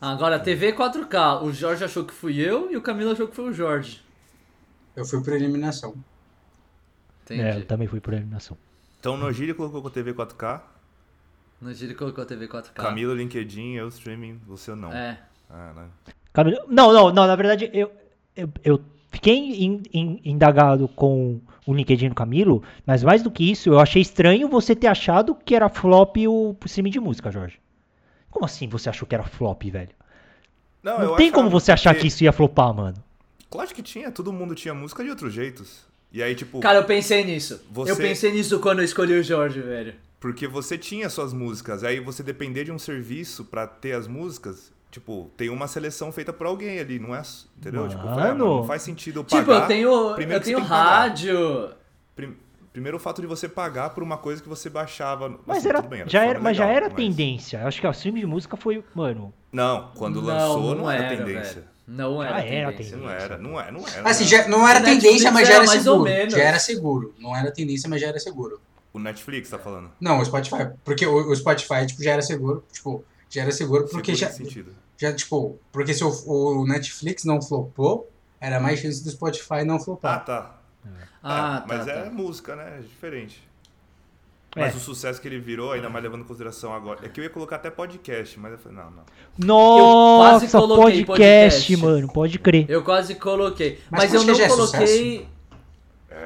[0.00, 1.42] Agora, TV 4K.
[1.42, 4.00] O Jorge achou que fui eu e o Camilo achou que foi o Jorge.
[4.94, 5.94] Eu fui por eliminação.
[7.24, 7.42] Entendi.
[7.42, 8.56] É, eu também fui por eliminação.
[9.00, 10.60] Então Nogiri colocou com TV 4K,
[11.60, 12.72] Nojiri colocou TV 4K.
[12.74, 14.92] Camilo, LinkedIn, eu streaming, você não.
[14.92, 15.20] É.
[15.50, 15.86] Ah, né?
[16.32, 17.90] Camilo- Não, não, não, na verdade, eu,
[18.36, 18.80] eu, eu
[19.10, 23.78] fiquei in- in- indagado com o LinkedIn do Camilo, mas mais do que isso, eu
[23.78, 27.60] achei estranho você ter achado que era flop o streaming de música, Jorge.
[28.30, 29.90] Como assim você achou que era flop, velho?
[30.82, 32.96] Não eu tem como você achar porque- que isso ia flopar, mano.
[33.50, 35.86] Claro que tinha, todo mundo tinha música de outros jeitos.
[36.12, 37.60] E aí, tipo, Cara, eu pensei nisso.
[37.70, 39.94] Você- Eu pensei nisso quando eu escolhi o Jorge, velho.
[40.20, 44.72] porque você tinha suas músicas, aí você depender de um serviço pra ter as músicas,
[44.90, 47.20] Tipo, tem uma seleção feita por alguém ali, não é.
[47.58, 47.86] Entendeu?
[47.86, 48.20] Tipo, Mano.
[48.26, 49.40] é, não faz sentido eu pagar.
[49.42, 51.70] Tipo, eu tenho, primeiro eu que tenho que rádio.
[52.16, 52.36] Prim-
[52.78, 55.36] Primeiro o fato de você pagar por uma coisa que você baixava.
[55.44, 57.66] Mas, assim, era, tudo bem, já de era, mas já legal, era mas- tendência.
[57.66, 59.34] Acho que o stream de música foi, mano.
[59.50, 61.54] Não, quando Não, lançou não, não era, era, tendência.
[61.54, 61.66] velho.
[61.88, 62.96] Não era Já era tendência.
[62.96, 64.08] Não era, não era, não era.
[64.08, 64.48] Assim, não já, era.
[64.48, 66.10] não era tendência, mas já era era mais ou seguro.
[66.10, 66.34] menos.
[66.34, 67.14] Já era seguro.
[67.18, 68.60] Não era tendência, mas já era seguro.
[68.92, 69.90] O Netflix tá falando.
[70.00, 70.68] Não, o Spotify.
[70.84, 72.62] Porque o, o Spotify, tipo, já era seguro.
[72.70, 74.72] Tipo, já era seguro porque Seguro já, sentido.
[74.96, 78.08] já, tipo, porque se o, o Netflix não flopou,
[78.40, 80.24] era mais chance do Spotify não Ah, flopar.
[80.24, 80.57] tá.
[81.22, 82.10] Ah, É, mas tá, é tá.
[82.10, 82.78] música, né?
[82.78, 83.42] É diferente.
[84.56, 84.60] É.
[84.60, 87.00] Mas o sucesso que ele virou, ainda mais levando em consideração agora.
[87.04, 89.04] É que eu ia colocar até podcast, mas eu falei, não, não.
[89.38, 91.76] Nossa, quase coloquei podcast, podcast.
[91.76, 92.12] mano.
[92.12, 92.66] Pode crer.
[92.68, 93.78] Eu quase coloquei.
[93.90, 95.28] Mas Mas, eu não é coloquei.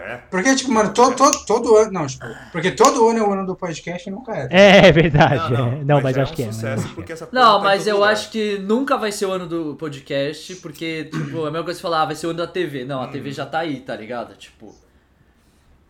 [0.05, 0.17] É.
[0.31, 1.93] Porque, tipo, mano, todo, todo, todo ano.
[1.93, 4.53] Não, tipo, porque todo ano é o ano do podcast e nunca era.
[4.53, 5.55] É, é verdade.
[5.55, 5.85] é.
[5.85, 6.47] Não, mas, acho é um que é.
[6.47, 6.95] mas sucesso acho que é.
[6.97, 8.13] porque essa porra Não, tá em mas eu lugar.
[8.13, 11.79] acho que nunca vai ser o ano do podcast, porque, tipo, é a mesma coisa
[11.79, 12.85] que falar, ah, vai ser o ano da TV.
[12.85, 13.35] Não, a TV Uhum.
[13.35, 14.35] já tá aí, tá ligado?
[14.37, 14.75] Tipo.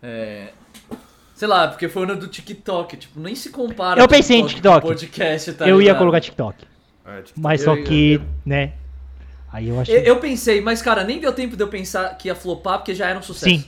[0.02, 0.48] É.
[1.34, 4.00] Sei lá, porque foi o ano do TikTok, tipo, nem se compara.
[4.00, 4.86] Eu pensei em com TikTok.
[4.86, 6.64] podcast, tá Eu ia colocar TikTok.
[7.04, 8.72] É, tipo, Mas Eu- só eu- que, eu- né?
[9.52, 9.98] Aí eu achei.
[9.98, 12.94] Eu, eu pensei, mas cara, nem deu tempo de eu pensar que ia flopar porque
[12.94, 13.44] já era um sucesso.
[13.56, 13.64] Sim.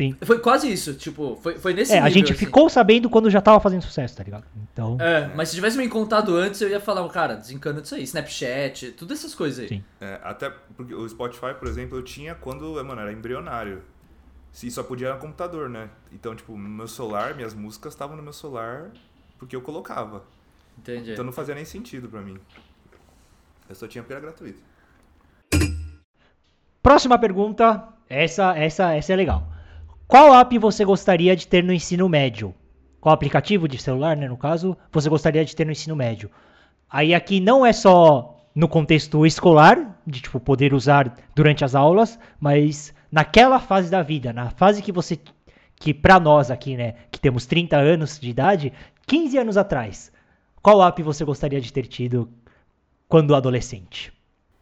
[0.00, 0.16] Sim.
[0.22, 2.06] Foi quase isso, tipo, foi, foi nesse É, nível.
[2.06, 2.46] a gente assim.
[2.46, 4.44] ficou sabendo quando já tava fazendo sucesso, tá ligado?
[4.72, 4.96] Então.
[4.98, 8.02] É, mas se tivesse me contado antes, eu ia falar, cara, desencana disso aí.
[8.04, 9.68] Snapchat, tudo essas coisas aí.
[9.68, 9.84] Sim.
[10.00, 13.82] É, até porque o Spotify, por exemplo, eu tinha quando, mano, era embrionário.
[14.62, 15.90] E só podia no computador, né?
[16.10, 18.90] Então, tipo, meu celular, minhas músicas estavam no meu celular
[19.38, 20.24] porque eu colocava.
[20.78, 21.12] Entendi.
[21.12, 22.38] Então não fazia nem sentido pra mim.
[23.68, 24.62] Eu só tinha porque era gratuito.
[26.82, 27.86] Próxima pergunta.
[28.08, 29.46] Essa, essa, essa é legal.
[30.10, 32.52] Qual app você gostaria de ter no ensino médio?
[33.00, 36.28] Qual aplicativo de celular, né, no caso, você gostaria de ter no ensino médio?
[36.90, 42.18] Aí aqui não é só no contexto escolar, de tipo poder usar durante as aulas,
[42.40, 45.16] mas naquela fase da vida, na fase que você
[45.76, 48.72] que pra nós aqui, né, que temos 30 anos de idade,
[49.06, 50.10] 15 anos atrás.
[50.60, 52.28] Qual app você gostaria de ter tido
[53.06, 54.12] quando adolescente?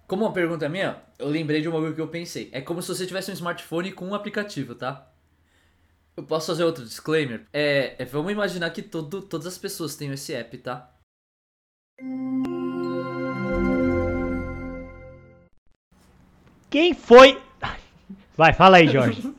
[0.07, 2.51] Como uma pergunta minha, eu lembrei de um bagulho que eu pensei.
[2.53, 5.11] É como se você tivesse um smartphone com um aplicativo, tá?
[6.19, 7.47] Eu posso fazer outro disclaimer?
[7.53, 10.91] É, é, vamos imaginar que todo, todas as pessoas tenham esse app, tá?
[16.69, 17.41] Quem foi?
[18.37, 19.33] Vai, fala aí, Jorge.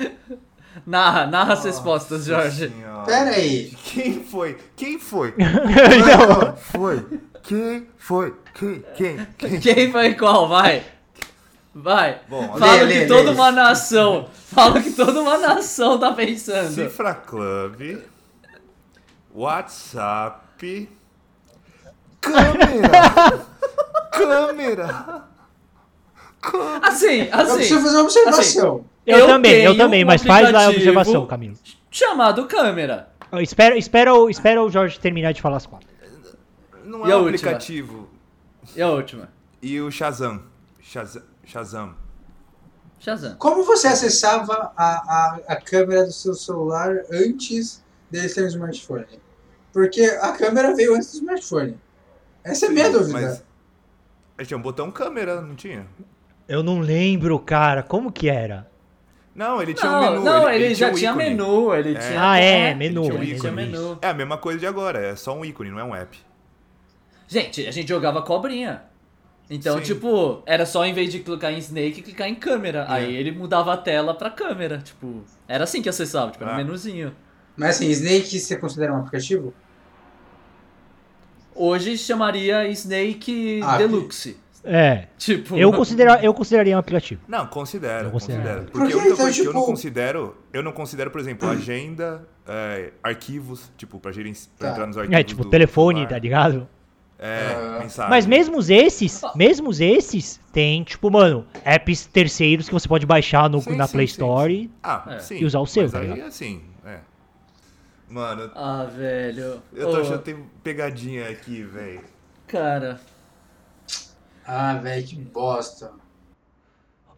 [0.86, 2.70] Narra, narra as respostas, Jorge.
[2.70, 3.04] Senhora.
[3.04, 3.76] Pera aí.
[3.84, 4.58] Quem foi?
[4.74, 5.34] Quem foi?
[5.36, 6.56] Não.
[6.56, 7.06] Foi?
[7.42, 8.34] Quem foi?
[8.54, 8.82] Quem?
[8.96, 9.26] Quem?
[9.36, 9.60] Quem?
[9.60, 10.48] Quem foi qual?
[10.48, 10.82] Vai.
[11.74, 12.20] Vai.
[12.26, 13.36] Bom, Fala lê, que lê, toda lê.
[13.36, 14.30] uma nação.
[14.54, 16.70] Fala que toda uma nação tá pensando.
[16.72, 17.98] Cifra Club,
[19.34, 20.88] WhatsApp,
[22.20, 23.46] câmera,
[24.12, 25.24] câmera.
[26.82, 27.54] Assim, Eu assim.
[27.56, 28.84] preciso fazer uma observação.
[29.06, 31.56] Eu, Eu também, eu também, um mas faz lá a observação, Camilo.
[31.90, 33.08] Chamado câmera.
[33.40, 35.88] Espera, espera, o- espera o Jorge terminar de falar as quatro.
[36.84, 37.28] Não E é um última?
[37.36, 38.08] aplicativo.
[38.76, 39.28] E a última?
[39.62, 40.42] E o Shazam.
[40.80, 41.22] Shazam.
[41.44, 41.94] Shazam.
[43.04, 43.34] Shazam.
[43.36, 49.06] Como você acessava a, a, a câmera do seu celular antes dele ter um smartphone?
[49.72, 51.78] Porque a câmera veio antes do smartphone.
[52.44, 53.42] Essa é a minha dúvida.
[54.38, 55.86] Mas tinha um botão câmera, não tinha?
[56.48, 58.70] Eu não lembro, cara, como que era?
[59.34, 60.24] Não, ele tinha Não, um menu.
[60.24, 61.98] não, ele, tinha já um tinha menu, ele É.
[61.98, 62.30] tinha.
[62.30, 63.52] Ah, é, menu, tinha um Ele tinha ícone.
[63.54, 63.98] menu.
[64.02, 66.18] É a mesma coisa de agora, é só um ícone, não é um app.
[67.26, 68.82] Gente, a gente jogava cobrinha.
[69.54, 69.82] Então, Sim.
[69.84, 72.86] tipo, era só em vez de clicar em Snake, clicar em câmera.
[72.88, 72.92] É.
[72.92, 74.78] Aí ele mudava a tela pra câmera.
[74.78, 76.58] Tipo, era assim que acessava, tipo, era um Ah.
[76.58, 77.14] menuzinho.
[77.54, 79.52] Mas assim, Snake você considera um aplicativo?
[81.54, 84.38] Hoje chamaria Snake Ah, Deluxe.
[84.64, 85.56] É, Tipo.
[85.58, 87.20] eu, considera, eu consideraria um aplicativo.
[87.28, 88.40] Não, considero, Eu considero.
[88.42, 88.64] considero.
[88.66, 91.10] Por Porque que, a única então, coisa que eu não tipo- considero, eu não considero,
[91.10, 94.48] por exemplo, agenda, é, arquivos, tipo, pra, gerenci...
[94.56, 94.72] pra Tá.
[94.72, 96.08] entrar nos arquivos É, tipo, do telefone, celular.
[96.10, 96.68] tá ligado?
[97.24, 98.10] É, mensagem.
[98.10, 103.60] Mas mesmo esses, mesmo esses, tem, tipo, mano, apps terceiros que você pode baixar no,
[103.60, 104.70] Sim, na sim, Play sim, Store.
[104.82, 105.18] Ah, É.
[105.20, 105.36] sim.
[105.36, 106.26] E usar o seu, Mas tá aí, ligado?
[106.26, 106.98] assim, é.
[108.08, 109.62] Mano, Ah, velho.
[109.72, 112.02] eu tô Ô, achando que tem pegadinha aqui, velho.
[112.48, 113.00] Cara.
[114.44, 115.92] Ah, velho, que bosta.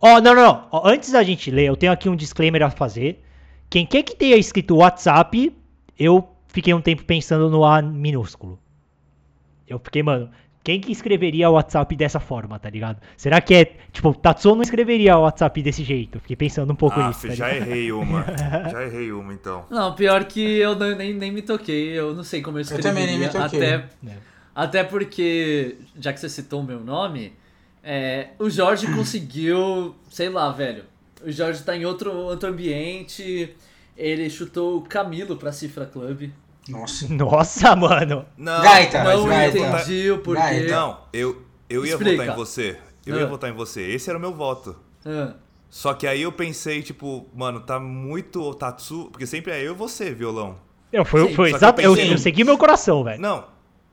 [0.01, 0.68] Ó, não, não, não.
[0.70, 3.24] Ó, antes da gente ler, eu tenho aqui um disclaimer a fazer.
[3.70, 5.51] Quem quer que tenha escrito WhatsApp,
[5.98, 8.59] eu fiquei um tempo pensando no A minúsculo.
[9.69, 10.31] Eu fiquei, mano,
[10.62, 12.99] quem que escreveria o WhatsApp dessa forma, tá ligado?
[13.16, 16.19] Será que é, tipo, Tatsuo não escreveria o WhatsApp desse jeito?
[16.20, 17.28] Fiquei pensando um pouco Ah, nisso.
[17.28, 17.69] tá já ligado?
[17.70, 18.24] errei uma.
[18.70, 19.65] já errei uma, então.
[19.70, 21.89] Não, pior que eu não- nem, nem me toquei.
[21.99, 22.91] Eu não sei como eu escreveria.
[22.93, 23.59] também nem me toquei.
[23.74, 24.16] Até, É.
[24.55, 27.32] Até porque, já que você citou o meu nome,
[27.82, 30.85] é, o Jorge conseguiu, sei lá, velho.
[31.23, 33.55] O Jorge tá em outro, outro ambiente.
[33.97, 36.31] Ele chutou o Camilo pra Cifra Club.
[36.69, 37.07] Nossa.
[37.12, 38.24] Nossa, mano.
[38.39, 39.59] Não, Gaita, mas Não eu ia Gaita.
[39.59, 40.41] votar- entendi o porquê.
[40.43, 40.73] Gaita.
[40.77, 42.16] Não, eu, eu ia Explica.
[42.23, 42.78] votar em você.
[43.07, 43.28] Eu ia Ah.
[43.28, 43.82] votar em você.
[43.82, 44.77] Esse era o meu voto.
[45.05, 45.35] Ah,
[45.69, 49.09] Só que aí eu pensei, tipo, mano, tá muito Tatsu.
[49.11, 50.57] Porque sempre é eu e você, violão.
[50.93, 51.81] Eu, foi, Sim, foi exato.
[51.81, 53.20] eu Eu, pensei- eu segui meu coração, velho.
[53.20, 53.45] Não.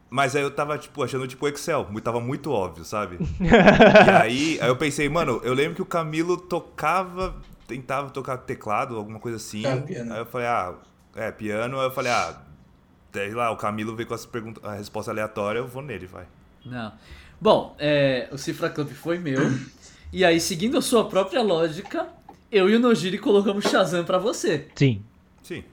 [0.10, 1.88] Mas aí eu tava, tipo, achando tipo Excel.
[2.04, 3.18] Tava muito óbvio, sabe?
[3.42, 7.36] e aí, aí eu pensei, mano, eu lembro que o Camilo tocava,
[7.68, 9.66] tentava tocar teclado, alguma coisa assim.
[9.66, 9.72] É.
[10.14, 10.74] Aí eu falei, ah,
[11.16, 11.80] é, piano.
[11.80, 12.38] Aí eu falei, ah,
[13.14, 16.26] sei lá, o Camilo veio com essa pergunta, a resposta aleatória, eu vou nele, vai.
[16.66, 16.92] não.
[17.40, 19.40] Bom, é, o Cifra Club foi meu.
[20.14, 22.08] e aí, seguindo a sua própria lógica,
[22.52, 24.68] eu e o Nojiri colocamos Shazam pra você.
[24.76, 25.02] Sim.
[25.42, 25.64] Sim.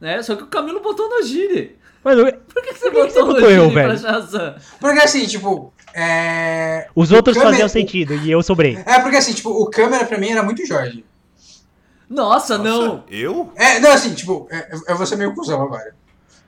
[0.00, 0.22] Né?
[0.22, 1.76] Só que o Camilo botou o Nojiri.
[2.04, 3.74] Mas eu- Por que, que você Por que que você botou o botou eu, Nojiri
[3.74, 3.98] pra velho?
[3.98, 4.54] Shazam?
[4.78, 5.74] Porque assim, tipo.
[5.92, 6.88] É...
[6.94, 8.76] os outros câmera- faziam sentido e eu sobrei.
[8.86, 11.04] É, porque assim, tipo, o câmera pra mim era muito Jorge.
[12.08, 13.04] Nossa, Nossa, não!
[13.08, 13.52] Eu?
[13.56, 15.94] É, não, assim, tipo, é, eu vou ser meio cuzão agora.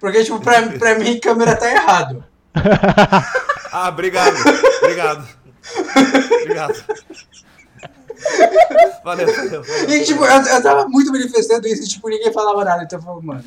[0.02, 2.22] Porque, tipo, pra, pra mim, câmera tá errado.
[3.74, 4.34] Ah, obrigado.
[4.82, 5.26] obrigado.
[6.42, 6.84] Obrigado.
[9.02, 9.62] Valeu, valeu.
[9.62, 9.88] valeu.
[9.88, 12.82] E, tipo, eu, eu tava muito manifestando isso e, tipo, ninguém falava nada.
[12.82, 13.44] Então eu falei, mano,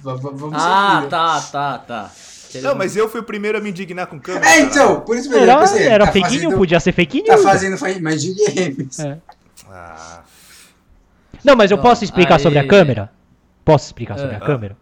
[0.00, 2.10] va- va- vamos Ah, tá, tá, tá.
[2.62, 4.46] Não, mas eu fui o primeiro a me indignar com câmera.
[4.46, 4.66] É, caralho.
[4.70, 5.44] então, por isso mesmo.
[5.44, 7.44] eu Era, pensei, era tá fake fazendo, podia ser fake Tá news.
[7.44, 8.98] fazendo fa- mais de games.
[8.98, 9.18] É.
[9.70, 10.20] Ah,
[11.44, 13.10] Não, mas eu Não, posso explicar aí- sobre a câmera?
[13.62, 14.74] Posso explicar sobre a câmera?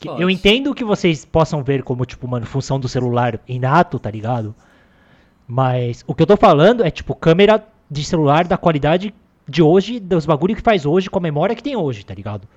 [0.00, 0.20] Pode.
[0.20, 4.54] eu entendo que vocês possam ver como, tipo, mano, função do celular inato, tá ligado?
[5.48, 9.14] Mas o que eu tô falando é, tipo, câmera de celular da qualidade
[9.48, 12.48] de hoje, dos bagulho que faz hoje, com a memória que tem hoje, tá ligado?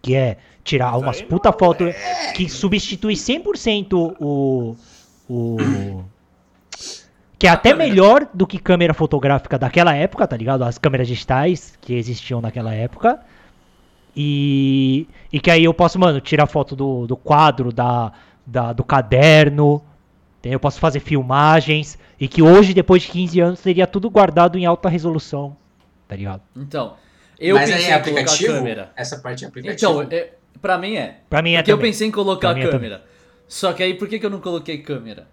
[0.00, 2.32] Que é tirar Mas umas puta foto é.
[2.32, 4.76] que substitui 100% o.
[5.28, 6.04] o.
[7.38, 10.62] Que é até melhor do que câmera fotográfica daquela época, tá ligado?
[10.62, 13.20] As câmeras digitais que existiam naquela época.
[14.16, 18.12] E, e que aí eu posso, mano, tirar foto do, do quadro, da,
[18.46, 19.82] da- do caderno.
[20.38, 20.56] entendeu?
[20.56, 21.98] Eu posso fazer filmagens.
[22.20, 25.56] E que hoje, depois de 15 anos, teria tudo guardado em alta resolução.
[26.06, 26.42] Tá ligado?
[26.56, 26.94] Então,
[27.38, 28.52] eu Mas aí pensei é em colocar a aplicativo?
[28.54, 28.92] câmera.
[28.94, 30.02] Essa parte é aplicativo.
[30.02, 31.20] Então, é, pra mim é.
[31.30, 31.90] Pra mim é Porque eu também.
[31.90, 33.04] pensei em colocar Pra a é câmera.
[33.48, 35.26] Só que aí, por que, que eu não coloquei câmera?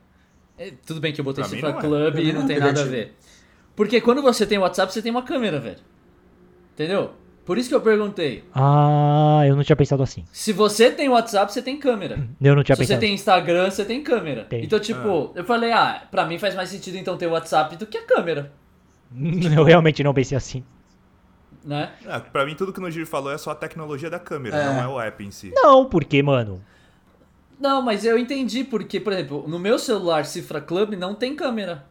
[0.58, 1.74] É, tudo bem que eu botei Pra Cifra é.
[1.74, 3.16] Club e não não é tem nada a ver.
[3.76, 5.78] Porque quando você tem WhatsApp, você tem uma câmera, velho.
[6.74, 7.12] Entendeu?
[7.50, 8.44] Por isso que eu perguntei.
[8.54, 10.24] Ah, eu não tinha pensado assim.
[10.32, 12.30] Se você tem WhatsApp, você tem câmera.
[12.40, 14.44] Eu não tinha Se você pensado tem Instagram, você tem câmera.
[14.44, 14.64] Tem.
[14.64, 17.88] Então, tipo, eu falei, ah, pra mim faz mais sentido então ter o WhatsApp do
[17.88, 18.52] que a câmera,
[19.12, 19.56] assim.
[19.58, 20.64] Eu realmente não pensei assim.
[21.66, 21.92] né?
[22.08, 24.66] ah, pra mim, tudo que o Nojiro falou é só a tecnologia da câmera, É.
[24.68, 25.52] não é o app em si.
[25.56, 26.64] Não, porque, mano.
[27.60, 31.84] Não, mas eu entendi porque, por exemplo, no meu celular Cifra Club não tem câmera.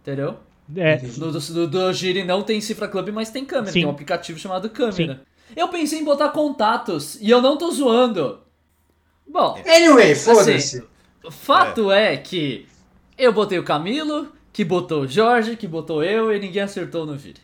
[0.00, 0.38] Entendeu?
[0.74, 3.72] É, No do, do, do Giri não tem Cifra Club, mas tem câmera.
[3.72, 3.80] Sim.
[3.80, 5.22] Tem um aplicativo chamado câmera.
[5.54, 8.40] Eu pensei em botar contatos e eu não tô zoando.
[9.26, 10.84] Bom, Anyway, Assim, foda-se.
[11.30, 12.16] fato é.
[12.16, 12.66] que
[13.18, 17.06] eu botei o Camilo, que botou o Jorge, que botou eu e ninguém acertou o
[17.06, 17.40] Nogiri.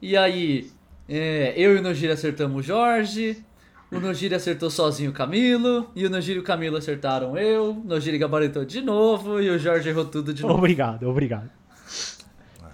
[0.00, 0.70] E aí,
[1.08, 3.42] é, eu e o Nogiri acertamos o Jorge,
[3.90, 7.84] o Nogiri acertou sozinho o Camilo, e o Nogiri e o Camilo acertaram eu, o
[7.84, 10.54] Nogiri gabaritou de novo e o Jorge errou tudo de novo.
[10.54, 11.57] obrigado, obrigado.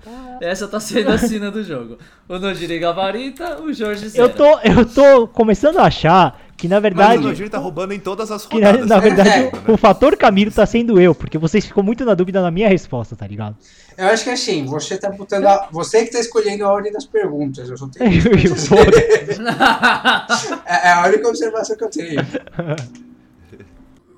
[0.40, 1.98] Essa tá sendo a sina do jogo.
[2.28, 4.24] O Nogiri gabarita, o Jorge zera.
[4.24, 7.18] Eu tô, eu tô começando a achar que, na Mas verdade.
[7.18, 8.88] o Nojiro tá roubando em todas as Que na, rodadas.
[8.88, 9.50] na verdade É.
[9.70, 12.68] o, o fator Camilo tá sendo eu, porque vocês ficam muito na dúvida na minha
[12.68, 13.56] resposta, tá ligado?
[13.96, 15.46] Eu acho que assim, você tá botando.
[15.46, 15.68] A...
[15.70, 17.68] Você que tá escolhendo a ordem das perguntas.
[17.68, 18.10] Eu só tenho.
[20.66, 22.20] é, é a única observação que eu tenho.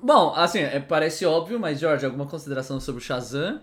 [0.01, 3.59] Bom, assim, é, parece óbvio, mas Jorge, alguma consideração sobre o Shazam?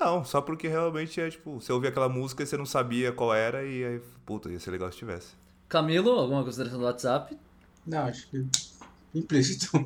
[0.00, 3.34] Não, só porque realmente é tipo, você ouvia aquela música e você não sabia qual
[3.34, 5.34] era e aí, puta, ia ser legal se tivesse.
[5.68, 7.36] Camilo, alguma consideração do WhatsApp?
[7.86, 8.46] Não, acho que.
[9.14, 9.76] Implícito.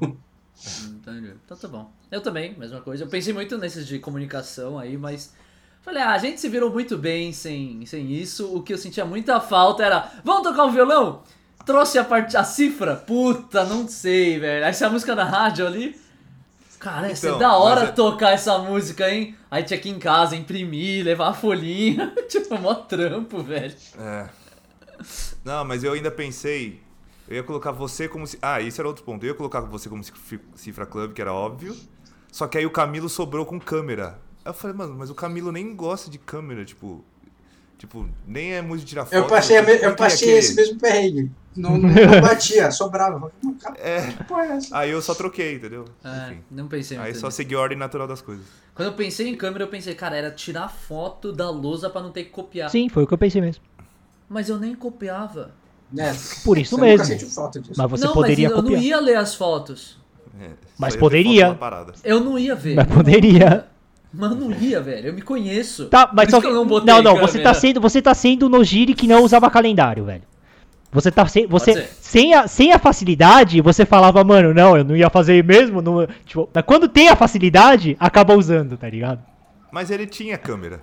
[0.87, 1.35] Entendi.
[1.45, 1.93] Então tá bom.
[2.13, 3.03] Eu também, mesma coisa.
[3.03, 5.35] Eu pensei muito nesses de comunicação aí, mas.
[5.83, 8.55] Falei, ah, a gente se virou muito bem sem, sem isso.
[8.57, 10.13] O que eu sentia muita falta era.
[10.23, 11.25] Vamos tocar um violão?
[11.67, 12.95] Trouxe a parte a cifra?
[12.95, 14.65] Puta, não sei, velho.
[14.65, 16.04] Aí se a música da rádio ali.
[16.85, 19.35] Cara, ia ser Então, da hora é- tocar essa música, hein?
[19.51, 22.13] Aí tinha que ir em casa, imprimir, levar a folhinha.
[22.29, 23.75] tipo, mó trampo, velho.
[23.99, 24.29] É.
[25.43, 26.83] Não, mas eu ainda pensei.
[27.27, 28.27] Eu ia colocar você como.
[28.43, 29.25] Ah, isso era outro ponto.
[29.25, 31.75] Eu ia colocar você como cif- Cifra Club, que era óbvio.
[32.31, 34.19] Só que aí o Camilo sobrou com câmera.
[34.45, 37.03] Aí eu falei, mano, mas o Camilo nem gosta de câmera, tipo.
[37.79, 39.15] Tipo, nem é muito de tirar foto.
[39.15, 41.31] Eu passei, eu passei ia esse mesmo perrengue.
[41.57, 43.31] Não, não, não batia, sobrava.
[43.43, 43.99] Não, cara, É.
[43.99, 44.59] é?
[44.73, 45.85] Aí eu só troquei, entendeu?
[46.05, 46.41] É, Enfim.
[46.51, 48.45] não pensei Aí só segui a ordem natural das coisas.
[48.75, 52.11] Quando eu pensei em câmera, eu pensei, cara, era tirar foto da lousa pra não
[52.11, 52.71] ter que copiar.
[52.71, 53.63] Sim, foi o que eu pensei mesmo.
[54.29, 55.53] Mas eu nem copiava.
[55.97, 56.13] É,
[56.45, 57.07] Por isso você mesmo.
[57.77, 58.81] Mas você não, poderia mas eu copiar.
[58.81, 59.97] não ia ler as fotos.
[60.41, 61.55] É, Mas ver poderia.
[61.55, 62.01] foto.
[62.03, 62.75] Eu não ia ver.
[62.75, 63.69] Mas poderia.
[64.17, 65.09] Mas eu não ia, velho.
[65.09, 65.87] Eu me conheço.
[65.87, 66.47] Tá, mas só que.
[66.47, 67.27] eu não botei Não, não, câmera.
[67.33, 70.23] você tá sendo, você tá sendo Nojiri que não usava calendário, velho.
[70.93, 74.95] Você tá sem, você sem a, sem a facilidade, você falava, mano, não, eu não
[74.97, 79.19] ia fazer mesmo, não, tipo, mas quando tem a facilidade, acaba usando, tá ligado?
[79.73, 80.81] Mas ele tinha câmera.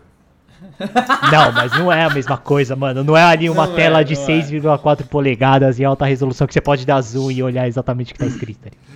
[1.32, 3.04] Não, mas não é a mesma coisa, mano.
[3.04, 4.26] Não é ali uma Não é, tela de não é.
[4.28, 8.20] 6,4 polegadas em alta resolução que você pode dar zoom e olhar exatamente o que
[8.20, 8.60] tá escrito.
[8.60, 8.92] tá ligado?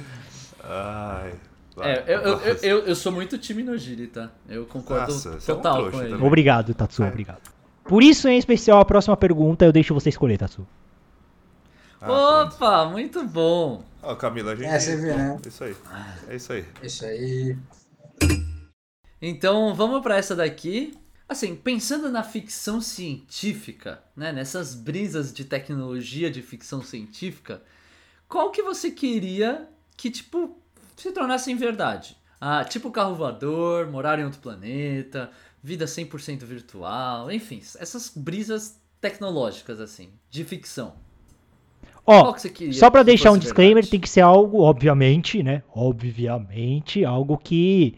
[0.70, 1.32] Ai.
[1.76, 4.32] Vai, É, eu, eu, eu, eu, eu sou muito time Nojiri, tá?
[4.48, 6.12] Eu concordo Nossa, você é um total trouxa com ele.
[6.12, 6.28] também.
[6.28, 7.08] Obrigado, Tatsu, É.
[7.08, 7.42] obrigado.
[7.84, 10.68] Por isso, em especial, a próxima pergunta eu deixo você escolher, Tatsu.
[12.02, 12.56] Ah, pronto.
[12.56, 13.84] Opa, muito bom.
[14.02, 14.68] Ó, Camila, a gente.
[14.68, 15.38] É, você vê, né?
[15.46, 15.76] Isso aí.
[16.28, 16.66] É isso aí.
[16.84, 17.58] Isso aí.
[19.22, 20.94] Então, vamos pra essa daqui.
[21.28, 27.64] Assim, pensando na ficção científica, né, nessas brisas de tecnologia de ficção científica,
[28.28, 30.56] qual que você queria que, tipo,
[30.96, 32.18] se tornasse verdade?
[32.40, 35.32] Ah, tipo carro voador, morar em outro planeta,
[35.64, 40.94] vida 100% virtual, enfim, essas brisas tecnológicas, assim, de ficção.
[42.06, 43.92] Ó, queria só pra que deixar um disclaimer, verdade?
[43.92, 45.64] tem que ser algo, obviamente, né?
[45.74, 47.96] Obviamente, algo que.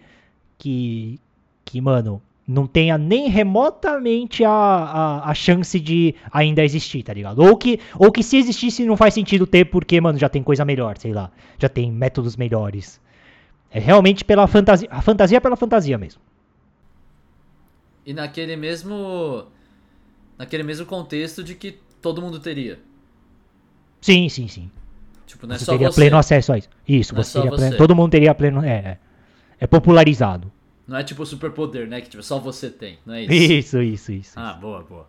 [0.57, 1.19] Que.
[1.65, 7.40] Que, mano, não tenha nem remotamente a, a, a chance de ainda existir, tá ligado?
[7.40, 10.64] Ou que, ou que se existisse não faz sentido ter porque, mano, já tem coisa
[10.64, 11.30] melhor, sei lá.
[11.60, 13.02] Já tem métodos melhores.
[13.69, 14.88] É realmente pela fantasia.
[14.90, 16.22] A fantasia é pela fantasia mesmo.
[18.06, 19.45] E naquele mesmo.
[20.38, 22.80] Naquele mesmo contexto de que todo mundo teria.
[24.02, 24.72] Sim, sim, sim.
[25.26, 25.95] Tipo, não é você só teria você.
[25.95, 26.69] pleno acesso a isso.
[26.88, 27.72] Isso, Não é você só teria pleno.
[27.72, 27.76] você.
[27.76, 28.64] Todo mundo teria pleno.
[28.64, 28.98] É, é.
[29.60, 30.52] É popularizado.
[30.88, 32.01] Não é tipo superpoder, né?
[32.01, 33.34] Que tipo, só você tem, não é isso?
[33.34, 34.39] Isso, isso, isso.
[34.39, 35.07] Ah, boa, boa.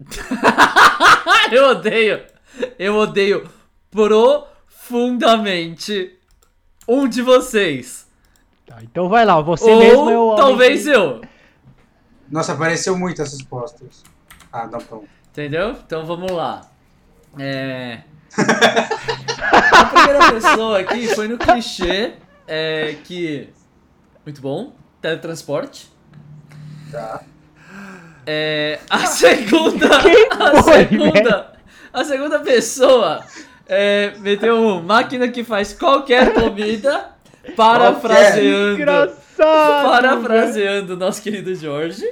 [1.52, 2.24] eu odeio.
[2.78, 3.48] Eu odeio
[3.90, 6.16] profundamente
[6.88, 8.06] um de vocês.
[8.66, 10.22] Tá, então vai lá, você Ou mesmo é o.
[10.26, 11.20] homem talvez que- eu.
[12.30, 14.04] Nossa, apareceu muito essas respostas.
[14.52, 15.08] Ah, não, pronto.
[15.30, 15.70] Entendeu?
[15.72, 16.70] Então vamos lá.
[17.38, 18.02] É.
[18.36, 22.12] A primeira pessoa aqui foi no clichê
[22.46, 23.48] é, que.
[24.24, 24.72] Muito bom.
[25.00, 25.88] Teletransporte.
[26.90, 27.22] Tá.
[28.26, 29.88] É, a segunda.
[30.02, 31.52] Quem a foi, segunda.
[31.92, 33.24] A segunda pessoa
[33.66, 37.10] é, meteu um máquina que faz qualquer comida.
[37.56, 38.80] Parafraseando.
[38.80, 39.84] Engraçado!
[39.84, 42.04] Parafraseando o nosso querido Jorge.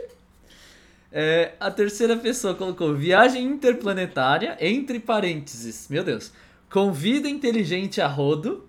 [1.11, 6.33] É, a terceira pessoa colocou viagem interplanetária, entre parênteses, meu Deus,
[6.71, 8.69] com vida inteligente a rodo.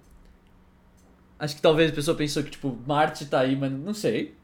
[1.37, 4.35] Acho que talvez a pessoa pensou que, tipo, Marte tá aí, mas não sei.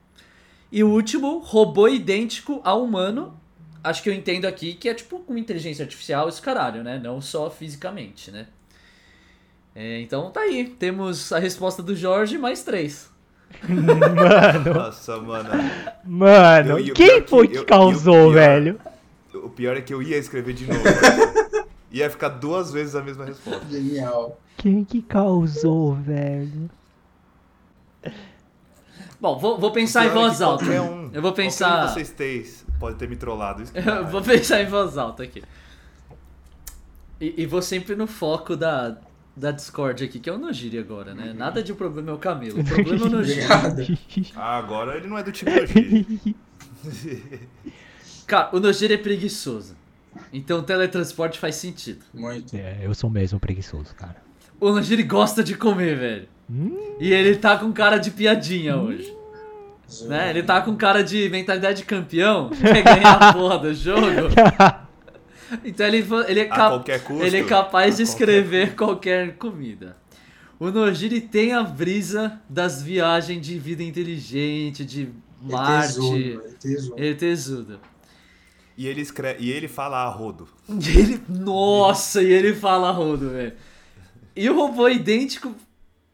[0.71, 3.39] E o último, robô idêntico ao humano.
[3.83, 6.99] Acho que eu entendo aqui que é, tipo, com inteligência artificial, esse caralho, né?
[6.99, 8.47] Não só fisicamente, né?
[9.75, 13.09] É, então tá aí, temos a resposta do Jorge mais três.
[13.67, 15.49] Mano, Nossa, mano.
[16.03, 18.79] mano, Eu- quem foi que eu- o causou, pior- velho?
[19.33, 20.83] O pior é que eu ia escrever de novo.
[21.91, 23.65] ia ficar duas vezes a mesma resposta.
[23.69, 24.39] Genial.
[24.57, 26.69] Quem que causou, velho?
[29.19, 30.65] Bom, vou, vou pensar em é voz que alta.
[30.65, 31.87] um- Eu vou um pensar.
[31.87, 33.63] de vocês três pode ter me trollado.
[33.63, 34.21] Isso Eu vou raiva.
[34.21, 35.41] pensar em voz alta aqui.
[37.19, 38.97] E, e vou sempre no foco da,
[39.35, 41.33] da Discord aqui, que é o Nojiri agora, né?
[41.33, 42.61] Nada de o problema é o Camilo.
[42.61, 43.41] O problema é o Nojiri.
[44.35, 46.35] Ah, agora ele não é do time Nojiri.
[48.25, 49.75] Cara, o Nojiri é preguiçoso.
[50.31, 52.05] Então teletransporte faz sentido.
[52.13, 52.55] Muito.
[52.55, 54.15] É, eu sou mesmo preguiçoso, cara.
[54.59, 56.27] O Nojiri gosta de comer, velho.
[56.49, 56.95] Hum?
[56.99, 59.13] E ele tá com cara de piadinha hoje.
[60.07, 60.29] Né?
[60.29, 64.01] Ele tá com cara de mentalidade de campeão, quer ganhar a porra do jogo.
[65.63, 67.23] Então ele, ele, é, A cap- qualquer custo.
[67.23, 69.97] ele é capaz de A escrever qualquer comida.
[70.59, 75.09] O Nojiri tem a brisa das viagens de vida inteligente, de
[75.41, 77.03] Marte, ETzudo, ETzudo.
[77.03, 77.79] ETzudo.
[78.77, 80.47] E ele escreve, e ele fala a rodo.
[80.69, 83.53] E ele, nossa, e ele fala rodo, velho.
[84.35, 85.53] E o robô idêntico,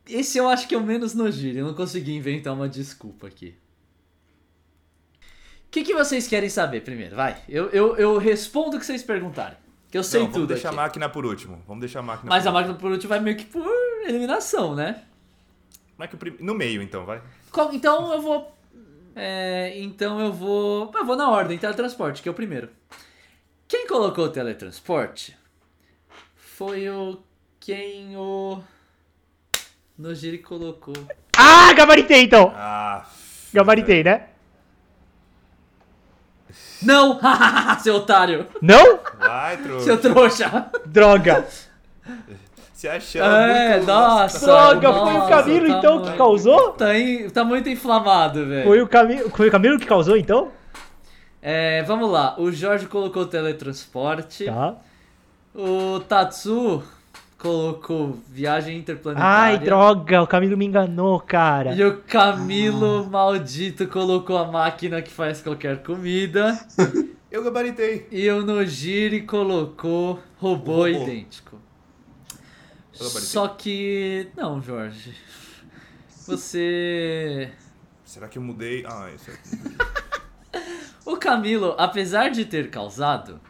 [0.07, 3.55] esse eu acho que é o menos Nojiri, eu não consegui inventar uma desculpa aqui.
[5.71, 7.15] O que, que vocês querem saber primeiro?
[7.15, 9.57] Vai, eu, eu, eu respondo o que vocês perguntarem.
[9.89, 10.77] Que eu sei Não, tudo vamos deixar aqui.
[10.77, 11.63] a máquina por último.
[11.65, 13.65] Vamos deixar a máquina Mas por a máquina por último vai meio que por
[14.05, 15.01] eliminação, né?
[15.95, 17.21] Como é que o prim- No meio, então, vai.
[17.53, 18.53] Qual- então eu vou.
[19.15, 20.91] É, então eu vou.
[20.93, 22.67] Eu vou na ordem, teletransporte, que é o primeiro.
[23.65, 25.37] Quem colocou o teletransporte
[26.35, 27.17] foi o.
[27.61, 28.61] Quem o.
[29.97, 30.95] Nojiri colocou.
[31.37, 32.51] Ah, gabaritei então!
[32.55, 33.05] Ah,
[33.53, 34.27] Gabaritei, né?
[36.81, 37.19] Não!
[37.81, 38.47] Seu otário!
[38.61, 38.99] Não?
[39.19, 39.85] Vai, trouxa.
[39.85, 40.65] Seu trouxa!
[40.85, 41.45] Droga!
[42.73, 43.87] Se achando É, muito...
[43.87, 44.45] nossa!
[44.45, 46.71] Droga, foi o Camilo tá então que muito- causou?
[46.73, 48.63] Tá, em- tá muito inflamado, velho.
[48.67, 50.49] Foi o Camilo, foi o Camilo que causou então?
[51.41, 52.35] É, vamos lá.
[52.39, 54.45] O Jorge colocou teletransporte.
[54.45, 54.75] Tá.
[55.53, 56.81] O Tatsu
[57.41, 59.57] colocou viagem interplanetária.
[59.57, 61.73] Ai, droga, o Camilo me enganou, cara.
[61.73, 66.57] E o Camilo maldito colocou a máquina que faz qualquer comida.
[67.31, 68.07] Eu gabaritei.
[68.11, 70.87] E o Nojiri colocou robô, Robô.
[70.87, 71.57] idêntico.
[72.91, 74.27] Só que.
[74.37, 75.15] Não, Jorge.
[76.27, 77.49] Você.
[78.03, 78.83] Será que eu mudei?
[78.85, 80.01] Ah, isso aqui.
[81.03, 83.41] O Camilo, apesar de ter causado.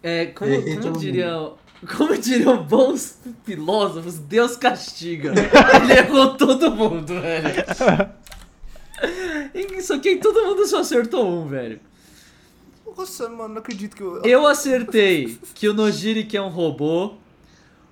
[0.00, 1.58] É, como, como todo diriam.
[1.96, 5.32] Como diriam bons filósofos, Deus castiga.
[5.82, 7.64] Ele errou todo mundo, velho.
[9.82, 11.80] Só que todo mundo só acertou um, velho.
[12.96, 14.20] Nossa, mano, não acredito que eu...
[14.22, 17.14] Eu acertei que o Nojiri que é um robô.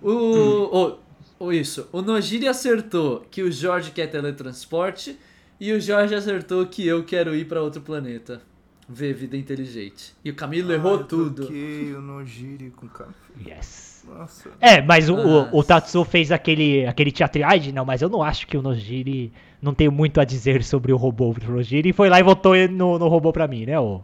[0.02, 0.98] O, o,
[1.47, 1.89] o- isso.
[1.93, 5.19] O Nojiri acertou que o Jorge quer teletransporte.
[5.59, 8.43] E o Jorge acertou que eu quero ir pra outro planeta.
[8.89, 10.15] Ver vida inteligente.
[10.24, 11.44] E o Camilo errou tudo.
[11.44, 13.10] Ok, eu não gire com cara.
[13.47, 14.05] Yes.
[14.09, 14.51] Nossa.
[14.60, 15.51] É, mas o, Ah.
[15.52, 19.31] o, o Tatsu fez aquele, aquele teatriade, não, mas eu não acho que o Nojiri
[19.60, 22.55] não tem muito a dizer sobre o robô do Nojiri e foi lá e votou
[22.69, 24.01] no, no robô pra mim, né, ô?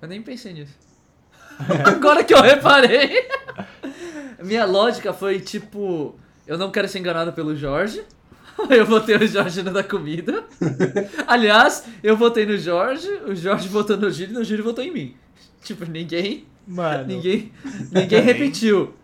[0.00, 0.74] Eu nem pensei nisso.
[1.84, 3.28] Agora que eu reparei.
[4.42, 6.14] Minha lógica foi tipo:
[6.46, 8.02] eu não quero ser enganado pelo Jorge.
[8.70, 10.44] Eu votei no Jorge na da comida.
[11.26, 14.92] Aliás, eu votei no Jorge, o Jorge votou no Giro e o Giro votou em
[14.92, 15.16] mim.
[15.62, 16.44] Tipo, ninguém.
[16.66, 17.06] Mano.
[17.06, 17.52] Ninguém,
[17.90, 18.94] ninguém repetiu.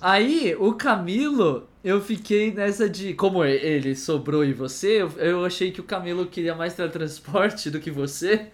[0.00, 3.14] Aí, o Camilo, eu fiquei nessa de.
[3.14, 7.80] Como ele sobrou e você, eu, eu achei que o Camilo queria mais teletransporte do
[7.80, 8.48] que você.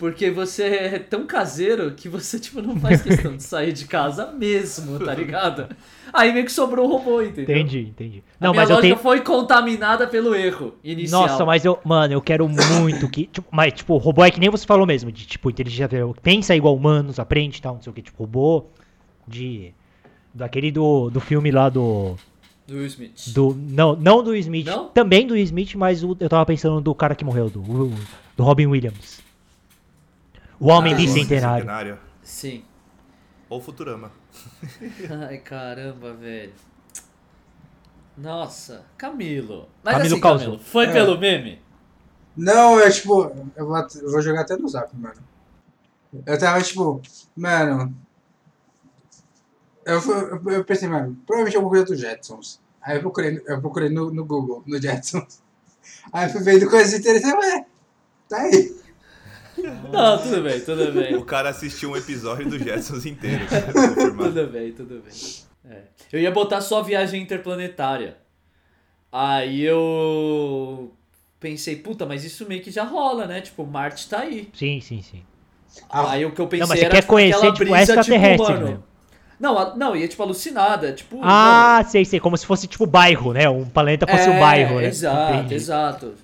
[0.00, 4.32] Porque você é tão caseiro que você, tipo, não faz questão de sair de casa
[4.32, 5.68] mesmo, tá ligado?
[6.10, 7.54] Aí meio que sobrou o robô, entendeu?
[7.54, 8.24] Entendi, entendi.
[8.40, 8.96] A Não, minha mas eu tenho.
[8.96, 11.28] foi contaminada pelo erro inicial.
[11.28, 11.78] Nossa, mas eu.
[11.84, 13.26] Mano, eu quero muito que.
[13.26, 15.88] Tipo, mas, tipo, robô é que nem você falou mesmo, de tipo, inteligência
[16.22, 18.64] pensa igual humanos, aprende e tal, não sei o que, tipo, robô
[19.28, 19.72] de.
[20.32, 22.16] Daquele do, do filme lá do.
[22.66, 23.34] Do Will Smith.
[23.34, 24.64] do não, não do Smith.
[24.66, 24.88] Não?
[24.88, 28.66] Também do Smith, mas o- eu tava pensando do cara que morreu, do, do Robin
[28.66, 29.20] Williams.
[30.60, 31.98] O Homem Ah, Bicentenário.
[32.22, 32.62] Sim.
[33.48, 34.12] Ou Futurama.
[35.28, 36.52] Ai, caramba, velho.
[38.16, 39.68] Nossa, Camilo.
[39.82, 40.46] Mas Camilo assim, causou.
[40.46, 40.92] Camilo, foi É.
[40.92, 41.60] pelo meme?
[42.36, 43.22] Não, é tipo,
[43.56, 45.20] eu vou, eu vou jogar até no zap, mano.
[46.26, 47.00] Eu tava tipo,
[47.36, 47.94] mano.
[49.84, 52.60] Eu, fui- eu, eu pensei, mano, provavelmente alguma coisa dos Jetsons.
[52.82, 55.40] Aí eu procurei, eu procurei no, no Google, no Jetsons.
[56.12, 57.66] Aí eu fui vendo coisas interessantes, ué,
[58.28, 58.76] tá aí.
[59.92, 61.16] Não, tudo bem, tudo bem.
[61.16, 63.44] O cara assistiu um episódio do Jetsons inteiro.
[63.96, 65.12] Tudo bem, tudo bem.
[65.68, 65.82] É.
[66.12, 68.16] Eu ia botar só viagem interplanetária.
[69.12, 70.92] Aí eu
[71.38, 73.40] pensei, puta, mas isso meio que já rola, né?
[73.40, 74.48] Tipo, Marte tá aí.
[74.52, 75.22] Sim, sim, sim.
[75.88, 77.70] Ah, Aí o que eu pensei Não, mas você era quer tipo, aquela conhecer, tipo,
[77.70, 78.84] brisa, extraterrestre mano, mesmo.
[79.38, 81.18] Não, a- não, ia tipo alucinada, tipo.
[81.22, 82.20] Ah, sei, sei.
[82.20, 83.48] Como se fosse tipo bairro, né?
[83.48, 84.88] Um planeta mano, fosse um é, bairro, né?
[84.88, 85.54] Exato, Entendi.
[85.54, 86.14] exato.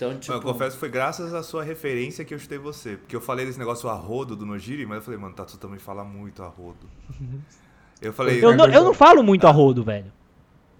[0.00, 0.32] Então, tipo.
[0.32, 2.96] Eu confesso que foi graças à sua referência que eu chutei você.
[2.96, 6.02] Porque eu falei desse negócio arrodo do Nojiri, mas eu falei, mano, Tatsu também fala
[6.02, 6.88] muito arrodo.
[8.02, 10.10] Eu falei, Eu não, eu não falo muito arrodo, velho.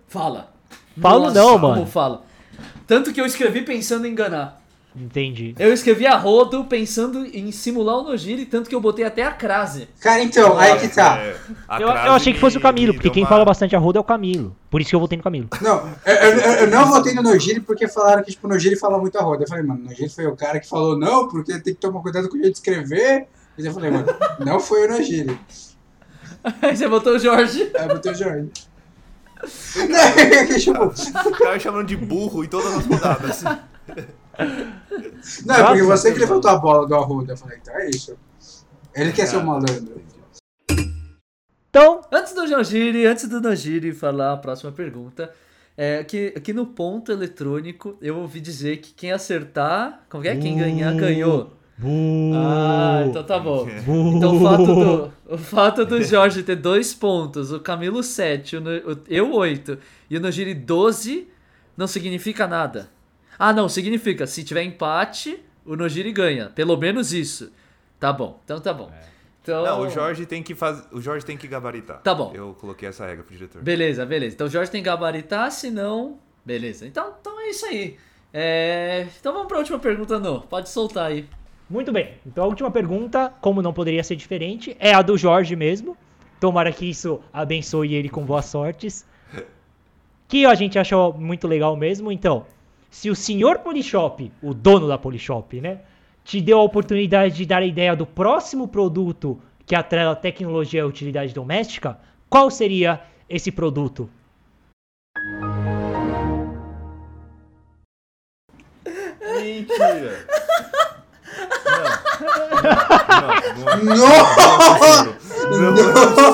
[0.09, 0.55] Fala.
[0.99, 1.87] Falo não, como mano.
[1.87, 2.23] fala.
[2.87, 4.60] Tanto que eu escrevi pensando em enganar.
[4.95, 5.55] Entendi.
[5.59, 9.31] Eu escrevi a rodo pensando em simular o Nojiri, tanto que eu botei até a
[9.31, 9.89] crase.
[10.01, 11.17] Cara, então, aí que tá.
[11.19, 11.37] é,
[11.69, 14.01] a Eu, eu achei que fosse o Camilo, porque quem uma- fala bastante arrodo é
[14.01, 14.57] o Camilo.
[14.69, 15.49] Por isso que eu votei no Camilo.
[15.63, 18.99] Não, eu, eu, eu não votei no Nojiri porque falaram que tipo, o Nojiri fala
[18.99, 19.45] muito a roda.
[19.45, 22.01] Eu falei, mano, o Nojiri foi o cara que falou não, porque tem que tomar
[22.03, 23.29] cuidado com o jeito de escrever.
[23.57, 24.07] E eu falei, mano,
[24.41, 25.39] não foi o Nojiri.
[26.63, 27.71] Aí você botou o Jorge.
[27.77, 28.49] Aí eu botei o Jorge.
[29.89, 30.85] Não, que, tipo,
[31.29, 33.45] O cara me chamando de burro em todas as rodadas.
[35.47, 37.33] Não, é porque Nossa, você que levantou a bola do Arruda.
[37.33, 38.17] Eu falei, então é isso.
[38.95, 40.01] Ele quer ser o malandro.
[41.69, 45.31] Então, Antes do Nojiri, antes do Nojiri falar a próxima pergunta,
[45.77, 50.35] é que aqui no ponto eletrônico eu ouvi dizer que quem acertar, como é?
[50.37, 50.97] Quem ganhar, Uh.
[50.97, 51.57] ganhou.
[51.79, 53.65] bu- Ah, então tá bom.
[53.65, 58.57] bu- Então o fato do, o fato do Jorge ter dois pontos, o Camilo 7,
[58.57, 59.79] o, No- o- eu 8
[60.11, 61.29] e o Nojiri 12
[61.77, 62.89] não significa nada.
[63.43, 66.51] Ah, não, significa, se tiver empate, o Nojiri ganha.
[66.51, 67.51] Pelo menos isso.
[67.99, 68.93] Tá bom, então tá bom.
[69.43, 70.85] Então, Não, o Jorge tem que fazer.
[70.93, 72.03] O Jorge tem que gabaritar.
[72.03, 72.33] Tá bom.
[72.35, 73.63] Eu coloquei essa regra pro diretor.
[73.63, 74.35] Beleza, beleza.
[74.35, 76.19] Então o Jorge tem que gabaritar, senão.
[76.45, 76.87] Beleza.
[76.87, 77.97] Então, então é isso aí.
[78.31, 80.41] É, Então vamos pra última pergunta, não.
[80.43, 81.27] Pode soltar aí.
[81.69, 82.17] Muito bem.
[82.27, 85.97] Então a última pergunta, como não poderia ser diferente, é a do Jorge mesmo.
[86.39, 89.07] Tomara que isso abençoe ele com boas sortes.
[90.29, 92.13] Que a gente achou muito legal mesmo.
[92.13, 92.47] Então,
[92.91, 95.81] se o senhor Polishop, o dono da Polishop, né,
[96.25, 100.85] te deu a oportunidade de dar a ideia do próximo produto que atrela tecnologia e
[100.85, 101.99] utilidade doméstica,
[102.29, 104.11] qual seria esse produto?
[109.41, 110.27] Mentira!
[111.65, 112.01] Não.
[113.61, 114.15] Não, não, Não!
[115.51, 115.73] não,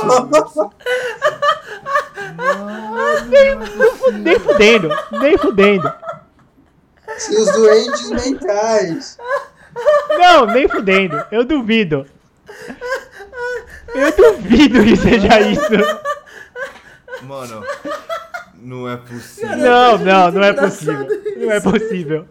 [0.06, 0.72] não, não,
[4.18, 5.92] Nem fudendo, nem fudendo.
[7.18, 9.18] Seus doentes mentais.
[10.18, 11.24] Não, nem fudendo.
[11.30, 12.06] Eu duvido.
[13.94, 16.06] Eu duvido que seja isso.
[17.22, 17.64] Mano,
[18.54, 19.56] não é possível.
[19.56, 21.08] Não, não, não é possível.
[21.36, 22.28] Não é possível.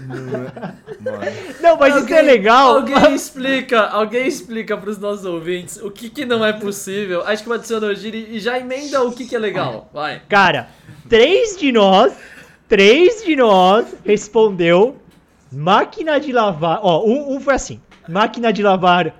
[0.00, 0.74] Não é...
[1.00, 2.76] Mano, Não, mas isso é legal.
[2.76, 7.22] Alguém explica, alguém explica pros nossos ouvintes o que, que não é possível.
[7.26, 9.88] Acho que o Nojiri e já emenda o que, que é legal.
[9.92, 10.22] Vai.
[10.28, 10.68] Cara,
[11.08, 12.12] três de nós,
[12.70, 14.96] três de nós respondeu
[15.52, 16.78] máquina de lavar.
[16.82, 19.12] Ó, um, um foi assim: máquina de lavar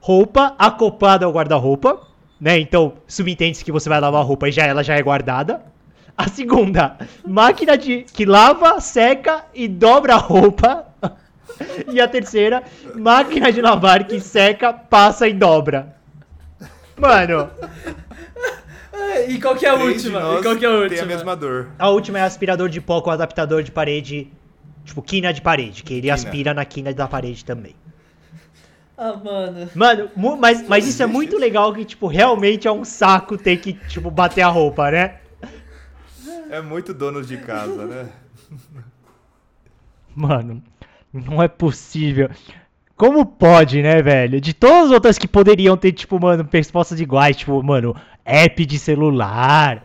[0.00, 2.00] roupa acoplada ao guarda-roupa,
[2.40, 2.58] né?
[2.58, 5.62] Então, subentende-se que você vai lavar a roupa e já ela já é guardada.
[6.16, 6.96] A segunda,
[7.26, 10.86] máquina de que lava, seca e dobra a roupa.
[11.90, 12.62] E a terceira,
[12.94, 15.96] máquina de lavar que seca, passa e dobra.
[16.98, 17.48] Mano,
[19.28, 20.20] E qual que é a três última?
[20.38, 20.88] E qual que é a última?
[20.88, 21.68] Tem a mesma dor.
[21.78, 24.30] A última é aspirador de pó com adaptador de parede,
[24.84, 26.14] tipo quina de parede, que ele Quina.
[26.14, 27.74] aspira na quina da parede também.
[28.98, 29.68] Ah, mano.
[29.74, 33.74] Mano, mas, mas isso é muito legal que, tipo, realmente é um saco ter que,
[33.74, 35.16] tipo, bater a roupa, né?
[36.48, 38.08] É muito donos de casa, né?
[40.14, 40.62] Mano,
[41.12, 42.30] não é possível.
[42.96, 44.40] Como pode, né, velho?
[44.40, 47.94] De todas as outras que poderiam ter, tipo, mano, respostas iguais, tipo, mano,
[48.26, 49.84] app de celular.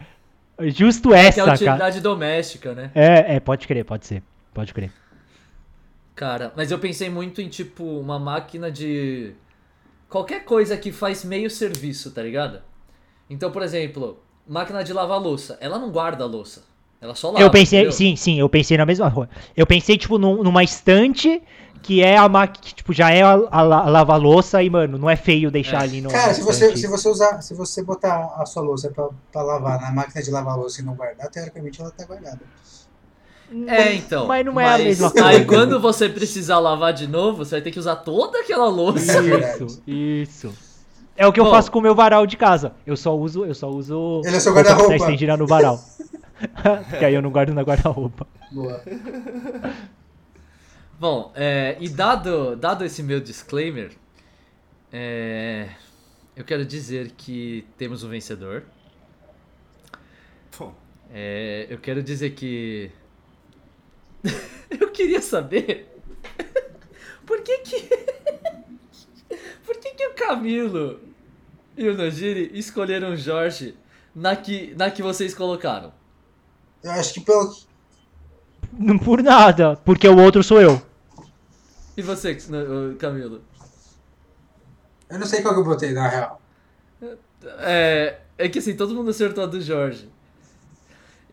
[0.59, 1.53] Justo Que é essa, cara.
[1.55, 2.91] utilidade doméstica, né?
[2.93, 4.21] É, é, pode crer, pode ser.
[4.53, 4.91] Pode crer.
[6.15, 9.33] Cara, mas eu pensei muito em, tipo, uma máquina de.
[10.09, 12.61] Qualquer coisa que faz meio serviço, tá ligado?
[13.29, 15.57] Então, por exemplo, máquina de lavar louça.
[15.61, 16.63] Ela não guarda a louça.
[16.99, 17.43] Ela só lava.
[17.43, 17.91] eu pensei, entendeu?
[17.93, 19.31] sim, sim, eu pensei na mesma coisa.
[19.55, 21.41] Eu pensei, tipo, num- numa estante
[21.81, 25.09] que é a máquina, que, tipo, já é a, a, a lava-louça e, mano, não
[25.09, 25.83] é feio deixar É.
[25.83, 26.09] ali no.
[26.09, 29.81] Cara, se você, se você usar, se você botar a sua louça pra, pra lavar
[29.81, 32.39] na máquina de lavar louça e não guardar, teoricamente ela tá guardada.
[33.67, 34.27] É, então.
[34.27, 35.45] Mas não é a mesma Aí coisa.
[35.45, 39.19] quando você precisar lavar de novo, você vai ter que usar toda aquela louça.
[39.21, 40.53] Isso, isso.
[41.17, 41.51] É o que eu Bom.
[41.51, 42.71] faço com o meu varal de casa.
[42.87, 44.95] Eu só uso, eu só uso Ele é seu tá guarda-roupa.
[44.95, 45.77] estendida no varal.
[46.97, 48.25] que aí eu não guardo na guarda-roupa.
[48.51, 48.81] Boa.
[51.01, 53.89] Bom, é, e dado, dado esse meu disclaimer,
[54.93, 55.67] é,
[56.35, 58.65] eu quero dizer que temos um vencedor.
[60.55, 60.71] Pô,
[61.11, 62.91] É, eu quero dizer que.
[64.79, 65.89] eu queria saber.
[67.25, 67.79] Por que que.
[69.65, 70.99] Por que que o Camilo
[71.75, 73.75] e o Nojiri escolheram o Jorge
[74.13, 75.91] na que, na que vocês colocaram?
[76.83, 77.55] Eu acho que pelo.
[78.71, 80.90] Não por nada, porque o outro sou eu.
[81.95, 82.37] E você,
[82.99, 83.41] Camilo?
[85.09, 86.41] Eu não sei qual que eu botei, na real.
[87.59, 90.09] É, é que assim, todo mundo acertou a do Jorge.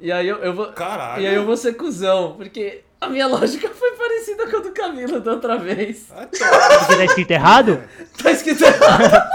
[0.01, 0.73] E aí eu, eu vou.
[0.73, 1.23] Caralho.
[1.23, 4.73] E aí eu vou ser cuzão, porque a minha lógica foi parecida com a do
[4.73, 6.07] Camilo da outra vez.
[6.11, 6.79] Ah, tá.
[6.79, 7.83] Porque tá escrito errado?
[8.23, 9.31] Tá escrito errado.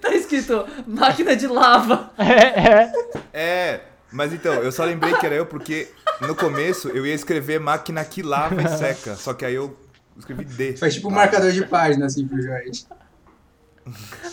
[0.00, 2.10] tá escrito máquina de lava.
[2.18, 2.32] É,
[2.72, 2.92] é.
[3.32, 5.88] É, mas então, eu só lembrei que era eu porque
[6.20, 9.14] no começo eu ia escrever máquina que lava e seca.
[9.16, 9.76] Só que aí eu
[10.16, 10.76] escrevi D.
[10.76, 12.86] Foi tipo um marcador de página, assim, pro Jorge.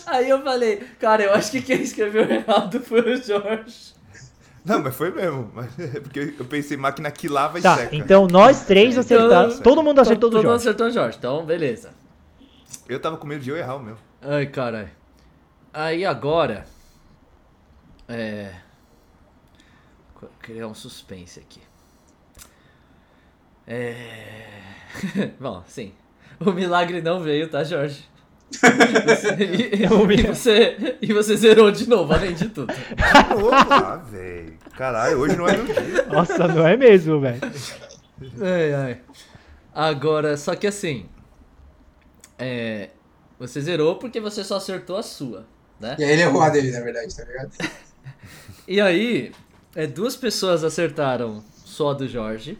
[0.06, 3.94] Aí eu falei, cara, eu acho que quem escreveu errado foi o Jorge.
[4.64, 5.50] Não, mas foi mesmo.
[5.54, 7.94] Mas é porque eu pensei máquina que lava e Tá, seca.
[7.96, 9.54] então nós três acertamos.
[9.54, 10.68] Então- Todo mundo acertou do Todo mundo Jorge.
[10.68, 11.90] acertou o Jorge, então beleza.
[12.88, 13.96] Eu tava com medo de eu errar o meu.
[14.20, 14.90] Ai, caralho.
[15.72, 16.66] Aí agora.
[18.08, 18.52] É.
[20.20, 21.60] Vou Criar um suspense aqui.
[23.66, 24.46] É.
[25.40, 25.92] Bom, sim.
[26.38, 28.04] O milagre não veio, tá, Jorge?
[29.40, 32.72] e, e você, e você zerou de novo, além de tudo.
[33.44, 34.56] Opa, velho.
[34.76, 36.06] Caralho, hoje não é meu dia.
[36.06, 37.40] Nossa, não é mesmo, velho.
[38.40, 39.00] Ai, ai.
[39.74, 41.06] Agora, só que assim.
[42.38, 42.90] É,
[43.38, 45.46] você zerou porque você só acertou a sua,
[45.80, 45.96] né?
[45.98, 47.52] E aí ele errou a dele, na verdade, tá ligado?
[48.68, 49.30] E aí,
[49.76, 52.58] é, duas pessoas acertaram só a do Jorge.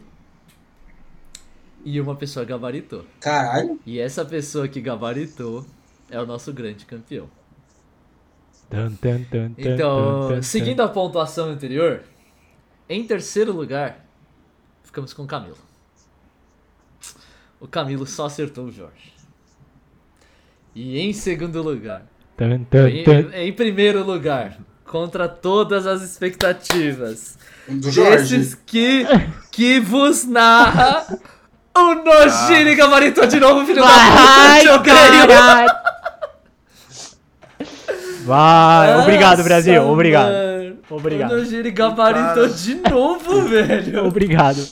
[1.89, 3.05] E uma pessoa gabaritou.
[3.21, 3.79] Caralho.
[3.85, 5.65] E essa pessoa que gabaritou
[6.09, 7.29] é o nosso grande campeão.
[8.69, 12.03] Tan, tan, tan, Então, seguindo a pontuação anterior,
[12.89, 14.05] em terceiro lugar,
[14.83, 15.57] ficamos com o Camilo.
[17.57, 19.13] O Camilo só acertou o Jorge.
[20.75, 22.05] E em segundo lugar,
[22.37, 28.37] em, em primeiro lugar, contra todas as expectativas Do Jorge.
[28.37, 29.05] desses que,
[29.53, 31.17] que vos narra,
[31.77, 35.27] o Nojini gabaritou de novo, filho da Vai, puta, eu odeio.
[35.27, 35.69] caralho!
[38.25, 40.31] Vai, obrigado, Nossa, Brasil, obrigado.
[40.33, 40.77] mano.
[40.89, 41.31] Obrigado.
[41.31, 42.47] O Nojini gabaritou Cara.
[42.49, 44.05] de novo, velho.
[44.05, 44.67] Obrigado.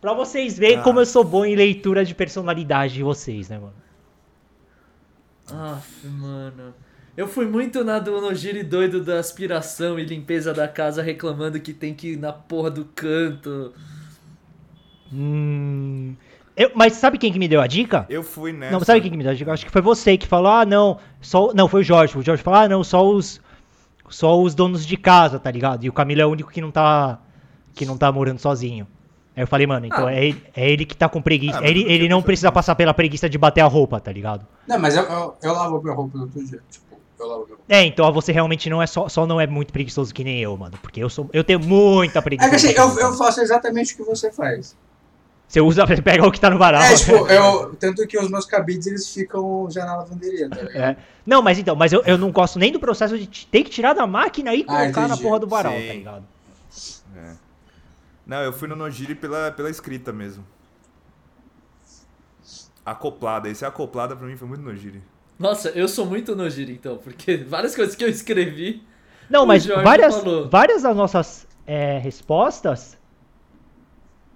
[0.00, 0.82] Pra vocês verem Ah.
[0.82, 3.72] como eu sou bom em leitura de personalidade de vocês, né, mano?
[5.50, 6.74] Aff, mano.
[7.16, 11.72] Eu fui muito na do Nojiri doido da aspiração e limpeza da casa reclamando que
[11.72, 13.72] tem que ir na porra do canto.
[15.14, 16.14] Hum.
[16.56, 18.06] Eu- mas sabe quem que me deu a dica?
[18.08, 18.72] Eu fui nessa.
[18.72, 19.52] Não, sabe quem que me deu a dica?
[19.52, 21.52] Acho que foi você que falou, ah, não, só.
[21.54, 22.16] Não, foi o Jorge.
[22.16, 23.40] O Jorge falou, ah, não, só os.
[24.08, 25.84] Só os donos de casa, tá ligado?
[25.84, 27.18] E o Camilo é o único que não tá.
[27.74, 28.86] Que não tá morando sozinho.
[29.36, 30.14] Aí eu falei, mano, então Ah.
[30.14, 31.58] é, ele, é ele que tá com preguiça.
[31.58, 32.54] Ah, ele, ele não precisa nisso.
[32.54, 34.46] passar pela preguiça de bater a roupa, tá ligado?
[34.68, 36.60] Não, mas eu, eu, eu lavo minha roupa no outro dia.
[36.70, 36.84] Tipo,
[37.18, 37.64] eu lavo minha roupa.
[37.68, 40.56] É, então você realmente não é só, só não é muito preguiçoso que nem eu,
[40.56, 40.78] mano.
[40.80, 41.28] Porque eu sou.
[41.32, 42.46] Eu tenho muita preguiça.
[42.46, 44.76] É que assim, eu, eu faço exatamente o que você faz.
[45.46, 46.82] Você usa, você pega o que tá no varal.
[46.82, 47.74] É, tipo, eu.
[47.76, 50.60] Tanto que os meus cabides eles ficam já na lavanderia, tá?
[50.74, 50.96] É.
[51.24, 53.92] Não, mas então, mas eu, eu não gosto nem do processo de ter que tirar
[53.92, 55.22] da máquina e Ah, colocar na entendi.
[55.22, 55.86] porra do varal, Sim.
[55.86, 56.24] tá ligado?
[57.16, 57.32] É.
[58.26, 60.44] Não, eu fui no Nojiri pela, pela escrita mesmo.
[62.84, 63.48] Acoplada.
[63.48, 65.02] Esse acoplada pra mim foi muito Nojiri.
[65.38, 68.82] Nossa, eu sou muito Nojiri então, porque várias coisas que eu escrevi.
[69.28, 70.48] Não, mas várias, falou.
[70.48, 72.96] várias das nossas é, respostas.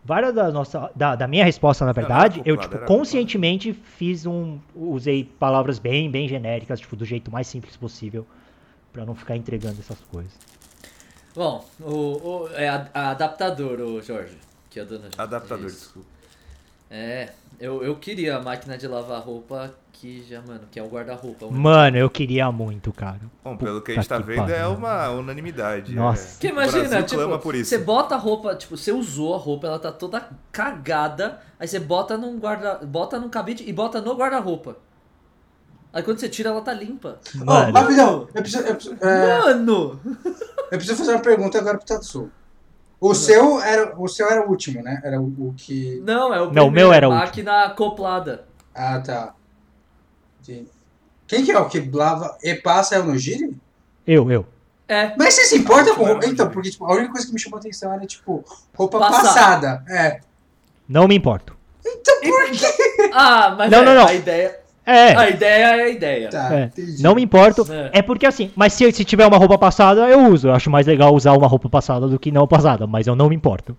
[0.09, 0.91] Várias da nossa.
[0.97, 4.59] Da, da minha resposta, na verdade, eu, tipo, conscientemente fiz um.
[4.75, 8.27] Usei palavras bem, bem genéricas, tipo, do jeito mais simples possível.
[8.91, 10.33] Pra não ficar entregando essas coisas.
[11.37, 14.39] Bom, o, o- é a, a adaptador, o Jorge.
[14.71, 15.77] Que é a dona Adaptador, Isso.
[15.79, 16.09] desculpa.
[16.91, 17.29] É,
[17.61, 21.49] eu, eu queria a máquina de lavar roupa que já, mano, que é o guarda-roupa.
[21.51, 23.21] Mano, eu queria muito, cara.
[23.43, 24.77] Bom, pelo que a gente tá vendo, é pariu.
[24.77, 25.93] uma unanimidade.
[25.93, 26.37] Nossa.
[26.37, 26.41] é.
[26.41, 27.69] Que imagina, tipo, clama por isso.
[27.69, 31.81] você bota a roupa, tipo, você usou a roupa, ela tá toda cagada, aí você
[31.81, 34.77] bota num guarda, bota num cabide e bota no guarda-roupa.
[35.93, 37.19] Aí quando você tira, ela tá limpa.
[37.35, 40.01] Ô, Mano, rapidão, eu preciso, eu, preciso, é, Mano!
[40.71, 42.31] eu preciso fazer uma pergunta agora pro Tatsu.
[43.01, 45.01] O seu era o seu era o último, né?
[45.03, 46.01] Era o, o que.
[46.05, 48.45] Não, é o Não, o primeiro, meu era o máquina acoplada.
[48.75, 49.35] Ah, tá.
[51.27, 53.55] Quem que é o que lava e passa é o Nojiri?
[54.07, 54.47] eu, eu.
[54.91, 56.27] É, Mas você se importa com Não, roupa?
[56.27, 58.43] Então, porque tipo, a única coisa que me chamou a atenção era, tipo,
[58.75, 59.23] roupa Passada.
[59.23, 59.85] passada.
[59.87, 60.21] É.
[60.89, 61.55] Não me importo.
[61.85, 63.11] Então por quê?
[63.13, 64.07] ah, mas Não, é, não, não.
[64.07, 65.15] a ideia, É.
[65.15, 66.29] a ideia é a ideia.
[66.31, 67.03] Tá, É, entendi.
[67.03, 67.67] não me importo.
[67.71, 67.99] É.
[67.99, 70.49] É porque assim, mas se, se tiver uma roupa passada, eu uso.
[70.49, 73.29] Eu acho mais legal usar uma roupa passada do que não passada, mas eu não
[73.29, 73.77] me importo.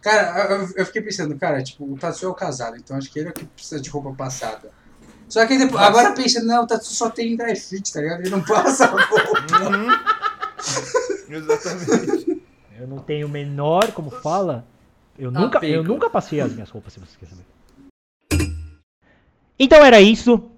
[0.00, 3.18] Cara, eu, eu fiquei pensando, cara, tipo, o Tatsu é o casado, então acho que
[3.18, 4.70] ele é o que precisa de roupa passada.
[5.28, 8.20] Só que depois, agora pensando, não, o Tatsu só tem dry fit, tá ligado?
[8.20, 9.14] Ele não passa roupa.
[9.70, 9.88] Uhum.
[11.36, 12.42] Exatamente.
[12.78, 14.66] Eu não tenho o menor, como fala.
[15.18, 17.44] Eu Tá nunca, eu nunca passei as minhas roupas, se você quer saber.
[19.58, 20.50] Então era isso.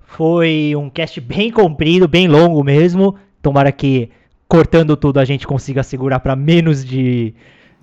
[0.00, 3.16] Foi um cast bem comprido, bem longo mesmo.
[3.42, 4.10] Tomara que
[4.48, 7.34] cortando tudo a gente consiga segurar para menos de,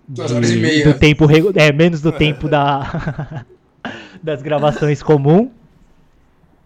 [0.08, 0.86] Duas horas e meia.
[0.86, 1.26] do tempo
[1.56, 3.46] é menos do tempo da
[4.22, 5.52] das gravações comum.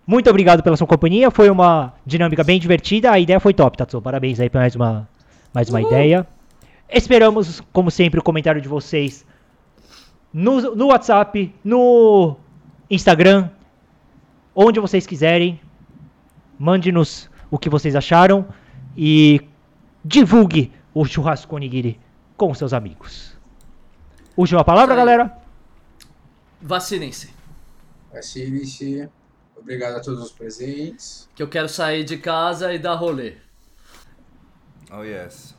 [0.05, 1.29] Muito obrigado pela sua companhia.
[1.31, 3.11] Foi uma dinâmica bem divertida.
[3.11, 4.01] A ideia foi top, Tatsu.
[4.01, 5.07] Parabéns aí por mais uma
[5.53, 6.27] mais uma ideia.
[6.89, 9.25] Esperamos, como sempre, o comentário de vocês
[10.33, 12.35] no, no WhatsApp, no
[12.89, 13.49] Instagram,
[14.55, 15.59] onde vocês quiserem.
[16.57, 18.45] Mande-nos o que vocês acharam
[18.97, 19.39] e
[20.03, 21.97] divulgue o churrasco onigiri
[22.39, 23.37] com seus amigos.
[24.37, 24.97] Última palavra, aí.
[24.97, 25.37] galera.
[26.61, 27.29] Vacinem-se.
[28.13, 29.07] Vacile-se.
[29.55, 31.27] Obrigado a todos os presentes.
[31.35, 33.33] Que eu quero sair de casa e dar rolê.
[34.91, 35.53] Oh, yes.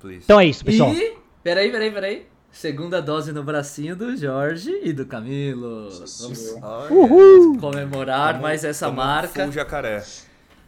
[0.00, 0.22] Please.
[0.24, 0.92] Então é isso, pessoal.
[0.92, 1.16] E.
[1.42, 2.28] Peraí, peraí, peraí.
[2.50, 5.84] Segunda dose no bracinho do Jorge e do Camilo.
[5.84, 7.58] Nossa Vamos Uhul!
[7.58, 9.44] comemorar tamo- mais essa marca.
[9.44, 10.04] full jacaré.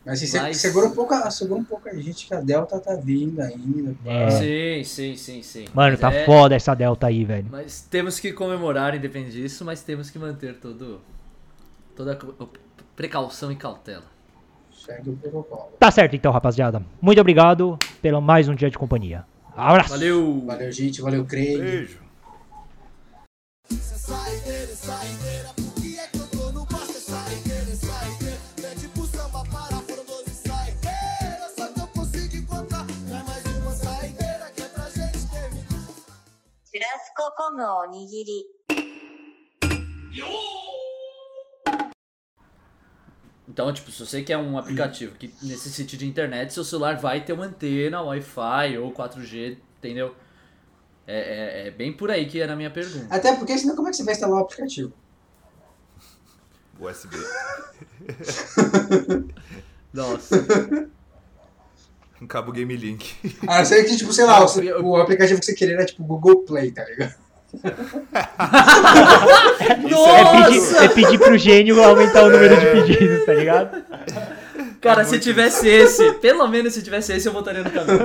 [0.05, 2.40] Mas assim, se- Mas- segura um pouco, a- segura um pouco a gente que a
[2.40, 3.94] Delta tá vindo ainda.
[4.05, 4.31] É.
[4.31, 5.64] Sim, sim, sim, sim.
[5.74, 7.47] Mano, Mas tá é- foda essa Delta aí, velho.
[7.51, 11.01] Mas temos que comemorar, independente disso, mas temos que manter todo,
[11.94, 12.18] toda
[12.97, 14.05] precaução e cautela.
[14.72, 15.68] Segue o protocolo.
[15.78, 16.82] Tá certo então, rapaziada.
[17.02, 19.27] Muito obrigado pelo mais um dia de companhia.
[19.55, 19.90] Abraço!
[19.90, 20.43] Valeu!
[20.47, 21.02] Valeu, gente.
[21.02, 21.59] Valeu, Craig.
[21.59, 21.98] Beijo.
[37.19, 38.45] シュラスココムおにぎり。
[43.47, 47.34] Então, tipo, se você quer um aplicativo que necessite de internet, seu celular vai ter
[47.34, 50.15] uma antena Wi-Fi ou 4G, entendeu?
[51.07, 53.13] É, é- é bem por aí que era a minha pergunta.
[53.13, 54.91] Até porque senão como é que você vai instalar o aplicativo?
[56.80, 57.15] USB.
[59.93, 60.35] Nossa.
[62.20, 63.14] Um cabo Game Link.
[63.48, 66.05] A não ser que, tipo, sei lá, o, o aplicativo que você queria era tipo
[66.05, 67.14] Google Play, tá ligado?
[69.60, 73.82] É pedir, é pedir pro gênio aumentar o número de pedidos, tá ligado?
[74.80, 77.98] Cara, se tivesse esse, pelo menos se tivesse esse, eu votaria no caminho.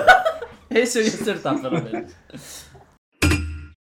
[0.70, 2.12] esse eu ia acertar, pelo menos.